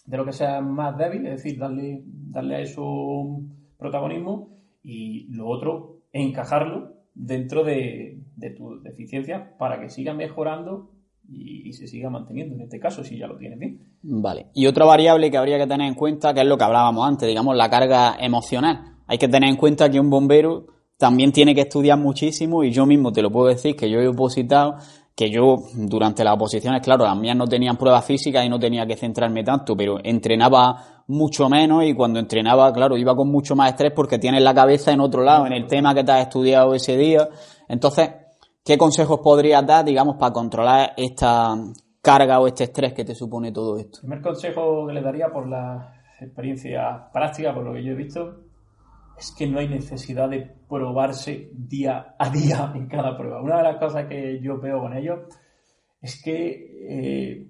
de, 0.06 0.18
lo 0.18 0.26
que 0.26 0.32
sea 0.32 0.62
más 0.62 0.98
débil, 0.98 1.28
es 1.28 1.44
decir, 1.44 1.60
darle, 1.60 2.02
darle 2.06 2.56
a 2.56 2.60
eso 2.62 3.40
protagonismo 3.78 4.50
y 4.82 5.28
lo 5.36 5.48
otro, 5.48 5.98
encajarlo 6.12 6.97
dentro 7.18 7.64
de, 7.64 8.20
tu 8.56 8.82
deficiencia 8.82 9.58
para 9.58 9.82
que 9.82 9.90
siga 9.90 10.14
mejorando 10.14 10.92
y, 11.28 11.74
se 11.74 11.88
siga 11.88 12.10
manteniendo, 12.10 12.56
en 12.56 12.62
este 12.62 12.80
caso, 12.80 13.04
si 13.04 13.18
ya 13.18 13.28
lo 13.28 13.38
tienes 13.38 13.60
bien. 13.60 13.98
Vale. 14.02 14.48
Y 14.54 14.68
otra 14.68 14.86
variable 14.86 15.30
que 15.30 15.38
habría 15.38 15.58
que 15.58 15.68
tener 15.68 15.88
en 15.88 15.96
cuenta, 15.96 16.34
que 16.34 16.42
es 16.42 16.48
lo 16.48 16.58
que 16.58 16.64
hablábamos 16.64 17.06
antes, 17.06 17.28
digamos, 17.28 17.58
la 17.58 17.70
carga 17.70 18.16
emocional. 18.20 18.98
Hay 19.08 19.18
que 19.18 19.28
tener 19.28 19.50
en 19.50 19.58
cuenta 19.58 19.90
que 19.90 20.00
un 20.00 20.10
bombero 20.10 20.68
también 20.98 21.32
tiene 21.32 21.54
que 21.54 21.62
estudiar 21.62 22.00
muchísimo 22.00 22.64
y 22.64 22.72
yo 22.72 22.86
mismo 22.86 23.12
te 23.12 23.22
lo 23.22 23.32
puedo 23.32 23.48
decir 23.48 23.76
que 23.76 23.90
yo 23.90 24.00
he 24.00 24.08
opositado 24.08 24.78
que 25.18 25.32
yo 25.32 25.56
durante 25.74 26.24
las 26.24 26.36
oposiciones, 26.36 26.80
claro, 26.84 27.04
las 27.04 27.18
mías 27.18 27.36
no 27.36 27.48
tenían 27.48 27.76
pruebas 27.76 28.06
físicas 28.06 28.46
y 28.46 28.50
no 28.50 28.60
tenía 28.60 28.86
que 28.86 28.96
centrarme 28.96 29.44
tanto, 29.44 29.76
pero 29.76 29.98
entrenaba 30.04 31.04
mucho 31.08 31.50
menos 31.50 31.86
y 31.86 31.96
cuando 31.96 32.20
entrenaba, 32.20 32.72
claro, 32.72 32.96
iba 32.96 33.16
con 33.16 33.32
mucho 33.32 33.56
más 33.56 33.72
estrés 33.72 33.94
porque 33.96 34.20
tienes 34.20 34.44
la 34.44 34.54
cabeza 34.54 34.92
en 34.92 35.00
otro 35.00 35.24
lado, 35.24 35.48
en 35.48 35.54
el 35.54 35.66
tema 35.66 35.96
que 35.96 36.04
te 36.04 36.12
has 36.12 36.22
estudiado 36.22 36.76
ese 36.76 36.96
día. 36.98 37.28
Entonces, 37.68 38.12
¿qué 38.64 38.78
consejos 38.78 39.20
podrías 39.24 39.66
dar, 39.66 39.84
digamos, 39.84 40.18
para 40.18 40.32
controlar 40.32 40.94
esta 40.96 41.56
carga 42.00 42.40
o 42.40 42.46
este 42.46 42.66
estrés 42.66 42.94
que 42.94 43.04
te 43.04 43.16
supone 43.16 43.52
todo 43.52 43.76
esto? 43.80 43.98
El 44.04 44.10
primer 44.10 44.22
consejo 44.22 44.86
que 44.86 44.94
le 44.94 45.02
daría 45.02 45.30
por 45.30 45.50
la 45.50 45.96
experiencia 46.22 47.10
práctica, 47.12 47.56
por 47.56 47.64
lo 47.64 47.74
que 47.74 47.84
yo 47.84 47.94
he 47.94 47.96
visto, 47.96 48.36
es 49.18 49.34
que 49.38 49.48
no 49.48 49.60
hay 49.60 49.68
necesidad 49.68 50.30
de 50.30 50.42
probarse 50.70 51.50
día 51.54 52.16
a 52.20 52.30
día 52.30 52.72
en 52.76 52.88
cada 52.88 53.18
prueba. 53.18 53.42
Una 53.42 53.58
de 53.58 53.64
las 53.64 53.78
cosas 53.78 54.06
que 54.06 54.40
yo 54.42 54.60
veo 54.60 54.80
con 54.80 54.96
ellos 54.96 55.22
es 56.02 56.22
que 56.22 56.68
eh, 56.90 57.48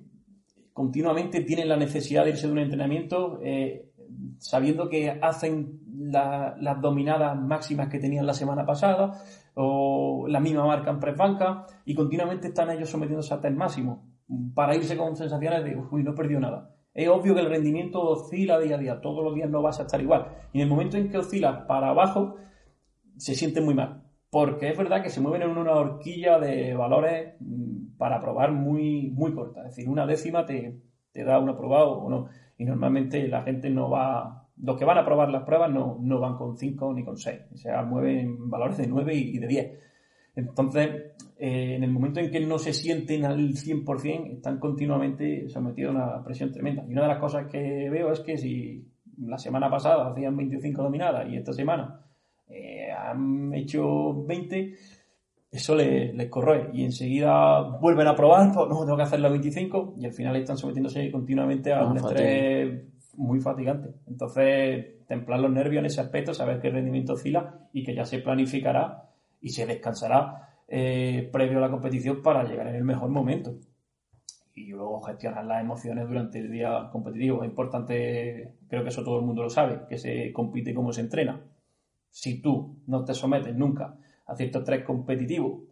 continuamente 0.72 1.42
tienen 1.42 1.68
la 1.68 1.76
necesidad 1.76 2.24
de 2.24 2.32
irse 2.32 2.48
de 2.48 2.54
un 2.54 2.60
entrenamiento 2.60 3.40
eh, 3.44 3.92
sabiendo 4.38 4.88
que 4.90 5.20
hacen 5.22 5.82
las 6.00 6.82
dominadas 6.82 7.38
máximas 7.38 7.90
que 7.90 8.00
tenían 8.00 8.26
la 8.26 8.34
semana 8.34 8.66
pasada 8.66 9.22
o 9.56 10.26
la 10.28 10.40
misma 10.40 10.66
marca 10.66 10.92
en 10.92 11.00
press 11.00 11.18
banca 11.18 11.66
y 11.84 11.96
continuamente 11.96 12.50
están 12.50 12.70
ellos 12.70 12.90
sometiéndose 12.90 13.34
a 13.34 13.42
test 13.42 13.58
máximo 13.58 14.06
para 14.54 14.76
irse 14.76 14.96
con 14.96 15.16
sensaciones 15.16 15.64
de 15.64 15.76
uy, 15.76 16.04
no 16.04 16.14
perdió 16.14 16.40
nada. 16.40 16.77
Es 16.98 17.08
obvio 17.10 17.36
que 17.36 17.42
el 17.42 17.50
rendimiento 17.50 18.02
oscila 18.02 18.60
día 18.60 18.74
a 18.74 18.80
día, 18.80 19.02
todos 19.02 19.24
los 19.24 19.36
días 19.36 19.48
no 19.48 19.62
vas 19.62 19.80
a 19.80 19.84
estar 19.84 20.02
igual. 20.02 20.30
Y 20.52 20.58
en 20.58 20.64
el 20.64 20.70
momento 20.70 20.98
en 20.98 21.12
que 21.12 21.20
oscila 21.20 21.68
para 21.68 21.90
abajo, 21.90 22.38
se 23.18 23.36
siente 23.36 23.62
muy 23.62 23.76
mal. 23.76 24.02
Porque 24.32 24.70
es 24.70 24.76
verdad 24.76 25.04
que 25.04 25.12
se 25.12 25.22
mueven 25.22 25.44
en 25.44 25.56
una 25.56 25.74
horquilla 25.74 26.40
de 26.40 26.74
valores 26.74 27.36
mm, 27.40 27.98
para 28.00 28.20
probar 28.20 28.52
muy, 28.52 29.12
muy 29.12 29.32
corta. 29.36 29.68
Es 29.68 29.76
decir, 29.76 29.88
una 29.88 30.08
décima 30.08 30.48
te, 30.48 30.82
da 31.14 31.38
un 31.38 31.50
aprobado 31.50 32.00
o 32.00 32.10
no. 32.10 32.30
Y 32.58 32.66
normalmente 32.66 33.28
la 33.28 33.44
gente 33.44 33.70
no 33.70 33.92
va. 33.92 34.48
Los 34.58 34.76
que 34.80 34.86
van 34.86 34.98
a 34.98 35.06
probar 35.06 35.30
las 35.30 35.44
pruebas 35.44 35.70
no, 35.72 36.00
no 36.02 36.20
van 36.20 36.36
con 36.36 36.58
5 36.58 36.96
ni 36.96 37.06
con 37.06 37.16
6. 37.16 37.42
O 37.54 37.58
sea, 37.58 37.84
mueven 37.84 38.50
valores 38.50 38.78
de 38.78 38.88
9 38.88 39.14
y 39.14 39.38
de 39.38 39.48
10. 39.48 39.72
Entonces, 40.38 41.14
eh, 41.40 41.76
en 41.76 41.84
el 41.84 41.92
momento 41.92 42.20
en 42.20 42.30
que 42.30 42.40
no 42.40 42.60
se 42.60 42.72
sienten 42.72 43.26
al 43.26 43.56
100%, 43.56 44.34
están 44.34 44.60
continuamente 44.60 45.50
sometidos 45.50 45.96
a 45.96 45.98
una 45.98 46.24
presión 46.24 46.52
tremenda. 46.52 46.86
Y 46.88 46.94
una 46.94 47.04
de 47.04 47.08
las 47.08 47.20
cosas 47.20 47.48
que 47.48 47.90
veo 47.90 48.12
es 48.12 48.20
que 48.20 48.38
si 48.38 48.88
la 49.18 49.40
semana 49.40 49.70
pasada 49.70 50.10
hacían 50.10 50.38
25 50.38 50.84
dominadas 50.84 51.28
y 51.28 51.38
esta 51.38 51.54
semana 51.54 52.02
eh, 52.50 52.88
han 52.92 53.52
hecho 53.56 54.24
20, 54.26 54.74
eso 55.52 55.76
les, 55.76 56.14
les, 56.14 56.30
corroe 56.30 56.70
y 56.72 56.84
enseguida 56.84 57.62
vuelven 57.80 58.08
a 58.08 58.16
probar, 58.16 58.54
pues 58.54 58.70
no, 58.70 58.82
tengo 58.82 58.98
que 58.98 59.04
hacer 59.04 59.20
la 59.20 59.30
25 59.30 59.96
y 59.98 60.06
al 60.06 60.14
final 60.14 60.36
están 60.36 60.58
sometiéndose 60.58 61.12
continuamente 61.12 61.74
a 61.74 61.80
ah, 61.80 61.88
un 61.88 61.98
estrés 61.98 62.84
muy 63.16 63.40
fatigante. 63.40 63.90
Entonces, 64.06 65.06
templar 65.08 65.40
los 65.40 65.52
nervios 65.52 65.80
en 65.80 65.88
ese 65.88 66.02
aspecto, 66.02 66.36
saber 66.36 66.60
qué 66.60 66.70
rendimiento 66.70 67.14
oscila 67.14 67.68
y 67.74 67.84
que 67.84 67.96
ya 67.96 68.06
se 68.06 68.20
planificará 68.20 69.08
y 69.42 69.50
se 69.50 69.66
descansará 69.66 70.48
eh, 70.68 71.30
previo 71.32 71.60
a 71.60 71.62
la 71.62 71.72
competición 71.72 72.22
para 72.22 72.44
llegar 72.44 72.68
en 72.68 72.76
el 72.76 72.84
mejor 72.84 73.10
momento. 73.10 73.56
Y 74.54 74.72
luego 74.72 75.02
gestionar 75.02 75.46
las 75.46 75.62
emociones 75.62 76.08
durante 76.08 76.40
el 76.40 76.52
día 76.52 76.90
competitivo. 76.92 77.44
Es 77.44 77.50
importante, 77.50 78.56
creo 78.68 78.84
que 78.84 78.90
eso 78.90 79.04
todo 79.04 79.20
el 79.20 79.26
mundo 79.26 79.44
lo 79.44 79.50
sabe, 79.50 79.82
que 79.88 79.98
se 79.98 80.34
compite 80.34 80.74
como 80.74 80.92
se 80.92 81.02
entrena. 81.02 81.42
Si 82.10 82.42
tú 82.42 82.82
no 82.88 83.06
te 83.06 83.14
sometes 83.14 83.56
nunca 83.56 83.98
a 84.26 84.36
cierto 84.36 84.60
estrés 84.60 84.84
competitivo, 84.84 85.64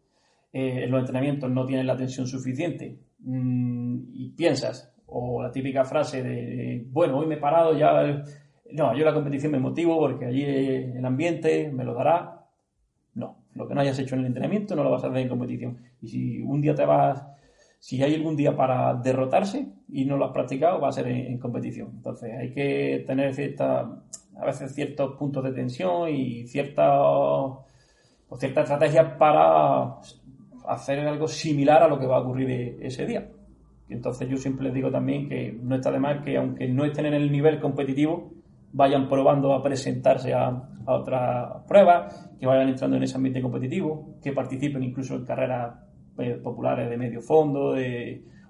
eh, 0.53 0.83
en 0.83 0.91
los 0.91 1.01
entrenamientos 1.01 1.49
no 1.49 1.65
tienes 1.65 1.85
la 1.85 1.97
tensión 1.97 2.27
suficiente 2.27 2.99
mm, 3.19 4.03
y 4.13 4.29
piensas, 4.29 4.93
o 5.07 5.41
la 5.41 5.51
típica 5.51 5.83
frase 5.83 6.23
de, 6.23 6.85
bueno, 6.89 7.17
hoy 7.17 7.27
me 7.27 7.35
he 7.35 7.39
parado, 7.39 7.77
ya... 7.77 8.23
No, 8.71 8.97
yo 8.97 9.05
la 9.05 9.13
competición 9.13 9.51
me 9.51 9.59
motivo 9.59 9.97
porque 9.99 10.25
allí 10.25 10.43
el 10.43 11.05
ambiente 11.05 11.71
me 11.71 11.83
lo 11.83 11.93
dará 11.93 12.34
lo 13.55 13.67
que 13.67 13.73
no 13.73 13.81
hayas 13.81 13.97
hecho 13.97 14.15
en 14.15 14.21
el 14.21 14.27
entrenamiento 14.27 14.75
no 14.75 14.83
lo 14.83 14.91
vas 14.91 15.03
a 15.03 15.07
hacer 15.07 15.19
en 15.19 15.29
competición. 15.29 15.77
Y 16.01 16.07
si 16.07 16.41
un 16.41 16.61
día 16.61 16.75
te 16.75 16.85
vas, 16.85 17.25
si 17.79 18.03
hay 18.03 18.13
algún 18.13 18.35
día 18.35 18.55
para 18.55 18.93
derrotarse 18.95 19.67
y 19.89 20.05
no 20.05 20.17
lo 20.17 20.25
has 20.25 20.31
practicado, 20.31 20.79
va 20.79 20.89
a 20.89 20.91
ser 20.91 21.07
en, 21.07 21.39
competición. 21.39 21.91
Entonces 21.95 22.33
hay 22.37 22.51
que 22.51 23.03
tener 23.07 23.33
cierta, 23.33 24.03
a 24.37 24.45
veces 24.45 24.75
ciertos 24.75 25.15
puntos 25.17 25.43
de 25.43 25.53
tensión 25.53 26.09
y 26.09 26.45
cierta, 26.47 27.01
o 27.01 27.65
cierta 28.37 28.61
estrategia 28.61 29.17
para 29.17 29.95
hacer 30.67 30.99
algo 30.99 31.27
similar 31.27 31.83
a 31.83 31.87
lo 31.87 31.97
que 31.99 32.07
va 32.07 32.17
a 32.17 32.21
ocurrir 32.21 32.49
e, 32.49 32.77
ese 32.81 33.05
día. 33.05 33.29
Entonces 33.87 34.27
yo 34.27 34.37
siempre 34.37 34.65
les 34.65 34.73
digo 34.73 34.91
también 34.91 35.29
que 35.29 35.57
no 35.61 35.75
está 35.75 35.91
de 35.91 35.99
más 35.99 36.23
que 36.23 36.37
aunque 36.37 36.67
no 36.67 36.85
estén 36.85 37.05
en 37.05 37.13
el 37.13 37.31
nivel 37.31 37.59
competitivo, 37.59 38.31
vayan 38.75 39.07
probando 39.07 39.53
a 39.53 39.63
presentarse 39.63 40.33
a, 40.33 40.47
a 40.85 40.93
otras 40.93 41.63
pruebas, 41.65 42.29
que 42.37 42.45
vayan 42.45 42.67
entrando 42.67 42.97
en 42.97 43.03
ese 43.03 43.15
ambiente 43.15 43.41
competitivo, 43.41 44.17
que 44.21 44.33
participen 44.33 44.83
incluso 44.83 45.15
en 45.15 45.25
carreras 45.25 45.79
eh, 46.17 46.39
populares 46.43 46.89
de 46.89 46.97
medio 46.97 47.21
fondo 47.21 47.75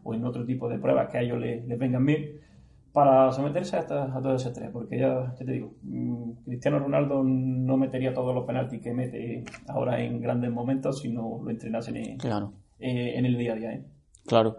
o 0.03 0.13
en 0.13 0.25
otro 0.25 0.43
tipo 0.43 0.67
de 0.67 0.79
pruebas 0.79 1.09
que 1.11 1.19
a 1.19 1.21
ellos 1.21 1.39
les, 1.39 1.67
vengan 1.77 2.03
bien, 2.05 2.39
para 2.91 3.31
someterse 3.31 3.77
a, 3.77 3.85
todo 3.85 4.35
ese 4.35 4.49
estrés, 4.49 4.71
porque 4.71 4.97
ya, 4.97 5.31
te 5.38 5.45
digo, 5.45 5.75
mm, 5.83 6.43
Cristiano 6.45 6.79
Ronaldo 6.79 7.23
no 7.23 7.77
metería 7.77 8.13
todos 8.13 8.33
los 8.33 8.45
penaltis 8.45 8.81
que 8.81 8.93
mete 8.93 9.43
ahora 9.67 10.01
en 10.01 10.19
grandes 10.19 10.51
momentos 10.51 11.01
si 11.01 11.09
no 11.09 11.39
lo 11.43 11.51
entrenase 11.51 11.91
en, 11.91 12.17
claro. 12.17 12.53
Eh, 12.79 13.13
en 13.15 13.25
el 13.25 13.38
día 13.38 13.53
a 13.53 13.55
día. 13.55 13.73
¿eh? 13.73 13.85
Claro. 14.25 14.55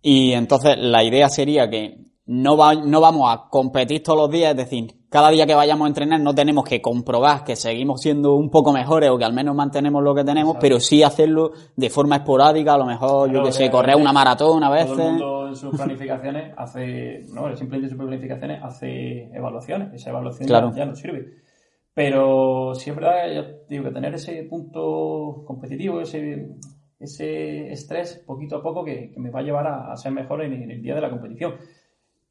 Y 0.00 0.32
entonces 0.32 0.78
la 0.78 1.04
idea 1.04 1.28
sería 1.28 1.68
que 1.68 1.98
no, 2.26 2.56
va, 2.56 2.74
no 2.74 3.00
vamos 3.00 3.30
a 3.30 3.48
competir 3.50 4.02
todos 4.02 4.18
los 4.18 4.30
días, 4.30 4.52
es 4.52 4.56
decir, 4.56 5.01
cada 5.12 5.28
día 5.28 5.46
que 5.46 5.54
vayamos 5.54 5.84
a 5.84 5.88
entrenar 5.88 6.20
no 6.20 6.34
tenemos 6.34 6.64
que 6.64 6.80
comprobar 6.80 7.44
que 7.44 7.54
seguimos 7.54 8.00
siendo 8.00 8.34
un 8.34 8.48
poco 8.48 8.72
mejores 8.72 9.10
o 9.10 9.18
que 9.18 9.26
al 9.26 9.34
menos 9.34 9.54
mantenemos 9.54 10.02
lo 10.02 10.14
que 10.14 10.24
tenemos, 10.24 10.56
pero 10.58 10.80
sí 10.80 11.02
hacerlo 11.02 11.52
de 11.76 11.90
forma 11.90 12.16
esporádica, 12.16 12.72
a 12.72 12.78
lo 12.78 12.86
mejor, 12.86 13.30
yo 13.30 13.42
que 13.42 13.52
sé, 13.52 13.70
correr 13.70 13.96
una 13.96 14.10
maratón 14.14 14.64
a 14.64 14.70
veces. 14.70 14.96
Todo 14.96 15.02
el 15.02 15.12
mundo 15.12 15.48
en 15.48 15.56
sus 15.56 15.76
planificaciones 15.76 16.54
hace, 16.56 17.26
no, 17.28 17.54
simplemente 17.54 17.84
en 17.84 17.90
sus 17.90 17.98
planificaciones 17.98 18.64
hace 18.64 19.24
evaluaciones, 19.34 19.92
esa 19.92 20.10
evaluación 20.10 20.48
ya, 20.48 20.86
no 20.86 20.96
sirve. 20.96 21.26
Pero 21.92 22.74
sí 22.74 22.88
es 22.88 22.96
verdad, 22.96 23.30
ya 23.30 23.46
digo 23.68 23.84
que 23.84 23.90
tener 23.90 24.14
ese 24.14 24.42
punto 24.44 25.44
competitivo, 25.46 26.00
ese, 26.00 26.56
ese 26.98 27.70
estrés 27.70 28.24
poquito 28.26 28.56
a 28.56 28.62
poco 28.62 28.82
que, 28.82 29.12
me 29.18 29.28
va 29.28 29.40
a 29.40 29.42
llevar 29.42 29.66
a, 29.66 29.94
ser 29.98 30.12
mejor 30.12 30.42
en 30.42 30.70
el 30.70 30.80
día 30.80 30.94
de 30.94 31.02
la 31.02 31.10
competición. 31.10 31.52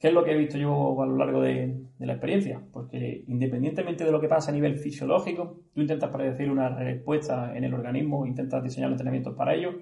¿Qué 0.01 0.07
es 0.07 0.13
lo 0.15 0.23
que 0.23 0.31
he 0.31 0.35
visto 0.37 0.57
yo 0.57 0.99
a 0.99 1.05
lo 1.05 1.15
largo 1.15 1.41
de, 1.41 1.79
la 1.99 2.13
experiencia? 2.13 2.59
Porque 2.73 3.23
independientemente 3.27 4.03
de 4.03 4.11
lo 4.11 4.19
que 4.19 4.27
pasa 4.27 4.49
a 4.49 4.53
nivel 4.53 4.79
fisiológico, 4.79 5.59
tú 5.75 5.81
intentas 5.81 6.09
predecir 6.09 6.49
una 6.49 6.69
respuesta 6.69 7.55
en 7.55 7.65
el 7.65 7.75
organismo, 7.75 8.25
intentas 8.25 8.63
diseñar 8.63 8.89
entrenamientos 8.89 9.35
para 9.35 9.53
ello, 9.53 9.75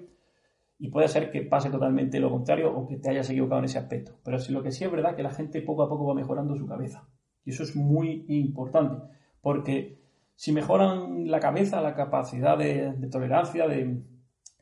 y 0.78 0.90
puede 0.90 1.08
ser 1.08 1.30
que 1.30 1.40
pase 1.40 1.70
totalmente 1.70 2.20
lo 2.20 2.28
contrario 2.30 2.70
o 2.70 2.86
que 2.86 2.98
te 2.98 3.08
hayas 3.08 3.30
equivocado 3.30 3.60
en 3.60 3.64
ese 3.64 3.78
aspecto. 3.78 4.18
Pero 4.22 4.38
si 4.38 4.52
lo 4.52 4.62
que 4.62 4.72
sí 4.72 4.84
es 4.84 4.92
verdad 4.92 5.16
que 5.16 5.22
la 5.22 5.32
gente 5.32 5.62
poco 5.62 5.84
a 5.84 5.88
poco 5.88 6.04
va 6.04 6.14
mejorando 6.14 6.54
su 6.54 6.66
cabeza. 6.66 7.08
Y 7.46 7.50
eso 7.50 7.62
es 7.62 7.74
muy 7.74 8.26
importante, 8.28 9.02
porque 9.40 10.02
si 10.34 10.52
mejoran 10.52 11.30
la 11.30 11.40
cabeza, 11.40 11.80
la 11.80 11.94
capacidad 11.94 12.58
de, 12.58 12.92
tolerancia, 13.10 13.66
de, 13.66 14.02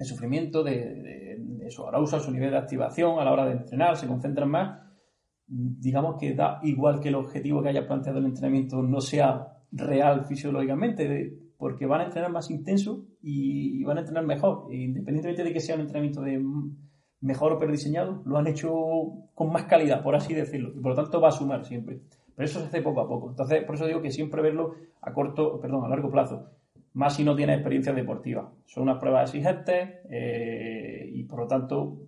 sufrimiento, 0.02 0.62
de, 0.62 0.94
de 0.94 1.68
arousal, 1.88 2.20
su 2.20 2.30
nivel 2.30 2.52
de 2.52 2.58
activación 2.58 3.18
a 3.18 3.24
la 3.24 3.32
hora 3.32 3.46
de 3.46 3.52
entrenar, 3.54 3.96
se 3.96 4.06
concentran 4.06 4.48
más, 4.48 4.87
digamos 5.48 6.16
que 6.20 6.34
da 6.34 6.60
igual 6.62 7.00
que 7.00 7.08
el 7.08 7.14
objetivo 7.14 7.62
que 7.62 7.70
haya 7.70 7.86
planteado 7.86 8.18
el 8.18 8.26
entrenamiento 8.26 8.82
no 8.82 9.00
sea 9.00 9.48
real 9.72 10.26
fisiológicamente, 10.26 11.32
porque 11.56 11.86
van 11.86 12.02
a 12.02 12.04
entrenar 12.04 12.30
más 12.30 12.50
intenso 12.50 13.06
y 13.20 13.82
van 13.84 13.98
a 13.98 14.00
entrenar 14.00 14.24
mejor, 14.24 14.66
e 14.70 14.76
independientemente 14.76 15.44
de 15.44 15.52
que 15.52 15.60
sea 15.60 15.74
un 15.74 15.82
entrenamiento 15.82 16.20
de 16.22 16.40
mejor 17.20 17.52
o 17.52 17.58
peor 17.58 17.72
diseñado, 17.72 18.22
lo 18.24 18.38
han 18.38 18.46
hecho 18.46 18.70
con 19.34 19.52
más 19.52 19.64
calidad, 19.64 20.02
por 20.02 20.14
así 20.14 20.34
decirlo, 20.34 20.72
y 20.74 20.80
por 20.80 20.90
lo 20.90 20.94
tanto 20.94 21.20
va 21.20 21.28
a 21.28 21.32
sumar 21.32 21.64
siempre. 21.64 22.00
Pero 22.34 22.46
eso 22.46 22.60
se 22.60 22.66
hace 22.66 22.82
poco 22.82 23.00
a 23.00 23.08
poco. 23.08 23.30
Entonces, 23.30 23.64
por 23.64 23.74
eso 23.74 23.86
digo 23.86 24.00
que 24.00 24.12
siempre 24.12 24.42
verlo 24.42 24.74
a 25.00 25.12
corto, 25.12 25.58
perdón, 25.60 25.84
a 25.84 25.88
largo 25.88 26.10
plazo, 26.10 26.50
más 26.94 27.16
si 27.16 27.24
no 27.24 27.34
tiene 27.34 27.54
experiencia 27.54 27.92
deportiva. 27.92 28.52
Son 28.64 28.84
unas 28.84 28.98
pruebas 28.98 29.28
exigentes 29.28 30.00
eh, 30.10 31.10
y 31.12 31.24
por 31.24 31.40
lo 31.40 31.46
tanto 31.46 31.98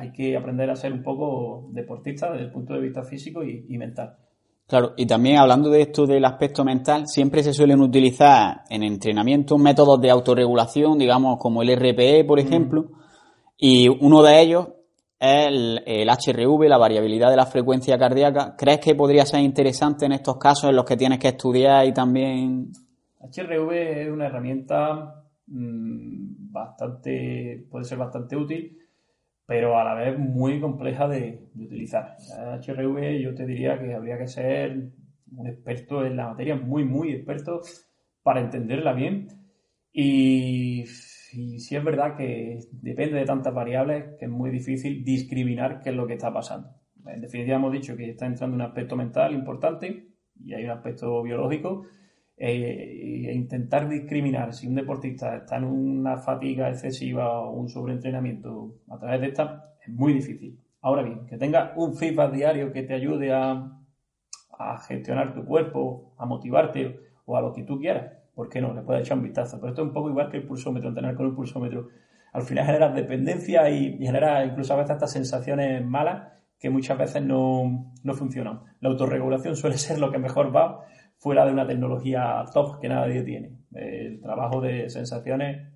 hay 0.00 0.12
que 0.12 0.34
aprender 0.36 0.70
a 0.70 0.76
ser 0.76 0.92
un 0.92 1.02
poco 1.02 1.68
deportista 1.72 2.30
desde 2.32 2.46
el 2.46 2.50
punto 2.50 2.72
de 2.72 2.80
vista 2.80 3.02
físico 3.02 3.42
y, 3.44 3.76
mental. 3.76 4.16
Claro, 4.66 4.94
y 4.96 5.04
también 5.04 5.36
hablando 5.36 5.68
de 5.68 5.82
esto 5.82 6.06
del 6.06 6.24
aspecto 6.24 6.64
mental, 6.64 7.06
siempre 7.06 7.42
se 7.42 7.52
suelen 7.52 7.80
utilizar 7.80 8.62
en 8.70 8.82
entrenamiento 8.82 9.58
métodos 9.58 10.00
de 10.00 10.10
autorregulación, 10.10 10.96
digamos 10.98 11.38
como 11.38 11.62
el 11.62 11.76
RPE, 11.76 12.24
por 12.24 12.38
ejemplo, 12.38 12.92
y 13.58 13.88
uno 13.88 14.22
de 14.22 14.40
ellos 14.40 14.68
es 15.18 15.46
el, 15.48 15.82
el, 15.84 16.08
HRV, 16.08 16.66
la 16.66 16.78
variabilidad 16.78 17.28
de 17.30 17.36
la 17.36 17.44
frecuencia 17.44 17.98
cardíaca. 17.98 18.54
¿Crees 18.56 18.80
que 18.80 18.94
podría 18.94 19.26
ser 19.26 19.40
interesante 19.40 20.06
en 20.06 20.12
estos 20.12 20.38
casos 20.38 20.70
en 20.70 20.76
los 20.76 20.86
que 20.86 20.96
tienes 20.96 21.18
que 21.18 21.28
estudiar 21.28 21.86
y 21.86 21.92
también... 21.92 22.70
HRV 23.20 23.72
es 23.72 24.10
una 24.10 24.26
herramienta 24.26 25.24
mm, 25.46 26.50
bastante, 26.50 27.66
puede 27.70 27.84
ser 27.84 27.98
bastante 27.98 28.34
útil 28.34 28.79
pero 29.50 29.76
a 29.76 29.82
la 29.82 29.94
vez 29.94 30.16
muy 30.16 30.60
compleja 30.60 31.08
de, 31.08 31.48
utilizar. 31.56 32.14
HRV 32.38 33.20
yo 33.20 33.34
te 33.34 33.44
diría 33.44 33.80
que 33.80 33.94
habría 33.94 34.16
que 34.16 34.28
ser 34.28 34.92
un 35.32 35.46
experto 35.48 36.06
en 36.06 36.16
la 36.16 36.28
materia, 36.28 36.54
muy, 36.54 36.84
muy 36.84 37.10
experto 37.10 37.60
para 38.22 38.42
entenderla 38.42 38.92
bien. 38.92 39.26
Y, 39.92 40.84
si 40.86 41.74
es 41.74 41.82
verdad 41.82 42.16
que 42.16 42.60
depende 42.70 43.18
de 43.18 43.24
tantas 43.24 43.52
variables 43.52 44.14
que 44.20 44.26
es 44.26 44.30
muy 44.30 44.50
difícil 44.50 45.02
discriminar 45.02 45.80
qué 45.80 45.90
es 45.90 45.96
lo 45.96 46.06
que 46.06 46.14
está 46.14 46.32
pasando. 46.32 46.68
En 47.04 47.20
definitiva 47.20 47.56
hemos 47.56 47.72
dicho 47.72 47.96
que 47.96 48.08
está 48.08 48.26
entrando 48.26 48.54
un 48.54 48.62
aspecto 48.62 48.94
mental 48.94 49.34
importante 49.34 50.10
y 50.44 50.54
hay 50.54 50.62
un 50.62 50.70
aspecto 50.70 51.24
biológico 51.24 51.86
eh, 52.42 53.26
e 53.28 53.34
intentar 53.34 53.86
discriminar 53.86 54.54
si 54.54 54.66
un 54.66 54.74
deportista 54.74 55.36
está 55.36 55.58
en 55.58 55.64
una 55.64 56.16
fatiga 56.16 56.70
excesiva 56.70 57.38
o 57.38 57.50
un 57.50 57.68
sobreentrenamiento 57.68 58.76
a 58.88 58.98
través 58.98 59.20
de 59.20 59.26
esta 59.26 59.74
es 59.82 59.92
muy 59.92 60.14
difícil. 60.14 60.58
Ahora 60.80 61.02
bien, 61.02 61.26
que 61.26 61.36
tenga 61.36 61.74
un 61.76 61.94
feedback 61.94 62.32
diario 62.32 62.72
que 62.72 62.82
te 62.82 62.94
ayude 62.94 63.30
a, 63.34 63.76
gestionar 64.88 65.34
tu 65.34 65.44
cuerpo, 65.44 66.14
a 66.16 66.24
motivarte 66.24 67.00
o 67.26 67.36
a 67.36 67.42
lo 67.42 67.52
que 67.52 67.62
tú 67.62 67.78
quieras, 67.78 68.10
¿por 68.34 68.48
qué 68.48 68.62
no? 68.62 68.72
Le 68.72 68.82
puedes 68.82 69.02
echar 69.02 69.18
un 69.18 69.24
vistazo. 69.24 69.58
Pero 69.58 69.72
esto 69.72 69.82
es 69.82 69.88
un 69.88 69.94
poco 69.94 70.08
igual 70.08 70.30
que 70.30 70.38
el 70.38 70.46
pulsómetro, 70.46 70.88
entrenar 70.88 71.14
con 71.14 71.26
el 71.26 71.34
pulsómetro. 71.34 71.88
Al 72.32 72.42
final 72.42 72.64
genera 72.66 72.88
dependencia 72.90 73.68
y, 73.68 73.98
genera 73.98 74.44
incluso 74.44 74.72
a 74.72 74.76
veces 74.76 74.92
estas 74.92 75.12
sensaciones 75.12 75.84
malas 75.84 76.28
que 76.58 76.70
muchas 76.70 76.96
veces 76.96 77.22
no, 77.22 77.92
no 78.02 78.14
funcionan. 78.14 78.60
La 78.80 78.90
autorregulación 78.90 79.56
suele 79.56 79.76
ser 79.76 79.98
lo 79.98 80.10
que 80.10 80.18
mejor 80.18 80.54
va 80.54 80.86
fuera 81.20 81.44
de 81.44 81.52
una 81.52 81.66
tecnología 81.66 82.42
top 82.52 82.80
que 82.80 82.88
nadie 82.88 83.22
tiene. 83.22 83.52
El 83.72 84.20
trabajo 84.20 84.60
de 84.60 84.88
sensaciones 84.88 85.68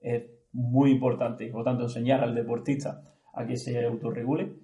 es 0.00 0.22
muy 0.52 0.92
importante. 0.92 1.48
Por 1.48 1.60
lo 1.60 1.64
tanto, 1.64 1.82
enseñar 1.82 2.22
al 2.22 2.34
deportista 2.34 3.02
a 3.34 3.44
que 3.44 3.56
se 3.56 3.84
autorregule 3.84 4.54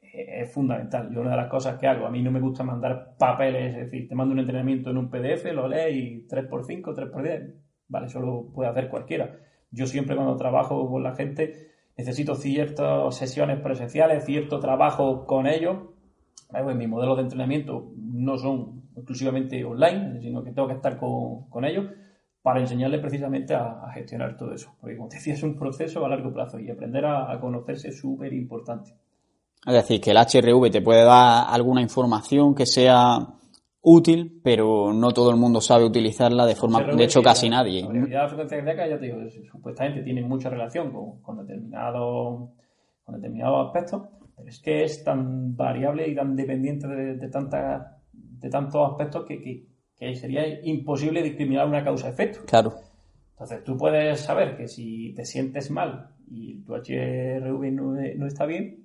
es 0.00 0.52
fundamental. 0.52 1.10
Yo 1.12 1.20
una 1.20 1.30
de 1.30 1.36
las 1.36 1.48
cosas 1.48 1.78
que 1.78 1.86
hago, 1.86 2.06
a 2.06 2.10
mí 2.10 2.22
no 2.22 2.30
me 2.30 2.40
gusta 2.40 2.64
mandar 2.64 3.14
papeles, 3.18 3.74
es 3.74 3.84
decir, 3.84 4.08
te 4.08 4.14
mando 4.14 4.32
un 4.32 4.40
entrenamiento 4.40 4.90
en 4.90 4.96
un 4.98 5.10
PDF, 5.10 5.52
lo 5.52 5.68
lees 5.68 5.96
y 5.96 6.26
3x5, 6.26 6.82
3x10, 6.82 7.54
vale, 7.88 8.06
eso 8.06 8.20
lo 8.20 8.52
puede 8.52 8.70
hacer 8.70 8.88
cualquiera. 8.88 9.38
Yo 9.70 9.86
siempre 9.86 10.16
cuando 10.16 10.36
trabajo 10.36 10.90
con 10.90 11.02
la 11.02 11.14
gente 11.14 11.52
necesito 11.96 12.34
ciertas 12.34 13.14
sesiones 13.14 13.60
presenciales, 13.60 14.24
cierto 14.24 14.60
trabajo 14.60 15.26
con 15.26 15.46
ellos. 15.46 15.76
En 16.52 16.76
mi 16.76 16.86
modelo 16.86 17.16
de 17.16 17.22
entrenamiento 17.22 17.92
no 17.96 18.36
son 18.36 18.81
exclusivamente 18.96 19.64
online, 19.64 20.20
sino 20.20 20.42
que 20.42 20.52
tengo 20.52 20.68
que 20.68 20.74
estar 20.74 20.98
con, 20.98 21.64
ellos 21.64 21.86
para 22.42 22.60
enseñarles 22.60 23.00
precisamente 23.00 23.54
a, 23.54 23.90
gestionar 23.94 24.36
todo 24.36 24.52
eso. 24.52 24.74
Porque, 24.80 24.96
como 24.96 25.08
te 25.08 25.16
decía, 25.16 25.34
es 25.34 25.42
un 25.42 25.56
proceso 25.56 26.04
a 26.04 26.08
largo 26.08 26.32
plazo 26.32 26.58
y 26.58 26.70
aprender 26.70 27.04
a, 27.06 27.38
conocerse 27.40 27.88
es 27.88 27.98
súper 27.98 28.32
importante. 28.32 28.94
Es 29.64 29.74
decir, 29.74 30.00
que 30.00 30.10
el 30.10 30.16
HRV 30.16 30.70
te 30.70 30.82
puede 30.82 31.04
dar 31.04 31.46
alguna 31.48 31.82
información 31.82 32.54
que 32.54 32.66
sea 32.66 33.18
útil, 33.80 34.40
pero 34.42 34.92
no 34.92 35.12
todo 35.12 35.30
el 35.30 35.36
mundo 35.36 35.60
sabe 35.60 35.84
utilizarla 35.84 36.46
de 36.46 36.56
forma, 36.56 36.82
de 36.82 37.04
hecho 37.04 37.22
casi 37.22 37.48
nadie. 37.48 37.82
La 38.08 38.26
frecuencia 38.28 38.58
cardíaca, 38.58 38.88
ya 38.88 38.98
te 38.98 39.06
digo, 39.06 39.18
supuestamente 39.50 40.02
tiene 40.02 40.22
mucha 40.22 40.50
relación 40.50 40.92
con, 41.20 41.38
determinados 41.38 42.50
con 43.04 43.14
determinados 43.16 43.66
aspectos, 43.66 44.02
pero 44.36 44.48
es 44.48 44.60
que 44.60 44.84
es 44.84 45.04
tan 45.04 45.56
variable 45.56 46.08
y 46.08 46.14
tan 46.14 46.34
dependiente 46.34 46.88
de, 46.88 47.16
de 47.16 47.28
tantas 47.28 48.01
de 48.42 48.50
tantos 48.50 48.90
aspectos 48.90 49.24
que, 49.24 49.70
sería 50.16 50.60
imposible 50.64 51.22
discriminar 51.22 51.68
una 51.68 51.84
causa-efecto. 51.84 52.40
Claro. 52.46 52.74
Entonces 53.30 53.62
tú 53.62 53.76
puedes 53.76 54.18
saber 54.20 54.56
que 54.56 54.66
si 54.66 55.14
te 55.14 55.24
sientes 55.24 55.70
mal 55.70 56.10
y 56.28 56.60
tu 56.64 56.74
HRV 56.74 57.72
no, 57.72 58.26
está 58.26 58.44
bien, 58.44 58.84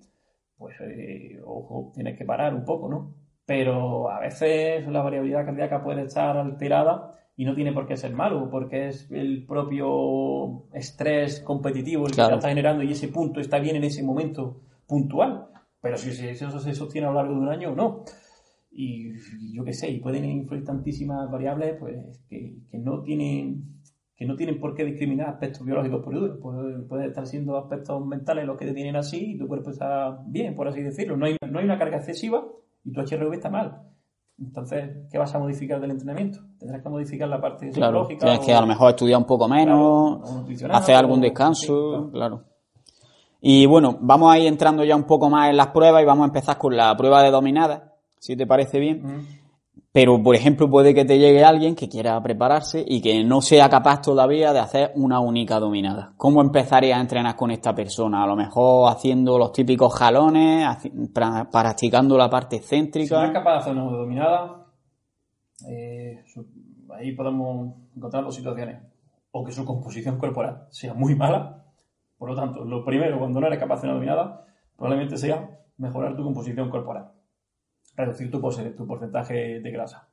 pues 0.57 0.75
eh, 0.81 1.39
ojo, 1.43 1.91
tienes 1.95 2.17
que 2.17 2.25
parar 2.25 2.53
un 2.53 2.63
poco, 2.63 2.87
¿no? 2.87 3.15
Pero 3.45 4.11
a 4.11 4.19
veces 4.19 4.87
la 4.87 5.01
variabilidad 5.01 5.45
cardíaca 5.45 5.83
puede 5.83 6.03
estar 6.03 6.37
alterada 6.37 7.13
y 7.35 7.45
no 7.45 7.55
tiene 7.55 7.71
por 7.71 7.87
qué 7.87 7.97
ser 7.97 8.13
malo, 8.13 8.47
porque 8.51 8.89
es 8.89 9.09
el 9.09 9.45
propio 9.45 10.67
estrés 10.73 11.39
competitivo 11.39 12.05
el 12.05 12.13
que 12.13 12.21
está 12.21 12.49
generando 12.49 12.83
y 12.83 12.91
ese 12.91 13.07
punto 13.07 13.39
está 13.39 13.57
bien 13.57 13.77
en 13.77 13.85
ese 13.85 14.03
momento 14.03 14.61
puntual. 14.85 15.47
Pero 15.81 15.97
si, 15.97 16.11
si 16.11 16.27
eso 16.27 16.59
se 16.59 16.73
sostiene 16.73 17.07
a 17.07 17.11
lo 17.11 17.15
largo 17.15 17.33
de 17.33 17.39
un 17.39 17.49
año, 17.49 17.75
no 17.75 18.03
y 18.79 19.11
yo 19.53 19.63
qué 19.63 19.73
sé, 19.73 19.89
y 19.89 19.99
pueden 19.99 20.23
influir 20.25 20.63
tantísimas 20.63 21.31
variables 21.31 21.77
pues 21.79 22.21
que, 22.29 22.59
no 22.73 23.01
tienen 23.01 23.81
que 24.15 24.25
no 24.25 24.35
tienen 24.35 24.59
por 24.59 24.75
qué 24.75 24.85
discriminar 24.85 25.29
aspectos 25.29 25.65
biológicos 25.65 26.03
por 26.03 26.13
duro. 26.13 26.39
Pueden 26.39 26.87
puede 26.87 27.07
estar 27.07 27.25
siendo 27.25 27.57
aspectos 27.57 28.05
mentales 28.05 28.45
los 28.45 28.55
que 28.55 28.65
te 28.65 28.73
tienen 28.73 28.95
así 28.95 29.31
y 29.31 29.37
tu 29.37 29.47
cuerpo 29.47 29.71
está 29.71 30.19
bien, 30.27 30.55
por 30.55 30.67
así 30.67 30.81
decirlo. 30.83 31.17
No 31.17 31.25
hay, 31.25 31.37
no 31.49 31.57
hay 31.57 31.65
una 31.65 31.79
carga 31.79 31.97
excesiva 31.97 32.43
y 32.83 32.91
tu 32.91 33.01
HRV 33.01 33.33
está 33.33 33.49
mal. 33.49 33.81
Entonces, 34.39 35.07
¿qué 35.11 35.17
vas 35.17 35.33
a 35.33 35.39
modificar 35.39 35.81
del 35.81 35.91
entrenamiento? 35.91 36.39
Tendrás 36.59 36.83
que 36.83 36.89
modificar 36.89 37.27
la 37.27 37.41
parte 37.41 37.71
claro, 37.71 38.05
Tienes 38.05 38.39
que 38.39 38.53
a 38.53 38.61
lo 38.61 38.67
mejor 38.67 38.91
estudiar 38.91 39.17
un 39.17 39.25
poco 39.25 39.47
menos, 39.47 40.21
hacer 40.69 40.95
algún 40.95 41.19
descanso, 41.19 42.11
claro. 42.11 42.43
Y 43.41 43.65
bueno, 43.65 43.97
vamos 44.01 44.31
a 44.31 44.37
ir 44.37 44.47
entrando 44.47 44.83
ya 44.83 44.95
un 44.95 45.05
poco 45.05 45.29
más 45.31 45.49
en 45.49 45.57
las 45.57 45.67
pruebas 45.67 46.03
y 46.03 46.05
vamos 46.05 46.23
a 46.23 46.27
empezar 46.27 46.57
con 46.59 46.77
la 46.77 46.95
prueba 46.95 47.23
de 47.23 47.31
dominada 47.31 47.86
si 48.19 48.35
te 48.35 48.47
parece 48.47 48.79
bien. 48.79 49.25
Pero, 49.91 50.21
por 50.21 50.35
ejemplo, 50.35 50.69
puede 50.69 50.93
que 50.93 51.05
te 51.05 51.17
llegue 51.17 51.43
alguien 51.43 51.75
que 51.75 51.89
quiera 51.89 52.21
prepararse 52.21 52.85
y 52.85 53.01
que 53.01 53.23
no 53.23 53.41
sea 53.41 53.67
capaz 53.67 54.01
todavía 54.01 54.53
de 54.53 54.59
hacer 54.59 54.91
una 54.95 55.19
única 55.19 55.59
dominada. 55.59 56.13
¿Cómo 56.17 56.41
empezaría 56.41 56.97
a 56.97 57.01
entrenar 57.01 57.35
con 57.35 57.49
esta 57.49 57.73
persona? 57.73 58.23
A 58.23 58.27
lo 58.27 58.35
mejor 58.35 58.91
haciendo 58.91 59.39
los 59.39 59.51
típicos 59.51 59.95
jalones, 59.95 60.67
practicando 61.51 62.15
la 62.15 62.29
parte 62.29 62.57
excéntrica. 62.57 63.07
Si 63.07 63.13
no 63.13 63.25
es 63.25 63.31
capaz 63.31 63.53
de 63.53 63.57
hacer 63.57 63.73
una 63.73 63.97
dominada, 63.97 64.67
eh, 65.67 66.23
ahí 66.93 67.15
podemos 67.15 67.73
encontrar 67.95 68.23
dos 68.23 68.35
situaciones. 68.35 68.79
O 69.31 69.43
que 69.43 69.51
su 69.51 69.65
composición 69.65 70.19
corporal 70.19 70.67
sea 70.69 70.93
muy 70.93 71.15
mala. 71.15 71.65
Por 72.19 72.29
lo 72.29 72.35
tanto, 72.35 72.63
lo 72.63 72.85
primero, 72.85 73.17
cuando 73.17 73.39
no 73.39 73.47
eres 73.47 73.59
capaz 73.59 73.75
de 73.75 73.79
hacer 73.79 73.89
una 73.89 73.95
dominada, 73.95 74.45
probablemente 74.75 75.17
sea 75.17 75.59
mejorar 75.77 76.15
tu 76.15 76.23
composición 76.23 76.69
corporal 76.69 77.16
reducir 77.97 78.31
tu, 78.31 78.39
tu 78.39 78.87
porcentaje 78.87 79.59
de 79.59 79.71
grasa. 79.71 80.07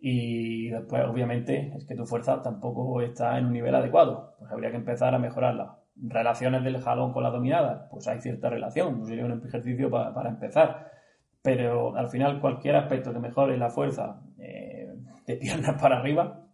Y 0.00 0.70
después, 0.70 1.04
obviamente, 1.04 1.72
es 1.76 1.86
que 1.86 1.94
tu 1.94 2.04
fuerza 2.04 2.42
tampoco 2.42 3.00
está 3.02 3.38
en 3.38 3.46
un 3.46 3.52
nivel 3.52 3.74
adecuado. 3.74 4.34
Pues 4.38 4.50
habría 4.50 4.70
que 4.70 4.78
empezar 4.78 5.14
a 5.14 5.18
mejorarla. 5.18 5.78
Relaciones 5.94 6.64
del 6.64 6.80
jalón 6.80 7.12
con 7.12 7.22
la 7.22 7.30
dominada, 7.30 7.88
pues 7.88 8.08
hay 8.08 8.20
cierta 8.20 8.50
relación. 8.50 8.98
No 8.98 9.04
sería 9.04 9.24
un 9.24 9.40
ejercicio 9.46 9.88
para, 9.90 10.28
empezar. 10.28 10.90
Pero 11.40 11.94
al 11.94 12.08
final, 12.08 12.40
cualquier 12.40 12.76
aspecto 12.76 13.12
que 13.12 13.20
mejore 13.20 13.56
la 13.56 13.70
fuerza 13.70 14.20
eh, 14.38 14.88
de 15.24 15.36
piernas 15.40 15.80
para 15.80 15.98
arriba 15.98 16.48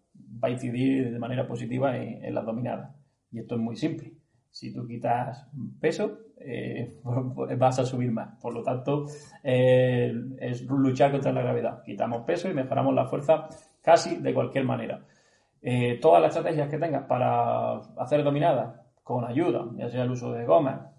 va 0.44 0.48
a 0.48 0.50
incidir 0.50 1.10
de 1.10 1.18
manera 1.18 1.46
positiva 1.46 1.96
en 1.96 2.34
las 2.34 2.44
dominadas. 2.44 2.94
Y 3.30 3.38
esto 3.38 3.54
es 3.54 3.60
muy 3.60 3.76
simple. 3.76 4.17
Si 4.50 4.72
tú 4.72 4.86
quitas 4.86 5.48
peso, 5.80 6.18
eh, 6.40 7.00
vas 7.58 7.78
a 7.78 7.84
subir 7.84 8.10
más. 8.10 8.38
Por 8.40 8.54
lo 8.54 8.62
tanto, 8.62 9.06
eh, 9.42 10.12
es 10.40 10.62
luchar 10.62 11.12
contra 11.12 11.32
la 11.32 11.42
gravedad. 11.42 11.82
Quitamos 11.82 12.24
peso 12.24 12.48
y 12.48 12.54
mejoramos 12.54 12.94
la 12.94 13.06
fuerza 13.06 13.48
casi 13.82 14.16
de 14.16 14.34
cualquier 14.34 14.64
manera. 14.64 15.04
Eh, 15.60 15.98
todas 16.00 16.22
las 16.22 16.36
estrategias 16.36 16.68
que 16.68 16.78
tengas 16.78 17.04
para 17.04 17.78
hacer 17.96 18.22
dominadas 18.22 18.80
con 19.02 19.24
ayuda, 19.24 19.66
ya 19.76 19.88
sea 19.88 20.04
el 20.04 20.10
uso 20.10 20.32
de 20.32 20.44
goma, 20.44 20.92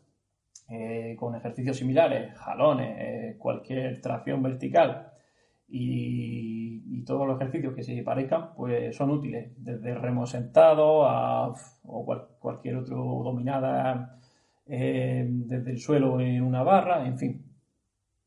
con 1.18 1.36
ejercicios 1.36 1.78
similares, 1.78 2.38
jalones, 2.38 3.38
cualquier 3.38 4.00
tracción 4.02 4.44
vertical 4.44 5.09
y, 5.70 7.04
todos 7.06 7.26
los 7.26 7.38
ejercicios 7.38 7.74
que 7.74 7.82
se 7.82 8.04
parezcan, 8.04 8.54
pues 8.56 8.96
son 8.96 9.10
útiles, 9.10 9.52
desde 9.58 9.96
remo 9.96 10.28
sentado 10.28 11.06
a 11.06 11.56
o 11.84 12.06
cualquier 12.40 12.76
otro 12.76 12.98
dominada 13.24 14.20
eh, 14.68 15.26
desde 15.28 15.72
el 15.72 15.80
suelo 15.80 16.20
en 16.20 16.44
una 16.44 16.62
barra, 16.62 17.08
en 17.08 17.18
fin. 17.18 17.44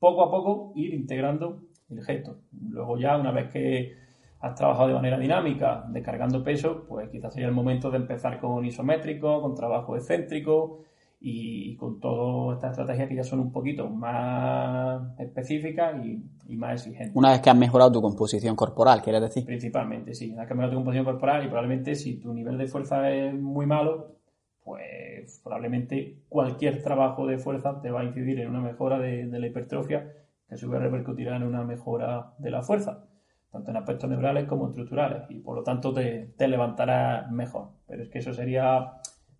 Poco 0.01 0.25
a 0.25 0.31
poco 0.31 0.73
ir 0.75 0.95
integrando 0.95 1.63
el 1.91 2.03
gesto. 2.03 2.41
Luego 2.71 2.99
ya, 2.99 3.17
una 3.17 3.31
vez 3.31 3.53
que 3.53 3.93
has 4.41 4.57
trabajado 4.57 4.89
de 4.89 4.95
manera 4.95 5.19
dinámica, 5.19 5.85
descargando 5.89 6.43
peso, 6.43 6.85
pues 6.89 7.09
quizás 7.11 7.33
sería 7.33 7.49
el 7.49 7.55
momento 7.55 7.91
de 7.91 7.99
empezar 7.99 8.41
con 8.41 8.65
isométrico, 8.65 9.41
con 9.41 9.55
trabajo 9.55 9.95
excéntrico 9.95 10.81
y 11.25 11.77
con 11.77 12.01
todas 12.01 12.57
estas 12.57 12.73
estrategias 12.73 13.09
que 13.09 13.15
ya 13.15 13.23
son 13.23 13.39
un 13.39 13.53
poquito 13.53 13.89
más 13.89 15.19
específicas 15.21 15.95
y, 16.05 16.57
más 16.57 16.75
exigentes. 16.75 17.17
Una 17.17 17.31
vez 17.31 17.41
que 17.41 17.49
has 17.49 17.57
mejorado 17.57 17.93
tu 17.93 18.03
composición 18.03 18.57
corporal, 18.57 19.01
¿quieres 19.01 19.23
decir? 19.23 19.47
Principalmente, 19.47 20.15
sí. 20.15 20.31
Una 20.31 20.41
vez 20.41 20.47
que 20.49 20.53
has 20.55 20.57
mejorado 20.57 20.73
tu 20.73 20.77
composición 20.79 21.05
corporal 21.05 21.45
y 21.45 21.47
probablemente 21.47 21.95
si 21.95 22.17
tu 22.17 22.35
nivel 22.35 22.59
de 22.59 22.67
fuerza 22.67 23.09
es 23.11 23.33
muy 23.33 23.67
malo, 23.67 24.17
pues 24.65 25.41
probablemente 25.43 26.19
cualquier 26.29 26.83
trabajo 26.83 27.27
de 27.27 27.39
fuerza 27.39 27.81
te 27.81 27.91
va 27.91 28.01
a 28.01 28.05
incidir 28.05 28.41
en 28.41 28.51
una 28.51 28.61
mejora 28.61 28.99
de, 28.99 29.27
la 29.27 29.47
hipertrofia 29.47 30.13
que 30.49 30.55
a 30.57 30.59
su 30.59 30.69
vez 30.69 30.83
repercutirá 30.83 31.37
en 31.37 31.45
una 31.45 31.63
mejora 31.63 32.35
de 32.39 32.51
la 32.51 32.63
fuerza, 32.63 33.07
tanto 33.51 33.71
en 33.71 33.77
aspectos 33.77 34.11
neurales 34.11 34.45
como 34.47 34.69
estructurales, 34.69 35.23
y 35.31 35.39
por 35.39 35.57
lo 35.57 35.63
tanto 35.63 35.95
te, 35.95 36.35
te 36.37 36.49
levantará 36.49 37.29
mejor. 37.31 37.69
Pero 37.87 38.03
es 38.03 38.11
que 38.11 38.19
eso 38.19 38.35
sería, 38.35 38.95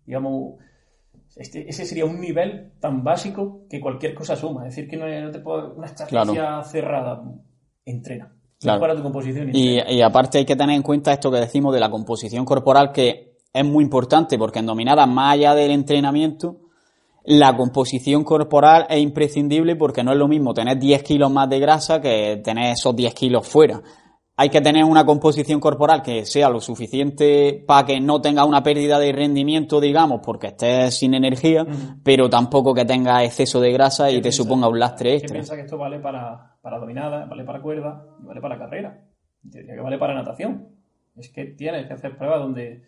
digamos, 0.05 0.55
este, 1.35 1.67
ese 1.67 1.85
sería 1.85 2.05
un 2.05 2.19
nivel 2.19 2.73
tan 2.79 3.03
básico 3.03 3.65
que 3.69 3.79
cualquier 3.79 4.13
cosa 4.13 4.35
suma. 4.35 4.67
Es 4.67 4.75
decir, 4.75 4.89
que 4.89 4.97
no, 4.97 5.31
te 5.31 5.39
puedo, 5.39 5.73
una 5.75 5.87
estrategia 5.87 6.63
cerrada, 6.63 7.23
entrena. 7.85 8.35
Mejora 8.63 8.95
tu 8.95 9.03
composición. 9.03 9.49
Y, 9.53 9.79
y 9.81 10.01
aparte 10.01 10.37
hay 10.37 10.45
que 10.45 10.55
tener 10.55 10.75
en 10.75 10.83
cuenta 10.83 11.11
esto 11.11 11.31
que 11.31 11.39
decimos 11.39 11.73
de 11.73 11.79
la 11.79 11.89
composición 11.89 12.45
corporal 12.45 12.91
que 12.91 13.33
es 13.51 13.65
muy 13.65 13.83
importante 13.83 14.37
porque 14.37 14.59
en 14.59 14.65
dominadas, 14.65 15.07
más 15.07 15.33
allá 15.33 15.53
del 15.53 15.71
entrenamiento, 15.71 16.61
la 17.25 17.55
composición 17.55 18.23
corporal 18.23 18.85
es 18.89 18.99
imprescindible 18.99 19.75
porque 19.75 20.03
no 20.03 20.11
es 20.11 20.17
lo 20.17 20.27
mismo 20.27 20.53
tener 20.53 20.77
10 20.77 21.03
kilos 21.03 21.31
más 21.31 21.49
de 21.49 21.59
grasa 21.59 22.01
que 22.01 22.41
tener 22.43 22.73
esos 22.73 22.95
10 22.95 23.13
kilos 23.13 23.47
fuera. 23.47 23.81
Hay 24.35 24.49
que 24.49 24.61
tener 24.61 24.83
una 24.83 25.05
composición 25.05 25.59
corporal 25.59 26.01
que 26.01 26.25
sea 26.25 26.49
lo 26.49 26.59
suficiente 26.59 27.63
para 27.67 27.85
que 27.85 28.01
no 28.01 28.19
tenga 28.19 28.45
una 28.45 28.63
pérdida 28.63 28.97
de 28.97 29.11
rendimiento, 29.11 29.79
digamos, 29.79 30.21
porque 30.25 30.47
estés 30.47 30.97
sin 30.97 31.13
energía, 31.13 31.65
pero 32.03 32.29
tampoco 32.29 32.73
que 32.73 32.83
tenga 32.83 33.23
exceso 33.23 33.61
de 33.61 33.71
grasa 33.71 34.09
y 34.09 34.21
te 34.21 34.31
suponga 34.31 34.67
un 34.67 34.79
lastre 34.79 35.13
extra. 35.13 35.33
piensa 35.33 35.55
que 35.55 35.61
esto 35.61 35.77
vale 35.77 35.99
para, 35.99 36.57
para 36.61 36.79
dominada, 36.79 37.25
vale 37.25 37.43
para 37.43 37.61
cuerda 37.61 38.05
vale 38.19 38.41
para 38.41 38.57
carrera. 38.57 39.03
Diría 39.41 39.75
que 39.75 39.81
vale 39.81 39.97
para 39.97 40.15
natación. 40.15 40.69
Es 41.15 41.29
que 41.29 41.45
tienes 41.45 41.85
que 41.85 41.93
hacer 41.93 42.17
pruebas 42.17 42.39
donde 42.39 42.83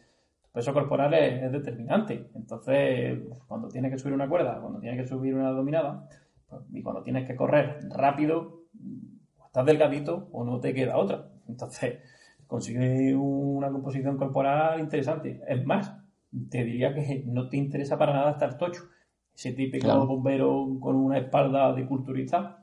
peso 0.51 0.73
corporal 0.73 1.13
es, 1.13 1.51
determinante. 1.51 2.29
Entonces, 2.33 3.19
cuando 3.47 3.67
tienes 3.67 3.91
que 3.91 3.99
subir 3.99 4.13
una 4.13 4.29
cuerda, 4.29 4.59
cuando 4.61 4.79
tienes 4.79 5.01
que 5.01 5.07
subir 5.07 5.35
una 5.35 5.51
dominada, 5.51 6.07
pues, 6.47 6.61
y 6.71 6.81
cuando 6.81 7.03
tienes 7.03 7.27
que 7.27 7.35
correr 7.35 7.79
rápido, 7.89 8.63
o 9.37 9.45
estás 9.45 9.65
delgadito 9.65 10.29
o 10.31 10.45
no 10.45 10.59
te 10.59 10.73
queda 10.73 10.97
otra. 10.97 11.34
Entonces, 11.47 11.99
consigue 12.47 13.15
una 13.15 13.71
composición 13.71 14.17
corporal 14.17 14.79
interesante. 14.79 15.41
Es 15.47 15.65
más, 15.65 15.91
te 16.49 16.63
diría 16.63 16.93
que 16.93 17.23
no 17.27 17.49
te 17.49 17.57
interesa 17.57 17.97
para 17.97 18.13
nada 18.13 18.31
estar 18.31 18.57
tocho. 18.57 18.83
Ese 19.33 19.51
típico 19.51 20.05
bombero 20.05 20.77
con 20.79 20.95
una 20.95 21.17
espalda 21.17 21.73
de 21.73 21.85
culturista 21.85 22.57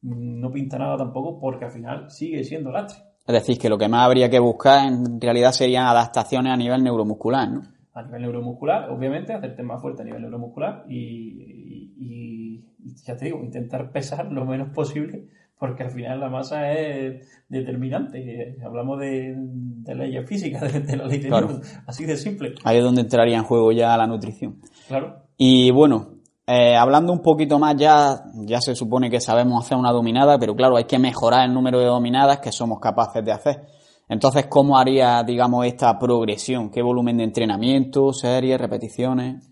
mm, 0.00 0.40
no 0.40 0.50
pinta 0.50 0.78
nada 0.78 0.96
tampoco 0.96 1.38
porque 1.38 1.66
al 1.66 1.70
final 1.70 2.10
sigue 2.10 2.44
siendo 2.44 2.70
lastre. 2.70 3.02
Es 3.26 3.34
decir, 3.34 3.58
que 3.58 3.68
lo 3.68 3.78
que 3.78 3.88
más 3.88 4.06
habría 4.06 4.28
que 4.30 4.38
buscar 4.38 4.88
en 4.88 5.20
realidad 5.20 5.52
serían 5.52 5.86
adaptaciones 5.86 6.52
a 6.52 6.56
nivel 6.56 6.82
neuromuscular, 6.82 7.48
¿no? 7.50 7.62
A 7.94 8.02
nivel 8.02 8.22
neuromuscular, 8.22 8.90
obviamente, 8.90 9.32
hacerte 9.32 9.62
más 9.62 9.80
fuerte 9.80 10.02
a 10.02 10.04
nivel 10.04 10.22
neuromuscular 10.22 10.84
y, 10.88 12.64
ya 13.04 13.16
te 13.16 13.26
digo, 13.26 13.44
intentar 13.44 13.92
pesar 13.92 14.32
lo 14.32 14.44
menos 14.44 14.70
posible 14.70 15.28
porque 15.62 15.84
al 15.84 15.92
final 15.92 16.18
la 16.18 16.28
masa 16.28 16.72
es 16.72 17.24
determinante. 17.48 18.56
Hablamos 18.66 18.98
de, 18.98 19.32
de 19.36 19.94
leyes 19.94 20.28
físicas, 20.28 20.60
de, 20.60 20.96
la 20.96 21.06
ley 21.06 21.20
de 21.20 21.60
así 21.86 22.04
de 22.04 22.16
simple. 22.16 22.56
Ahí 22.64 22.78
es 22.78 22.82
donde 22.82 23.02
entraría 23.02 23.36
en 23.36 23.44
juego 23.44 23.70
ya 23.70 23.96
la 23.96 24.08
nutrición. 24.08 24.60
Claro. 24.88 25.22
Y 25.36 25.70
bueno, 25.70 26.14
eh, 26.48 26.74
hablando 26.74 27.12
un 27.12 27.22
poquito 27.22 27.60
más, 27.60 27.76
ya, 27.76 28.24
ya 28.44 28.60
se 28.60 28.74
supone 28.74 29.08
que 29.08 29.20
sabemos 29.20 29.64
hacer 29.64 29.78
una 29.78 29.92
dominada, 29.92 30.36
pero 30.36 30.56
claro, 30.56 30.76
hay 30.76 30.86
que 30.86 30.98
mejorar 30.98 31.46
el 31.46 31.54
número 31.54 31.78
de 31.78 31.86
dominadas 31.86 32.40
que 32.40 32.50
somos 32.50 32.80
capaces 32.80 33.24
de 33.24 33.30
hacer. 33.30 33.60
Entonces, 34.08 34.48
¿cómo 34.48 34.76
haría, 34.76 35.22
digamos, 35.22 35.64
esta 35.64 35.96
progresión? 35.96 36.72
¿Qué 36.72 36.82
volumen 36.82 37.18
de 37.18 37.22
entrenamiento, 37.22 38.12
series, 38.12 38.60
repeticiones? 38.60 39.48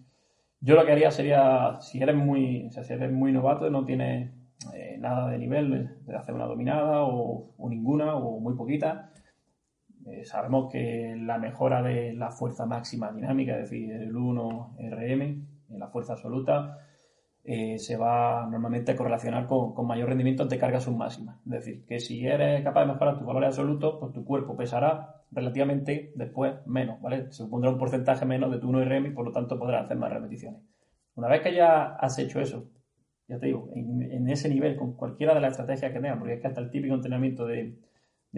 Yo 0.61 0.75
lo 0.75 0.85
que 0.85 0.91
haría 0.91 1.13
sería, 1.13 1.79
si 1.79 2.03
eres 2.03 2.17
muy, 2.17 2.69
si 2.69 2.93
eres 2.93 3.13
muy 3.13 3.31
novato, 3.31 3.71
no 3.71 3.85
tienes 3.85 4.40
eh, 4.75 4.97
nada 4.99 5.31
de 5.31 5.39
nivel 5.39 5.97
de 6.05 6.17
hacer 6.17 6.35
una 6.35 6.47
dominada 6.47 7.03
o, 7.03 7.55
ninguna 7.69 8.15
o 8.15 8.41
muy 8.41 8.55
poquita, 8.55 9.13
eh, 10.07 10.25
sabemos 10.25 10.71
que 10.71 11.17
la 11.17 11.39
mejora 11.39 11.83
de 11.83 12.13
la 12.13 12.31
fuerza 12.31 12.67
máxima 12.67 13.13
dinámica, 13.13 13.53
es 13.57 13.71
decir, 13.71 13.91
el 13.93 14.15
1 14.15 14.77
RM, 14.79 15.23
en 15.71 15.79
la 15.79 15.89
fuerza 15.89 16.15
absoluta, 16.15 16.79
eh, 17.43 17.79
se 17.79 17.97
va 17.97 18.47
normalmente 18.51 18.93
a 18.93 18.97
correlacionar 18.97 19.47
con, 19.47 19.75
mayor 19.87 20.09
rendimiento 20.09 20.43
ante 20.43 20.59
cargas 20.59 20.85
submáximas. 20.85 21.39
Es 21.47 21.51
decir, 21.51 21.87
que 21.87 21.99
si 21.99 22.27
eres 22.27 22.63
capaz 22.63 22.83
de 22.83 22.93
mejorar 22.93 23.17
tus 23.17 23.27
valores 23.27 23.49
absolutos, 23.49 23.97
pues 23.99 24.13
tu 24.13 24.25
cuerpo 24.25 24.57
pesará 24.57 25.23
relativamente 25.31 26.13
después 26.17 26.55
menos, 26.67 27.01
¿vale? 27.01 27.27
Se 27.31 27.45
supondrá 27.45 27.71
un 27.71 27.79
porcentaje 27.79 28.27
menos 28.27 28.51
de 28.51 28.59
tu 28.59 28.69
1RM 28.69 29.09
y 29.09 29.15
por 29.15 29.25
lo 29.25 29.33
tanto 29.33 29.59
podrás 29.59 29.85
hacer 29.85 29.97
más 29.97 30.13
repeticiones. 30.13 30.61
Una 31.15 31.29
vez 31.29 31.41
que 31.41 31.55
ya 31.55 31.95
has 31.97 32.19
hecho 32.19 32.41
eso, 32.41 32.69
ya 33.31 33.39
te 33.39 33.47
digo, 33.47 33.71
en, 33.75 34.29
ese 34.29 34.49
nivel, 34.49 34.77
con 34.77 34.95
cualquiera 34.95 35.35
de 35.35 35.41
las 35.41 35.53
estrategias 35.53 35.93
que 35.93 36.01
tengas, 36.01 36.19
porque 36.19 36.35
es 36.35 36.41
que 36.41 36.49
hasta 36.49 36.61
el 36.61 36.71
típico 36.71 36.95
entrenamiento 36.95 37.47
de, 37.47 37.79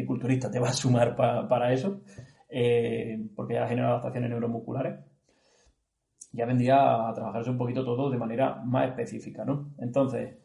culturista 0.06 0.50
te 0.50 0.60
va 0.60 0.68
a 0.68 0.72
sumar 0.72 1.16
para 1.16 1.72
eso, 1.72 2.02
eh, 2.50 3.18
porque 3.34 3.54
ya 3.54 3.64
ha 3.64 3.68
generado 3.68 3.94
adaptaciones 3.94 4.28
neuromusculares, 4.28 5.00
ya 6.32 6.44
vendría 6.44 7.08
a 7.08 7.14
trabajarse 7.14 7.50
un 7.50 7.58
poquito 7.58 7.84
todo 7.84 8.10
de 8.10 8.18
manera 8.18 8.56
más 8.56 8.88
específica, 8.88 9.44
¿no? 9.44 9.72
Entonces, 9.78 10.36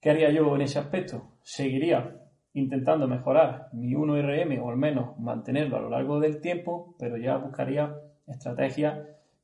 ¿qué 0.00 0.10
haría 0.10 0.30
yo 0.30 0.54
en 0.54 0.62
ese 0.62 0.78
aspecto? 0.78 1.32
Seguiría 1.42 2.16
intentando 2.54 3.06
mejorar 3.06 3.68
mi 3.72 3.92
1RM 3.92 4.60
o 4.62 4.70
al 4.70 4.76
menos 4.76 5.18
mantenerlo 5.18 5.76
a 5.76 5.80
lo 5.80 5.90
largo 5.90 6.20
del 6.20 6.40
tiempo, 6.40 6.94
pero 6.98 7.18
ya 7.18 7.36
buscaría 7.36 7.94
estrategias 8.26 8.98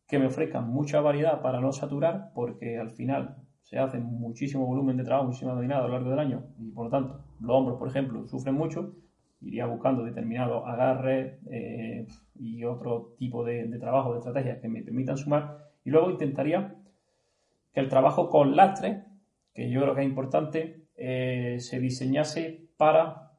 que 0.07 0.18
me 0.18 0.26
ofrezcan 0.26 0.68
mucha 0.68 1.00
variedad 1.00 1.42
para 1.42 1.61
no 1.61 1.72
saturar, 1.72 2.30
porque 2.34 2.78
al 2.78 2.90
final 2.90 3.36
se 3.68 3.78
hace 3.78 3.98
muchísimo 3.98 4.64
volumen 4.64 4.96
de 4.96 5.02
trabajo, 5.02 5.26
muchísima 5.26 5.52
dominada 5.52 5.84
a 5.84 5.86
lo 5.88 5.94
largo 5.94 6.10
del 6.10 6.20
año 6.20 6.44
y 6.56 6.70
por 6.70 6.84
lo 6.84 6.90
tanto 6.90 7.24
los 7.40 7.50
hombros, 7.50 7.78
por 7.78 7.88
ejemplo, 7.88 8.24
sufren 8.24 8.54
mucho, 8.54 8.94
iría 9.40 9.66
buscando 9.66 10.04
determinados 10.04 10.62
agarres 10.66 11.40
eh, 11.50 12.06
y 12.36 12.62
otro 12.62 13.14
tipo 13.18 13.44
de, 13.44 13.66
trabajo, 13.80 14.12
de 14.12 14.18
estrategias 14.18 14.60
que 14.60 14.68
me 14.68 14.82
permitan 14.82 15.16
sumar. 15.16 15.58
Y 15.84 15.90
luego 15.90 16.10
intentaría 16.10 16.76
que 17.72 17.80
el 17.80 17.88
trabajo 17.88 18.28
con 18.28 18.54
lastre, 18.54 19.02
que 19.52 19.68
yo 19.68 19.80
creo 19.82 19.96
que 19.96 20.02
es 20.02 20.06
importante, 20.06 20.86
eh, 20.96 21.56
se 21.58 21.80
diseñase 21.80 22.68
para 22.76 23.32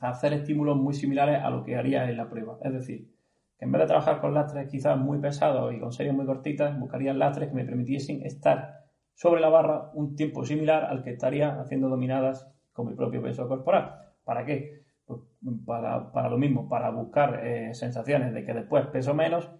hacer 0.00 0.32
estímulos 0.32 0.76
muy 0.76 0.94
similares 0.94 1.40
a 1.40 1.50
lo 1.50 1.62
que 1.62 1.76
haría 1.76 2.10
en 2.10 2.16
la 2.16 2.28
prueba. 2.28 2.58
Es 2.64 2.72
decir, 2.72 3.12
que 3.58 3.64
en 3.64 3.70
vez 3.70 3.82
de 3.82 3.86
trabajar 3.86 4.20
con 4.20 4.34
lastres 4.34 4.68
quizás 4.68 4.98
muy 4.98 5.20
pesados 5.20 5.72
y 5.72 5.78
con 5.78 5.92
series 5.92 6.14
muy 6.14 6.26
cortitas, 6.26 6.76
buscaría 6.80 7.14
lastres 7.14 7.50
que 7.50 7.54
me 7.54 7.64
permitiesen 7.64 8.26
estar 8.26 8.81
sobre 9.14 9.40
la 9.40 9.48
barra 9.48 9.90
un 9.94 10.16
tiempo 10.16 10.44
similar 10.44 10.84
al 10.84 11.02
que 11.02 11.10
estaría 11.10 11.60
haciendo 11.60 11.88
dominadas 11.88 12.50
con 12.72 12.86
mi 12.86 12.94
propio 12.94 13.22
peso 13.22 13.48
corporal. 13.48 13.94
¿Para 14.24 14.44
qué? 14.44 14.84
Pues 15.04 15.20
para, 15.66 16.28
lo 16.28 16.38
mismo, 16.38 16.68
para 16.68 16.90
buscar 16.90 17.44
eh, 17.44 17.74
sensaciones 17.74 18.32
de 18.32 18.44
que 18.44 18.54
después 18.54 18.86
peso 18.86 19.14
menos, 19.14 19.50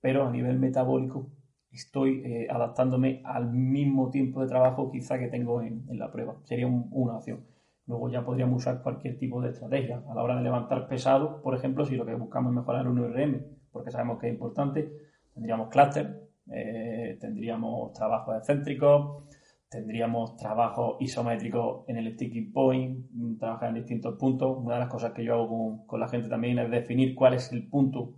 pero 0.00 0.26
a 0.26 0.30
nivel 0.30 0.58
metabólico 0.58 1.30
estoy 1.70 2.22
eh, 2.24 2.48
adaptándome 2.50 3.22
al 3.24 3.50
mismo 3.50 4.10
tiempo 4.10 4.42
de 4.42 4.48
trabajo 4.48 4.90
quizá 4.90 5.18
que 5.18 5.28
tengo 5.28 5.62
en, 5.62 5.86
la 5.98 6.10
prueba. 6.10 6.36
Sería 6.44 6.66
una 6.66 7.16
opción. 7.16 7.46
Luego 7.86 8.10
ya 8.10 8.24
podríamos 8.24 8.62
usar 8.62 8.82
cualquier 8.82 9.18
tipo 9.18 9.40
de 9.40 9.50
estrategia. 9.50 10.02
A 10.08 10.14
la 10.14 10.22
hora 10.22 10.36
de 10.36 10.42
levantar 10.42 10.86
pesado, 10.86 11.42
por 11.42 11.54
ejemplo, 11.54 11.84
si 11.84 11.96
lo 11.96 12.06
que 12.06 12.14
buscamos 12.14 12.50
es 12.50 12.56
mejorar 12.56 12.86
un 12.86 12.98
URM, 12.98 13.42
porque 13.72 13.90
sabemos 13.90 14.18
que 14.18 14.28
es 14.28 14.34
importante, 14.34 14.92
tendríamos 15.34 15.68
clúster, 15.68 16.21
eh, 16.50 17.16
tendríamos 17.20 17.92
trabajos 17.92 18.36
excéntricos, 18.36 19.24
tendríamos 19.70 20.36
trabajo 20.36 20.98
isométrico 21.00 21.84
en 21.88 21.96
el 21.96 22.12
sticking 22.14 22.52
point, 22.52 23.06
mm, 23.12 23.38
trabajar 23.38 23.70
en 23.70 23.76
distintos 23.76 24.16
puntos. 24.18 24.58
Una 24.58 24.74
de 24.74 24.80
las 24.80 24.90
cosas 24.90 25.12
que 25.12 25.24
yo 25.24 25.34
hago 25.34 25.86
con, 25.86 26.00
la 26.00 26.08
gente 26.08 26.28
también 26.28 26.58
es 26.58 26.70
definir 26.70 27.14
cuál 27.14 27.34
es 27.34 27.52
el 27.52 27.68
punto 27.68 28.14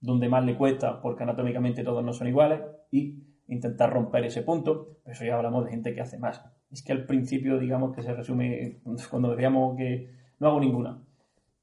donde 0.00 0.28
más 0.28 0.44
le 0.44 0.56
cuesta, 0.56 1.00
porque 1.00 1.22
anatómicamente 1.22 1.84
todos 1.84 2.04
no 2.04 2.12
son 2.12 2.28
iguales, 2.28 2.60
y 2.90 3.22
intentar 3.48 3.92
romper 3.92 4.24
ese 4.24 4.42
punto. 4.42 4.98
Pero 5.04 5.14
eso 5.14 5.24
ya 5.24 5.36
hablamos 5.36 5.64
de 5.64 5.70
gente 5.70 5.94
que 5.94 6.00
hace 6.00 6.18
más. 6.18 6.44
Es 6.70 6.82
que 6.82 6.92
al 6.92 7.06
principio, 7.06 7.58
digamos 7.58 7.94
que 7.94 8.02
se 8.02 8.14
resume 8.14 8.80
cuando 9.10 9.30
decíamos 9.30 9.76
que 9.76 10.10
no 10.38 10.48
hago 10.48 10.60
ninguna. 10.60 11.02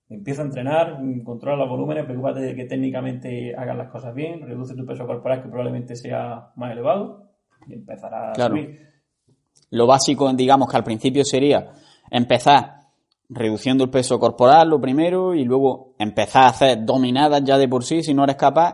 Empieza 0.09 0.41
a 0.41 0.45
entrenar, 0.45 0.99
controla 1.23 1.57
los 1.57 1.69
volúmenes, 1.69 2.05
preocúpate 2.05 2.39
de 2.39 2.55
que 2.55 2.65
técnicamente 2.65 3.55
hagas 3.55 3.77
las 3.77 3.91
cosas 3.91 4.15
bien, 4.15 4.41
reduce 4.41 4.75
tu 4.75 4.83
peso 4.83 5.05
corporal 5.05 5.43
que 5.43 5.49
probablemente 5.49 5.95
sea 5.95 6.51
más 6.55 6.71
elevado 6.71 7.29
y 7.67 7.73
empezará 7.73 8.31
a 8.31 8.35
subir. 8.35 8.89
Lo 9.69 9.85
básico, 9.85 10.31
digamos 10.33 10.67
que 10.67 10.77
al 10.77 10.83
principio 10.83 11.23
sería 11.23 11.73
empezar 12.09 12.79
reduciendo 13.29 13.83
el 13.83 13.91
peso 13.91 14.19
corporal, 14.19 14.69
lo 14.69 14.81
primero, 14.81 15.35
y 15.35 15.45
luego 15.45 15.93
empezar 15.99 16.45
a 16.45 16.49
hacer 16.49 16.83
dominadas 16.83 17.43
ya 17.43 17.59
de 17.59 17.67
por 17.67 17.83
sí, 17.83 18.01
si 18.01 18.15
no 18.15 18.23
eres 18.23 18.35
capaz, 18.35 18.73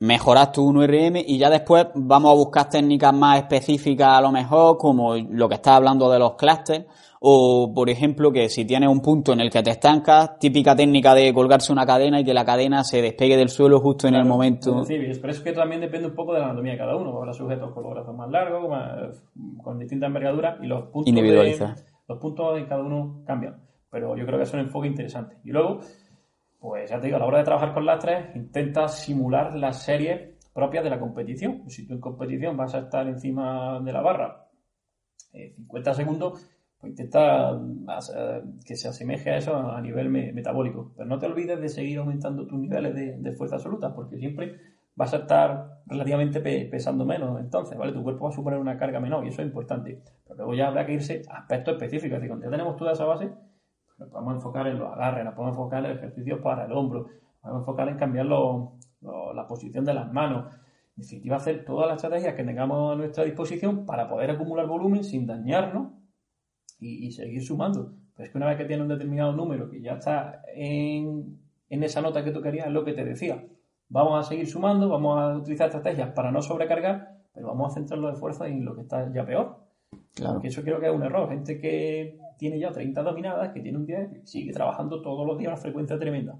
mejorar 0.00 0.50
tu 0.50 0.62
1RM 0.62 1.22
y 1.24 1.38
ya 1.38 1.50
después 1.50 1.86
vamos 1.94 2.32
a 2.32 2.34
buscar 2.34 2.68
técnicas 2.68 3.14
más 3.14 3.38
específicas 3.38 4.18
a 4.18 4.20
lo 4.20 4.32
mejor, 4.32 4.76
como 4.76 5.14
lo 5.14 5.48
que 5.48 5.54
estás 5.54 5.76
hablando 5.76 6.10
de 6.10 6.18
los 6.18 6.34
clusters, 6.34 6.84
o, 7.26 7.72
por 7.74 7.88
ejemplo, 7.88 8.30
que 8.30 8.50
si 8.50 8.66
tienes 8.66 8.90
un 8.90 9.00
punto 9.00 9.32
en 9.32 9.40
el 9.40 9.48
que 9.48 9.62
te 9.62 9.70
estancas, 9.70 10.38
típica 10.38 10.76
técnica 10.76 11.14
de 11.14 11.32
colgarse 11.32 11.72
una 11.72 11.86
cadena 11.86 12.20
y 12.20 12.24
que 12.24 12.34
la 12.34 12.44
cadena 12.44 12.84
se 12.84 13.00
despegue 13.00 13.38
del 13.38 13.48
suelo 13.48 13.80
justo 13.80 14.06
en 14.06 14.14
el 14.14 14.26
momento. 14.26 14.84
Sí, 14.84 14.98
pero 14.98 15.32
es 15.32 15.40
que 15.40 15.52
también 15.52 15.80
depende 15.80 16.08
un 16.08 16.14
poco 16.14 16.34
de 16.34 16.40
la 16.40 16.46
anatomía 16.46 16.72
de 16.72 16.78
cada 16.78 16.96
uno. 16.96 17.16
Habrá 17.16 17.32
sujetos 17.32 17.72
con 17.72 17.82
los 17.82 17.94
brazos 17.94 18.14
más 18.14 18.30
largos, 18.30 19.24
con 19.62 19.78
distintas 19.78 20.08
envergaduras 20.08 20.58
y 20.62 20.66
los 20.66 20.90
puntos, 20.90 21.14
de, 21.14 21.74
los 22.06 22.18
puntos 22.18 22.56
de 22.56 22.66
cada 22.66 22.82
uno 22.82 23.22
cambian. 23.26 23.56
Pero 23.90 24.14
yo 24.18 24.26
creo 24.26 24.36
que 24.36 24.44
es 24.44 24.52
un 24.52 24.60
enfoque 24.60 24.88
interesante. 24.88 25.38
Y 25.44 25.50
luego, 25.50 25.78
pues 26.60 26.90
ya 26.90 27.00
te 27.00 27.06
digo, 27.06 27.16
a 27.16 27.20
la 27.20 27.26
hora 27.26 27.38
de 27.38 27.44
trabajar 27.44 27.72
con 27.72 27.86
lastres, 27.86 28.36
intenta 28.36 28.86
simular 28.86 29.56
las 29.56 29.82
series 29.82 30.52
propias 30.52 30.84
de 30.84 30.90
la 30.90 31.00
competición. 31.00 31.70
Si 31.70 31.86
tú 31.86 31.94
en 31.94 32.00
competición 32.00 32.54
vas 32.54 32.74
a 32.74 32.80
estar 32.80 33.08
encima 33.08 33.80
de 33.80 33.92
la 33.94 34.02
barra 34.02 34.44
50 35.32 35.90
eh, 35.90 35.94
segundos, 35.94 36.53
intenta 36.86 37.60
que 38.64 38.76
se 38.76 38.88
asemeje 38.88 39.30
a 39.30 39.36
eso 39.36 39.56
a 39.56 39.80
nivel 39.80 40.08
metabólico. 40.08 40.92
Pero 40.96 41.08
no 41.08 41.18
te 41.18 41.26
olvides 41.26 41.60
de 41.60 41.68
seguir 41.68 41.98
aumentando 41.98 42.46
tus 42.46 42.58
niveles 42.58 42.94
de, 42.94 43.32
fuerza 43.32 43.56
absoluta, 43.56 43.94
porque 43.94 44.16
siempre 44.18 44.56
vas 44.96 45.12
a 45.14 45.18
estar 45.18 45.80
relativamente 45.86 46.40
pesando 46.40 47.04
menos. 47.04 47.40
Entonces, 47.40 47.76
¿vale? 47.76 47.92
Tu 47.92 48.02
cuerpo 48.02 48.24
va 48.24 48.30
a 48.30 48.32
suponer 48.32 48.58
una 48.58 48.76
carga 48.76 49.00
menor 49.00 49.24
y 49.24 49.28
eso 49.28 49.42
es 49.42 49.48
importante. 49.48 50.02
Pero 50.24 50.36
luego 50.36 50.54
ya 50.54 50.68
habrá 50.68 50.86
que 50.86 50.94
irse 50.94 51.22
a 51.28 51.38
aspectos 51.38 51.74
específicos. 51.74 52.16
Es 52.16 52.20
decir, 52.20 52.28
cuando 52.28 52.46
ya 52.46 52.50
tenemos 52.50 52.76
toda 52.76 52.92
esa 52.92 53.04
base, 53.04 53.30
nos 53.98 54.08
podemos 54.08 54.34
enfocar 54.34 54.66
en 54.66 54.78
los 54.78 54.92
agarres, 54.92 55.24
nos 55.24 55.34
podemos 55.34 55.56
enfocar 55.56 55.84
en 55.84 55.90
el 55.90 55.96
ejercicio 55.98 56.42
para 56.42 56.66
el 56.66 56.72
hombro, 56.72 57.00
nos 57.02 57.40
podemos 57.40 57.62
enfocar 57.62 57.88
en 57.88 57.96
cambiar 57.96 58.26
la 58.26 59.46
posición 59.46 59.84
de 59.84 59.94
las 59.94 60.12
manos. 60.12 60.54
En 60.96 61.02
definitiva, 61.02 61.36
hacer 61.36 61.64
todas 61.64 61.88
las 61.88 61.96
estrategias 61.96 62.34
que 62.34 62.44
tengamos 62.44 62.92
a 62.92 62.96
nuestra 62.96 63.24
disposición 63.24 63.84
para 63.84 64.08
poder 64.08 64.30
acumular 64.30 64.66
volumen 64.66 65.02
sin 65.02 65.26
dañarnos 65.26 65.88
y, 66.80 67.10
seguir 67.12 67.42
sumando. 67.42 67.94
Pero 68.14 68.26
es 68.26 68.32
que 68.32 68.38
una 68.38 68.48
vez 68.48 68.58
que 68.58 68.64
tienes 68.64 68.82
un 68.82 68.88
determinado 68.88 69.32
número 69.32 69.70
que 69.70 69.80
ya 69.80 69.94
está 69.94 70.42
en, 70.54 71.38
esa 71.68 72.00
nota 72.00 72.24
que 72.24 72.30
tú 72.30 72.40
querías, 72.40 72.66
es 72.66 72.72
lo 72.72 72.84
que 72.84 72.92
te 72.92 73.04
decía. 73.04 73.44
Vamos 73.88 74.24
a 74.24 74.28
seguir 74.28 74.46
sumando, 74.46 74.88
vamos 74.88 75.18
a 75.18 75.36
utilizar 75.38 75.66
estrategias 75.66 76.10
para 76.10 76.30
no 76.30 76.42
sobrecargar, 76.42 77.18
pero 77.32 77.48
vamos 77.48 77.72
a 77.72 77.74
centrarlo 77.74 78.08
de 78.08 78.16
fuerza 78.16 78.46
en 78.46 78.64
lo 78.64 78.74
que 78.74 78.82
está 78.82 79.12
ya 79.12 79.24
peor. 79.24 79.58
Claro. 80.14 80.34
Porque 80.34 80.48
eso 80.48 80.62
creo 80.62 80.80
que 80.80 80.86
es 80.86 80.92
un 80.92 81.02
error. 81.02 81.28
Gente 81.28 81.58
que 81.58 82.18
tiene 82.38 82.58
ya 82.58 82.70
30 82.70 83.02
dominadas, 83.02 83.52
que 83.52 83.60
tiene 83.60 83.78
un 83.78 83.86
10, 83.86 84.28
sigue 84.28 84.52
trabajando 84.52 85.02
todos 85.02 85.26
los 85.26 85.38
días 85.38 85.50
a 85.50 85.52
una 85.54 85.60
frecuencia 85.60 85.98
tremenda. 85.98 86.38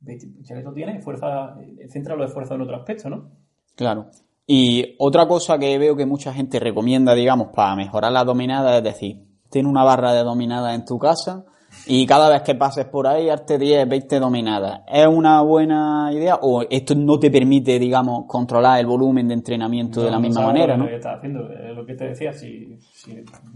Ya 0.00 0.56
que 0.56 0.62
tú 0.62 0.72
tienes 0.74 1.02
fuerza, 1.02 1.56
eh, 1.60 1.88
céntralo 1.88 2.24
de 2.24 2.28
fuerza 2.28 2.54
en 2.54 2.60
otro 2.60 2.76
aspecto, 2.76 3.08
¿no? 3.08 3.30
Claro. 3.74 4.10
Y 4.46 4.94
otra 4.98 5.26
cosa 5.26 5.58
que 5.58 5.78
veo 5.78 5.96
que 5.96 6.06
mucha 6.06 6.32
gente 6.32 6.60
recomienda, 6.60 7.14
digamos, 7.14 7.48
para 7.54 7.74
mejorar 7.76 8.12
la 8.12 8.24
dominada 8.24 8.76
es 8.78 8.84
decir, 8.84 9.24
tiene 9.50 9.68
una 9.68 9.84
barra 9.84 10.12
de 10.12 10.22
dominada 10.22 10.74
en 10.74 10.84
tu 10.84 10.98
casa 10.98 11.44
y 11.86 12.06
cada 12.06 12.30
vez 12.30 12.42
que 12.42 12.54
pases 12.54 12.86
por 12.86 13.06
ahí, 13.06 13.28
arte 13.28 13.58
10, 13.58 13.88
20 13.88 14.20
dominadas. 14.20 14.80
¿Es 14.86 15.06
una 15.06 15.42
buena 15.42 16.10
idea 16.12 16.38
o 16.40 16.62
esto 16.68 16.94
no 16.94 17.18
te 17.18 17.30
permite, 17.30 17.78
digamos, 17.78 18.24
controlar 18.26 18.80
el 18.80 18.86
volumen 18.86 19.28
de 19.28 19.34
entrenamiento 19.34 20.02
de 20.02 20.10
la 20.10 20.18
misma 20.18 20.46
manera? 20.46 20.76
¿no? 20.76 20.84
Lo 20.84 20.90
que 20.90 20.96
estás 20.96 21.18
haciendo, 21.18 21.50
es 21.52 21.76
lo 21.76 21.84
que 21.84 21.94
te 21.94 22.04
decía, 22.06 22.32
si, 22.32 22.78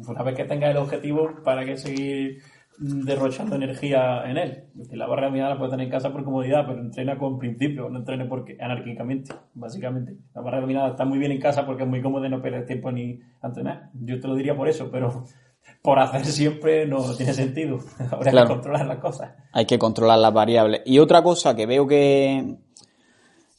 una 0.07 0.23
vez 0.23 0.37
que 0.37 0.45
tengas 0.45 0.71
el 0.71 0.77
objetivo, 0.79 1.31
¿para 1.43 1.65
qué 1.65 1.77
seguir 1.77 2.39
derrochando 2.79 3.57
energía 3.57 4.23
en 4.25 4.37
él? 4.37 4.65
la 4.93 5.07
barra 5.07 5.23
de 5.23 5.29
dominada 5.29 5.55
la 5.55 5.59
puedes 5.59 5.73
tener 5.73 5.87
en 5.87 5.91
casa 5.91 6.13
por 6.13 6.25
comodidad, 6.25 6.65
pero 6.67 6.81
entrena 6.81 7.19
con 7.19 7.39
principio, 7.39 7.89
no 7.89 7.99
entrene 7.99 8.25
porque 8.27 8.57
anárquicamente, 8.61 9.35
básicamente. 9.55 10.17
La 10.35 10.41
barra 10.41 10.59
de 10.59 10.63
dominada 10.63 10.91
está 10.91 11.05
muy 11.05 11.19
bien 11.19 11.33
en 11.33 11.41
casa 11.41 11.67
porque 11.67 11.83
es 11.83 11.89
muy 11.89 12.01
cómodo 12.01 12.29
no 12.29 12.41
perder 12.41 12.67
tiempo 12.67 12.93
ni 12.93 13.21
entrenar. 13.43 13.91
Yo 13.95 14.21
te 14.21 14.29
lo 14.29 14.35
diría 14.35 14.57
por 14.57 14.69
eso, 14.69 14.91
pero 14.91 15.25
por 15.83 15.99
hacer 15.99 16.25
siempre 16.25 16.87
no 16.87 17.03
tiene 17.17 17.35
sentido. 17.35 17.79
Habrá 18.11 18.31
que 18.31 18.49
controlar 18.49 18.87
las 18.87 18.99
cosas. 18.99 19.35
Hay 19.53 19.67
que 19.67 19.79
controlar 19.79 20.19
las 20.19 20.33
variables. 20.33 20.83
Y 20.87 20.99
otra 20.99 21.23
cosa 21.23 21.57
que 21.57 21.67
veo 21.67 21.87
que, 21.87 22.59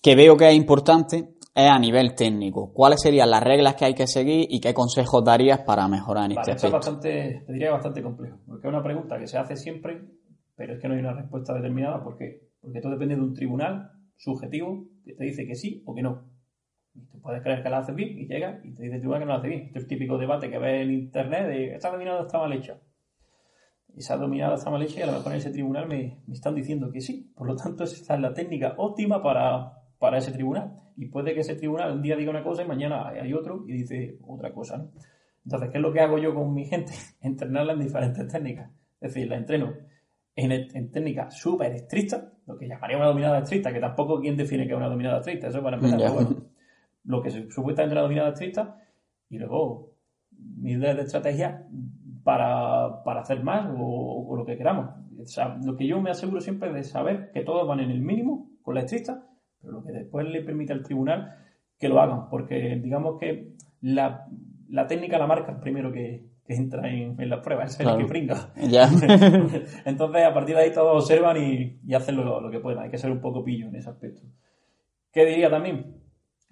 que 0.02 0.16
veo 0.16 0.38
que 0.38 0.50
es 0.50 0.56
importante 0.56 1.36
es 1.66 1.72
a 1.72 1.80
nivel 1.80 2.16
técnico. 2.16 2.72
¿Cuáles 2.74 3.02
serían 3.02 3.30
las 3.30 3.44
reglas 3.44 3.76
que 3.76 3.86
hay 3.86 3.94
que 3.94 4.08
seguir 4.08 4.48
y 4.50 4.60
qué 4.60 4.74
consejos 4.74 5.24
darías 5.24 5.60
para 5.60 5.88
mejorar 5.88 6.26
en 6.26 6.38
este 6.38 6.52
aspecto? 6.52 6.68
es 6.68 6.74
bastante, 6.74 7.44
te 7.46 7.54
diría 7.54 7.72
bastante 7.72 8.02
complejo, 8.02 8.38
porque 8.48 8.68
es 8.68 8.74
una 8.74 8.84
pregunta 8.84 9.18
que 9.18 9.28
se 9.28 9.38
hace 9.38 9.56
siempre, 9.56 10.02
pero 10.56 10.74
es 10.74 10.80
que 10.80 10.88
no 10.88 10.94
hay 10.94 11.00
una 11.00 11.14
respuesta 11.14 11.54
determinada. 11.54 12.04
¿Por 12.04 12.18
qué? 12.18 12.50
Porque 12.62 12.82
todo 12.82 12.92
depende 12.92 13.16
de 13.16 13.22
un 13.22 13.34
tribunal 13.34 13.92
subjetivo 14.18 14.86
que 15.06 15.14
te 15.14 15.24
dice 15.24 15.48
que 15.48 15.56
sí 15.56 15.84
o 15.86 15.96
que 15.96 16.02
no. 16.02 16.24
Tú 17.12 17.22
puedes 17.22 17.42
creer 17.42 17.64
que 17.64 17.70
lo 17.70 17.78
haces 17.78 17.96
bien 17.96 18.18
y 18.18 18.28
llega 18.28 18.60
y 18.64 18.74
te 18.74 18.84
dice 18.84 19.00
tú 19.00 19.12
que 19.12 19.20
no 19.20 19.26
lo 19.26 19.36
hace 19.36 19.48
bien. 19.48 19.62
Este 19.68 19.80
es 19.80 19.84
el 19.84 19.88
típico 19.88 20.18
debate 20.18 20.50
que 20.50 20.58
ves 20.58 20.84
en 20.84 20.92
internet 20.92 21.48
de 21.48 21.76
esta 21.76 21.92
dominada 21.92 22.22
está 22.22 22.40
mal 22.40 22.52
hecha. 22.54 22.80
Esa 23.96 24.18
dominada 24.18 24.56
está 24.56 24.70
mal 24.70 24.82
hecha 24.82 25.00
y 25.00 25.04
a 25.04 25.08
lo 25.08 25.14
mejor 25.14 25.32
en 25.32 25.38
ese 25.40 25.52
tribunal 25.52 25.88
me, 25.88 26.22
están 26.32 26.56
diciendo 26.56 26.92
que 26.92 27.02
sí. 27.02 27.32
Por 27.36 27.48
lo 27.48 27.56
tanto, 27.56 27.84
esa 27.84 28.16
es 28.16 28.22
la 28.22 28.34
técnica 28.34 28.76
óptima 28.78 29.22
para, 29.22 29.74
para 30.00 30.18
ese 30.18 30.32
tribunal. 30.32 30.80
Y 30.98 31.08
puede 31.08 31.34
que 31.34 31.42
ese 31.42 31.56
tribunal 31.56 31.94
un 31.94 32.02
día 32.02 32.16
diga 32.16 32.32
una 32.32 32.44
cosa 32.44 32.64
y 32.64 32.68
mañana 32.68 33.10
hay 33.10 33.34
otro 33.34 33.64
y 33.68 33.74
dice 33.74 34.18
otra 34.28 34.52
cosa. 34.54 34.90
Entonces, 35.46 35.70
¿qué 35.70 35.78
es 35.78 35.82
lo 35.82 35.94
que 35.94 36.02
hago 36.02 36.18
yo 36.18 36.34
con 36.34 36.54
mi 36.54 36.66
gente? 36.66 36.94
Entrenarla 37.22 37.74
en 37.74 37.80
diferentes 37.80 38.28
técnicas. 38.28 38.72
Es 39.00 39.14
decir, 39.14 39.30
la 39.30 39.38
entreno 39.38 39.74
en, 40.36 40.52
en 40.52 40.92
técnicas 40.92 41.38
súper 41.38 41.74
estrictas, 41.74 42.24
lo 42.46 42.58
que 42.58 42.68
llamaría 42.68 42.98
una 42.98 43.08
dominada 43.08 43.40
estricta, 43.40 43.72
que 43.72 43.80
tampoco 43.80 44.20
quién 44.20 44.38
define 44.38 44.66
que 44.66 44.74
es 44.74 44.78
una 44.78 44.90
dominada 44.90 45.20
estricta, 45.20 45.48
eso 45.48 45.62
para 45.62 45.78
empezar. 45.78 46.12
Bueno, 46.14 46.50
lo 47.04 47.22
que 47.22 47.32
supuestamente 47.50 47.96
la 47.96 48.02
dominada 48.02 48.30
estricta 48.30 48.78
y 49.30 49.38
luego 49.38 49.94
miles 50.32 50.96
de 50.96 51.02
estrategias 51.04 51.64
para, 52.24 53.02
hacer 53.20 53.44
más 53.44 53.70
o, 53.78 54.36
lo 54.36 54.46
que 54.46 54.58
queramos. 54.58 54.92
lo 55.64 55.76
que 55.76 55.88
yo 55.88 56.02
me 56.02 56.12
aseguro 56.12 56.42
siempre 56.42 56.70
es 56.70 56.76
de 56.76 56.84
saber 56.84 57.32
que 57.32 57.42
todos 57.42 57.68
van 57.68 57.80
en 57.80 57.92
el 57.92 58.02
mínimo 58.02 58.52
con 58.62 58.76
la 58.76 58.82
estricta, 58.82 59.26
pero 59.62 59.74
lo 59.74 59.84
que 59.84 59.92
después 59.92 60.28
le 60.28 60.42
permite 60.42 60.74
al 60.74 60.84
tribunal 60.84 61.36
que 61.78 61.90
lo 61.90 62.00
hagan, 62.02 62.30
porque 62.30 62.80
digamos 62.82 63.20
que 63.20 63.54
la, 63.82 64.28
técnica 64.88 65.18
la 65.18 65.28
marca 65.28 65.52
el 65.52 65.60
primero 65.60 65.92
que, 65.92 66.26
que 66.46 66.56
entra 66.56 66.90
en, 66.90 67.30
las 67.30 67.40
pruebas, 67.40 67.80
es 67.80 67.86
el 67.86 67.98
que 67.98 68.06
pringa. 68.06 68.52
Entonces, 69.86 70.26
a 70.26 70.34
partir 70.34 70.56
de 70.56 70.62
ahí 70.62 70.74
todos 70.74 71.04
observan 71.04 71.38
y, 71.38 71.94
hacen 71.94 72.18
lo, 72.18 72.42
lo, 72.42 72.52
que 72.52 72.60
puedan. 72.60 72.84
Hay 72.84 72.90
que 72.90 72.98
ser 72.98 73.12
un 73.12 73.22
poco 73.22 73.44
pillo 73.44 73.68
en 73.68 73.76
ese 73.76 73.90
aspecto. 73.90 74.22
¿Qué 75.12 75.26
diría 75.26 75.50
también? 75.50 76.02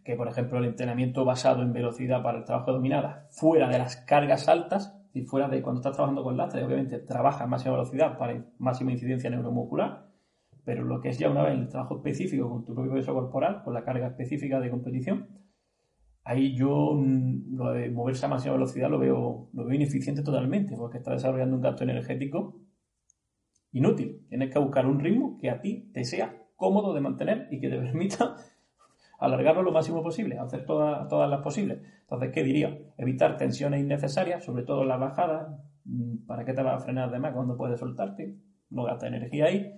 Que, 0.04 0.16
por 0.16 0.28
ejemplo, 0.28 0.60
el 0.60 0.66
entrenamiento 0.66 1.26
basado 1.26 1.62
en 1.62 1.74
velocidad 1.74 2.24
para 2.24 2.38
el 2.40 2.46
trabajo 2.46 2.72
de 2.72 2.78
dominada, 2.78 3.28
fuera 3.32 3.68
de 3.68 3.80
las 3.80 3.98
cargas 3.98 4.48
altas, 4.48 4.98
y 5.18 5.24
fuera 5.24 5.48
de 5.48 5.62
cuando 5.62 5.80
estás 5.80 5.94
trabajando 5.94 6.24
con 6.24 6.38
lastre, 6.38 6.64
obviamente 6.64 7.00
trabaja 7.00 7.44
en 7.44 7.50
máxima 7.50 7.74
velocidad 7.74 8.18
para 8.18 8.46
máxima 8.60 8.92
incidencia 8.92 9.30
neuromuscular, 9.30 10.07
pero 10.68 10.84
lo 10.84 11.00
que 11.00 11.08
es 11.08 11.18
ya 11.18 11.30
una 11.30 11.44
vez 11.44 11.58
el 11.58 11.70
trabajo 11.70 11.96
específico 11.96 12.50
con 12.50 12.66
tu 12.66 12.76
propio 12.76 12.92
peso 12.92 13.14
corporal, 13.14 13.64
con 13.64 13.74
la 13.74 13.86
carga 13.86 14.08
específica 14.08 14.60
de 14.60 14.70
competición, 14.70 15.30
ahí 16.26 16.54
yo 16.58 16.92
mm, 16.94 17.56
lo 17.56 17.72
de 17.72 17.90
moverse 17.90 18.26
a 18.26 18.30
máxima 18.30 18.56
velocidad 18.56 18.90
lo 18.90 19.00
veo, 19.00 19.48
lo 19.54 19.64
veo 19.64 19.74
ineficiente 19.74 20.24
totalmente, 20.24 20.76
porque 20.76 20.98
está 20.98 21.14
desarrollando 21.14 21.56
un 21.56 21.62
gasto 21.62 21.86
energético 21.86 22.60
inútil. 23.72 24.26
Tienes 24.28 24.52
que 24.52 24.60
buscar 24.60 24.86
un 24.88 25.00
ritmo 25.00 25.38
que 25.38 25.50
a 25.50 25.62
ti 25.62 25.90
te 25.94 26.04
sea 26.04 26.36
cómodo 26.58 26.94
de 26.94 27.00
mantener 27.00 27.48
y 27.50 27.62
que 27.62 27.70
te 27.70 27.78
permita 27.80 28.36
alargarlo 29.20 29.62
lo 29.62 29.72
máximo 29.72 30.04
posible, 30.04 30.38
hacer 30.38 30.66
todas, 30.66 31.30
las 31.30 31.42
posibles. 31.42 31.80
Entonces, 32.02 32.30
¿qué 32.34 32.44
diría? 32.44 32.78
Evitar 32.98 33.38
tensiones 33.38 33.80
innecesarias, 33.80 34.44
sobre 34.44 34.64
todo 34.64 34.82
en 34.82 34.90
las 34.90 35.00
bajadas. 35.00 35.48
Mm, 35.86 36.26
¿Para 36.26 36.44
qué 36.44 36.52
te 36.52 36.62
vas 36.62 36.82
a 36.82 36.84
frenar 36.84 37.10
de 37.10 37.20
más 37.20 37.34
cuando 37.34 37.56
puedes 37.56 37.80
soltarte? 37.80 38.36
No 38.70 38.84
gasta 38.84 39.08
energía 39.08 39.46
ahí. 39.46 39.74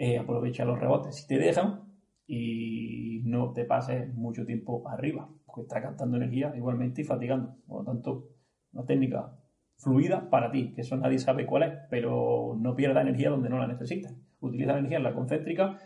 Eh, 0.00 0.16
aprovecha 0.16 0.64
los 0.64 0.78
rebotes 0.78 1.16
si 1.16 1.26
te 1.26 1.38
dejan 1.38 1.82
y 2.24 3.20
no 3.24 3.52
te 3.52 3.64
pases 3.64 4.14
mucho 4.14 4.46
tiempo 4.46 4.88
arriba, 4.88 5.28
porque 5.44 5.62
está 5.62 5.80
gastando 5.80 6.16
energía 6.16 6.52
igualmente 6.54 7.02
y 7.02 7.04
fatigando. 7.04 7.56
Por 7.66 7.80
lo 7.80 7.84
tanto, 7.84 8.28
una 8.72 8.84
técnica 8.84 9.32
fluida 9.76 10.30
para 10.30 10.52
ti, 10.52 10.72
que 10.72 10.82
eso 10.82 10.96
nadie 10.96 11.18
sabe 11.18 11.46
cuál 11.46 11.64
es, 11.64 11.72
pero 11.90 12.56
no 12.56 12.76
pierda 12.76 13.00
energía 13.00 13.30
donde 13.30 13.48
no 13.48 13.58
la 13.58 13.66
necesitas. 13.66 14.14
Utiliza 14.38 14.72
la 14.72 14.78
energía 14.78 14.98
en 14.98 15.04
la 15.04 15.14
concéntrica 15.14 15.78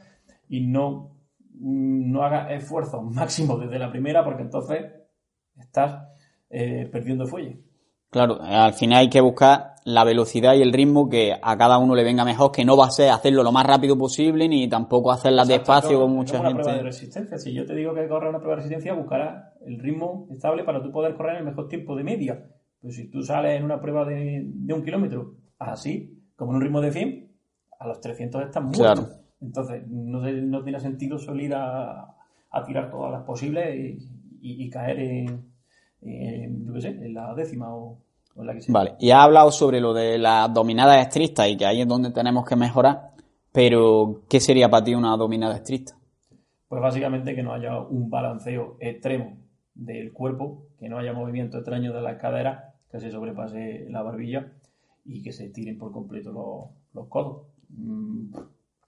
y 0.47 0.67
no, 0.67 1.17
no 1.59 2.23
haga 2.23 2.53
esfuerzo 2.53 3.01
máximo 3.03 3.57
desde 3.57 3.79
la 3.79 3.91
primera, 3.91 4.23
porque 4.25 4.43
entonces 4.43 4.93
estás 5.57 6.07
eh, 6.51 6.87
perdiendo 6.93 7.27
fuelle. 7.27 7.63
Claro, 8.11 8.43
al 8.43 8.75
final 8.75 8.99
hay 8.99 9.09
que 9.09 9.23
buscar 9.23 9.72
la 9.85 10.05
velocidad 10.05 10.55
y 10.55 10.63
el 10.63 10.73
ritmo 10.73 11.09
que 11.09 11.33
a 11.41 11.57
cada 11.57 11.79
uno 11.79 11.95
le 11.95 12.05
venga 12.05 12.25
mejor, 12.25 12.53
que 12.53 12.65
no 12.65 12.77
va 12.77 12.87
a 12.87 12.91
ser 12.91 13.11
hacerlo 13.11 13.43
lo 13.43 13.53
más 13.53 13.67
rápido 13.67 13.97
posible 13.97 14.49
ni 14.49 14.69
tampoco 14.69 15.11
hacerla 15.11 15.45
despacio 15.45 16.01
con 16.01 16.13
mucha 16.13 16.39
una 16.39 16.49
gente. 16.49 16.63
Prueba 16.63 16.79
de 16.79 16.85
resistencia. 16.85 17.39
Si 17.39 17.53
yo 17.53 17.67
te 17.67 17.75
digo 17.75 17.95
que 17.95 18.09
corre 18.09 18.29
una 18.29 18.39
prueba 18.39 18.57
de 18.57 18.63
resistencia, 18.63 18.95
buscarás 18.95 19.53
el 19.67 19.79
ritmo 19.79 20.29
estable 20.31 20.65
para 20.65 20.83
tú 20.83 20.91
poder 20.91 21.15
correr 21.15 21.33
en 21.33 21.39
el 21.39 21.45
mejor 21.47 21.69
tiempo 21.69 21.97
de 21.97 22.05
media. 22.05 22.47
Pues 22.81 22.97
si 22.97 23.09
tú 23.09 23.23
sales 23.23 23.59
en 23.59 23.65
una 23.65 23.81
prueba 23.81 24.05
de, 24.05 24.45
un 24.73 24.85
kilómetro 24.85 25.35
así, 25.59 26.19
como 26.37 26.53
en 26.53 26.57
un 26.57 26.63
ritmo 26.63 26.81
de 26.81 26.93
100, 26.93 27.33
a 27.79 27.87
los 27.89 28.01
300 28.01 28.43
estás 28.43 28.63
muerto. 28.63 28.83
Claro. 28.83 29.09
Entonces, 29.41 29.83
no, 29.89 30.21
no, 30.21 30.63
tiene 30.63 30.81
sentido 30.81 31.19
salir 31.19 31.53
a, 31.55 32.17
tirar 32.67 32.91
todas 32.91 33.11
las 33.11 33.23
posibles 33.25 33.99
y 34.41 34.69
caer 34.71 34.99
en 35.01 35.53
en 36.03 37.15
la 37.15 37.35
décima 37.35 37.75
o, 37.75 37.99
en 38.37 38.47
la 38.47 38.55
que 38.55 38.63
sea. 38.63 38.73
Vale, 38.73 38.95
y 38.99 39.11
ha 39.11 39.23
hablado 39.23 39.51
sobre 39.51 39.81
lo 39.81 39.93
de 39.93 40.19
las 40.19 40.53
dominadas 40.53 41.07
estrictas 41.07 41.49
y 41.49 41.57
que 41.57 41.67
ahí 41.67 41.81
es 41.81 41.89
donde 41.89 42.11
tenemos 42.11 42.45
que 42.47 42.57
mejorar, 42.57 43.13
pero 43.53 44.23
¿qué 44.29 44.41
sería 44.41 44.71
para 44.71 44.85
ti 44.85 44.95
una 44.95 45.17
dominada 45.17 45.57
estricta? 45.57 45.95
Pues 46.69 46.81
básicamente 46.81 47.35
que 47.35 47.43
no 47.43 47.53
haya 47.53 47.79
un 47.79 48.09
balanceo 48.09 48.77
extremo 48.81 49.37
del 49.75 50.13
cuerpo, 50.13 50.69
que 50.79 50.89
no 50.89 50.99
haya 50.99 51.13
movimiento 51.13 51.59
extraño 51.59 51.93
de 51.93 52.01
las 52.01 52.21
caderas, 52.21 52.65
que 52.91 53.01
se 53.01 53.11
sobrepase 53.11 53.87
la 53.91 54.03
barbilla 54.03 54.53
y 55.05 55.23
que 55.23 55.33
se 55.33 55.49
tiren 55.51 55.79
por 55.79 55.93
completo 55.93 56.33
los, 56.95 57.09
codos. 57.09 57.47
Mm, 57.69 58.35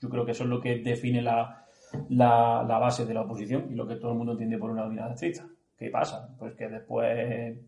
yo 0.01 0.09
creo 0.09 0.25
que 0.25 0.33
eso 0.33 0.45
es 0.45 0.51
lo 0.51 0.61
que 0.61 0.79
define 0.79 1.23
la, 1.23 1.67
la, 2.09 2.65
la, 2.67 2.79
base 2.79 3.07
de 3.07 3.15
la 3.15 3.23
oposición 3.23 3.67
y 3.71 3.75
lo 3.75 3.87
que 3.87 3.97
todo 3.97 4.13
el 4.13 4.19
mundo 4.19 4.33
entiende 4.33 4.59
por 4.59 4.71
una 4.71 4.85
dominada 4.85 5.15
estricta. 5.15 5.47
¿Qué 5.79 5.91
pasa? 5.91 6.35
Pues 6.39 6.55
que 6.55 6.69
después, 6.69 7.59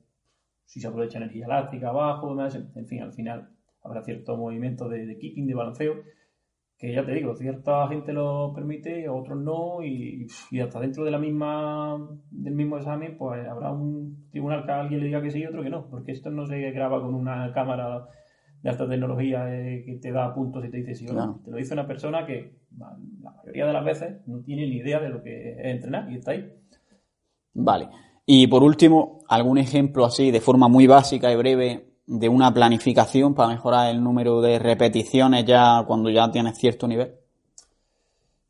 si 0.66 0.80
se 0.80 0.88
aprovecha 0.88 1.18
energía 1.18 1.46
elástica 1.46 1.88
abajo, 1.88 2.36
en 2.40 2.86
fin, 2.86 3.02
al 3.02 3.12
final 3.12 3.48
habrá 3.82 4.02
cierto 4.02 4.36
movimiento 4.36 4.88
de, 4.88 5.16
keeping, 5.18 5.46
de 5.46 5.54
balanceo, 5.54 5.94
que 6.76 6.92
ya 6.92 7.06
te 7.06 7.12
digo, 7.12 7.34
cierta 7.34 7.88
gente 7.88 8.12
lo 8.12 8.52
permite, 8.54 9.08
otros 9.08 9.38
no, 9.38 9.82
y, 9.82 10.26
hasta 10.60 10.80
dentro 10.80 11.04
de 11.04 11.10
la 11.10 11.18
misma, 11.18 11.96
del 12.30 12.54
mismo 12.54 12.76
examen, 12.76 13.16
pues 13.16 13.46
habrá 13.48 13.72
un 13.72 14.28
tribunal 14.30 14.66
que 14.66 14.72
a 14.72 14.80
alguien 14.80 15.00
le 15.00 15.06
diga 15.06 15.22
que 15.22 15.30
sí 15.30 15.38
y 15.38 15.46
otro 15.46 15.62
que 15.62 15.70
no, 15.70 15.88
porque 15.88 16.12
esto 16.12 16.30
no 16.30 16.46
se 16.46 16.70
graba 16.72 17.00
con 17.00 17.14
una 17.14 17.52
cámara 17.52 18.08
de 18.62 18.70
alta 18.70 18.88
tecnología 18.88 19.46
eh, 19.54 19.84
que 19.86 19.96
te 19.96 20.10
da 20.10 20.34
puntos 20.34 20.64
y 20.64 20.70
te 20.70 20.78
dice 20.78 20.94
sí 20.94 21.06
o 21.08 21.12
no. 21.12 21.40
Te 21.44 21.50
lo 21.50 21.56
dice 21.56 21.72
una 21.72 21.86
persona 21.86 22.26
que 22.26 22.58
la 22.76 22.96
mayoría 23.22 23.66
de 23.66 23.72
las 23.72 23.84
veces 23.84 24.26
no 24.26 24.40
tiene 24.40 24.66
ni 24.66 24.76
idea 24.76 24.98
de 25.00 25.08
lo 25.08 25.22
que 25.22 25.52
es 25.52 25.58
entrenar 25.66 26.10
y 26.10 26.16
está 26.16 26.32
ahí. 26.32 26.52
Vale. 27.54 27.88
Y 28.26 28.48
por 28.48 28.64
último, 28.64 29.20
algún 29.28 29.56
ejemplo 29.56 30.04
así, 30.04 30.32
de 30.32 30.40
forma 30.40 30.66
muy 30.68 30.88
básica 30.88 31.30
y 31.30 31.36
breve, 31.36 31.86
de 32.06 32.28
una 32.28 32.52
planificación 32.52 33.34
para 33.34 33.50
mejorar 33.50 33.90
el 33.90 34.02
número 34.02 34.40
de 34.40 34.58
repeticiones 34.58 35.44
ya 35.44 35.84
cuando 35.86 36.10
ya 36.10 36.30
tienes 36.30 36.58
cierto 36.58 36.88
nivel. 36.88 37.14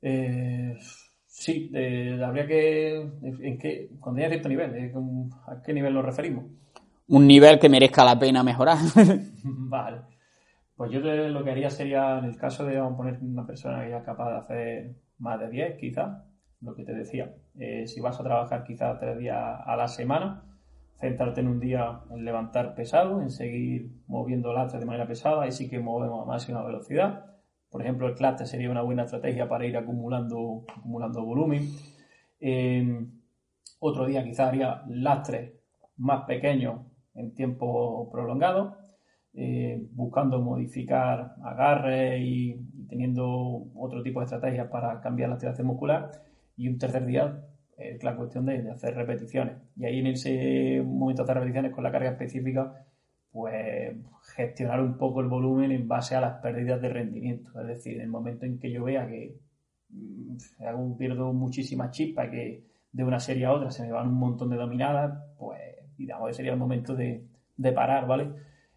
Eh, 0.00 0.76
sí, 1.26 1.70
habría 2.22 2.46
que. 2.46 2.96
En 3.22 3.58
qué, 3.58 3.90
cuando 4.00 4.22
ya 4.22 4.28
cierto 4.28 4.48
nivel, 4.48 4.92
¿a 5.46 5.62
qué 5.62 5.72
nivel 5.72 5.94
nos 5.94 6.04
referimos? 6.04 6.44
Un 7.08 7.26
nivel 7.26 7.58
que 7.58 7.68
merezca 7.68 8.04
la 8.04 8.18
pena 8.18 8.42
mejorar. 8.42 8.78
vale. 9.44 9.98
Pues 10.76 10.90
yo 10.90 11.00
lo 11.00 11.42
que 11.42 11.50
haría 11.50 11.70
sería, 11.70 12.18
en 12.18 12.26
el 12.26 12.36
caso 12.36 12.64
de 12.64 12.78
vamos 12.78 12.94
a 12.94 12.96
poner 12.96 13.18
una 13.22 13.46
persona 13.46 13.82
que 13.82 13.90
ya 13.90 13.98
es 13.98 14.04
capaz 14.04 14.30
de 14.30 14.36
hacer 14.38 14.94
más 15.18 15.40
de 15.40 15.48
10, 15.48 15.78
quizás, 15.78 16.22
lo 16.60 16.74
que 16.74 16.84
te 16.84 16.92
decía, 16.92 17.34
eh, 17.58 17.86
si 17.86 18.00
vas 18.00 18.20
a 18.20 18.24
trabajar 18.24 18.64
quizá 18.64 18.98
tres 18.98 19.18
días 19.18 19.36
a 19.64 19.76
la 19.76 19.88
semana, 19.88 20.44
centrarte 21.00 21.40
en 21.40 21.48
un 21.48 21.60
día 21.60 22.00
en 22.10 22.24
levantar 22.24 22.74
pesado, 22.74 23.20
en 23.22 23.30
seguir 23.30 23.90
moviendo 24.06 24.52
lastre 24.52 24.80
de 24.80 24.86
manera 24.86 25.06
pesada, 25.06 25.46
y 25.46 25.52
sí 25.52 25.68
que 25.68 25.78
movemos 25.78 26.22
a 26.22 26.26
máxima 26.26 26.62
velocidad. 26.64 27.26
Por 27.70 27.82
ejemplo, 27.82 28.08
el 28.08 28.14
cluster 28.14 28.46
sería 28.46 28.70
una 28.70 28.82
buena 28.82 29.04
estrategia 29.04 29.48
para 29.48 29.66
ir 29.66 29.76
acumulando, 29.76 30.64
acumulando 30.76 31.24
volumen. 31.24 31.68
otro 33.80 34.06
día 34.06 34.24
quizá 34.24 34.48
haría 34.48 34.82
lastres 34.88 35.52
más 35.96 36.24
pequeños 36.24 36.80
en 37.14 37.34
tiempo 37.34 38.10
prolongado, 38.10 38.76
eh, 39.34 39.86
buscando 39.92 40.40
modificar 40.40 41.34
agarre 41.44 42.20
y, 42.20 42.52
y, 42.72 42.86
teniendo 42.88 43.66
otro 43.74 44.02
tipo 44.02 44.20
de 44.20 44.24
estrategias 44.24 44.68
para 44.68 45.00
cambiar 45.00 45.28
la 45.28 45.34
activación 45.34 45.66
muscular 45.66 46.10
y 46.56 46.68
un 46.68 46.78
tercer 46.78 47.04
día 47.04 47.45
es 47.76 48.02
la 48.02 48.16
cuestión 48.16 48.46
de, 48.46 48.70
hacer 48.70 48.94
repeticiones. 48.94 49.56
Y 49.76 49.84
ahí 49.84 50.00
en 50.00 50.06
ese 50.08 50.82
momento 50.84 51.22
de 51.22 51.24
hacer 51.24 51.36
repeticiones 51.36 51.72
con 51.72 51.84
la 51.84 51.92
carga 51.92 52.10
específica, 52.10 52.86
pues 53.30 53.96
gestionar 54.34 54.80
un 54.80 54.96
poco 54.96 55.20
el 55.20 55.28
volumen 55.28 55.70
en 55.72 55.86
base 55.86 56.14
a 56.14 56.20
las 56.20 56.40
pérdidas 56.40 56.80
de 56.80 56.88
rendimiento. 56.88 57.50
Es 57.60 57.66
decir, 57.66 57.96
en 57.96 58.02
el 58.02 58.08
momento 58.08 58.46
en 58.46 58.58
que 58.58 58.70
yo 58.70 58.84
vea 58.84 59.06
que 59.06 59.38
mm, 59.90 60.96
pierdo 60.96 61.32
muchísima 61.32 61.90
chispa, 61.90 62.30
que 62.30 62.64
de 62.92 63.04
una 63.04 63.20
serie 63.20 63.44
a 63.44 63.52
otra 63.52 63.70
se 63.70 63.82
me 63.84 63.92
van 63.92 64.08
un 64.08 64.18
montón 64.18 64.48
de 64.48 64.56
dominadas, 64.56 65.22
pues 65.38 65.60
digamos 65.98 66.28
que 66.28 66.34
sería 66.34 66.52
el 66.52 66.58
momento 66.58 66.94
de, 66.94 67.26
parar, 67.74 68.06
¿vale? 68.06 68.32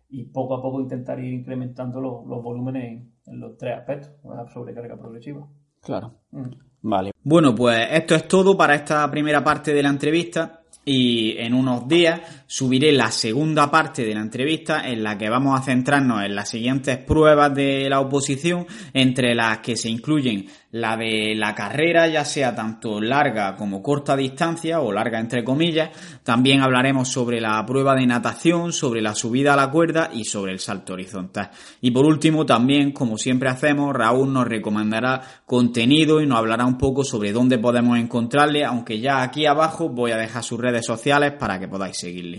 Y 0.10 0.26
poco 0.26 0.56
a 0.56 0.62
poco 0.62 0.82
intentar 0.82 1.20
ir 1.20 1.34
incrementando 1.34 2.02
los, 2.02 2.26
volúmenes 2.26 3.06
en, 3.28 3.40
los 3.40 3.58
tres 3.58 3.78
aspectos, 3.78 4.12
la 4.26 4.48
sobrecarga 4.48 4.98
progresiva. 4.98 5.48
Claro. 5.82 6.16
Mm. 6.32 6.69
Vale. 6.82 7.12
Bueno, 7.24 7.54
pues 7.54 7.88
esto 7.92 8.16
es 8.16 8.28
todo 8.28 8.56
para 8.58 8.76
esta 8.76 9.10
primera 9.12 9.44
parte 9.44 9.74
de 9.74 9.84
la 9.84 9.90
entrevista 9.90 10.62
y 10.86 11.38
en 11.38 11.54
unos 11.54 11.88
días 11.88 12.39
subiré 12.52 12.92
la 12.92 13.12
segunda 13.12 13.70
parte 13.70 14.04
de 14.04 14.16
la 14.16 14.22
entrevista 14.22 14.82
en 14.90 15.04
la 15.04 15.20
que 15.20 15.30
vamos 15.30 15.58
a 15.58 15.62
centrarnos 15.62 16.24
en 16.24 16.34
las 16.34 16.50
siguientes 16.50 16.98
pruebas 16.98 17.54
de 17.54 17.88
la 17.88 18.00
oposición, 18.00 18.66
entre 18.92 19.36
las 19.36 19.60
que 19.60 19.78
se 19.78 19.88
incluyen 19.88 20.48
la 20.72 20.98
de 20.98 21.36
la 21.36 21.54
carrera, 21.54 22.08
ya 22.08 22.26
sea 22.26 22.56
tanto 22.56 23.00
larga 23.00 23.56
como 23.56 23.84
corta 23.84 24.16
distancia 24.16 24.82
o 24.82 24.92
larga 24.92 25.20
entre 25.20 25.44
comillas. 25.44 25.92
También 26.24 26.62
hablaremos 26.62 27.08
sobre 27.08 27.40
la 27.40 27.64
prueba 27.68 27.96
de 27.96 28.08
natación, 28.08 28.74
sobre 28.74 29.02
la 29.02 29.14
subida 29.14 29.54
a 29.54 29.56
la 29.56 29.70
cuerda 29.70 30.10
y 30.12 30.26
sobre 30.26 30.52
el 30.52 30.60
salto 30.60 30.94
horizontal. 30.94 31.52
Y 31.82 31.92
por 31.92 32.06
último, 32.06 32.48
también, 32.48 32.94
como 32.94 33.20
siempre 33.20 33.50
hacemos, 33.50 33.96
Raúl 33.96 34.34
nos 34.34 34.48
recomendará 34.48 35.22
contenido 35.46 36.20
y 36.20 36.26
nos 36.26 36.40
hablará 36.40 36.66
un 36.66 36.80
poco 36.80 37.04
sobre 37.04 37.32
dónde 37.32 37.60
podemos 37.60 38.00
encontrarle, 38.00 38.66
aunque 38.66 39.00
ya 39.00 39.22
aquí 39.22 39.46
abajo 39.46 39.90
voy 39.90 40.12
a 40.12 40.18
dejar 40.18 40.44
sus 40.44 40.60
redes 40.60 40.86
sociales 40.86 41.34
para 41.34 41.60
que 41.60 41.68
podáis 41.68 41.98
seguirle. 41.98 42.39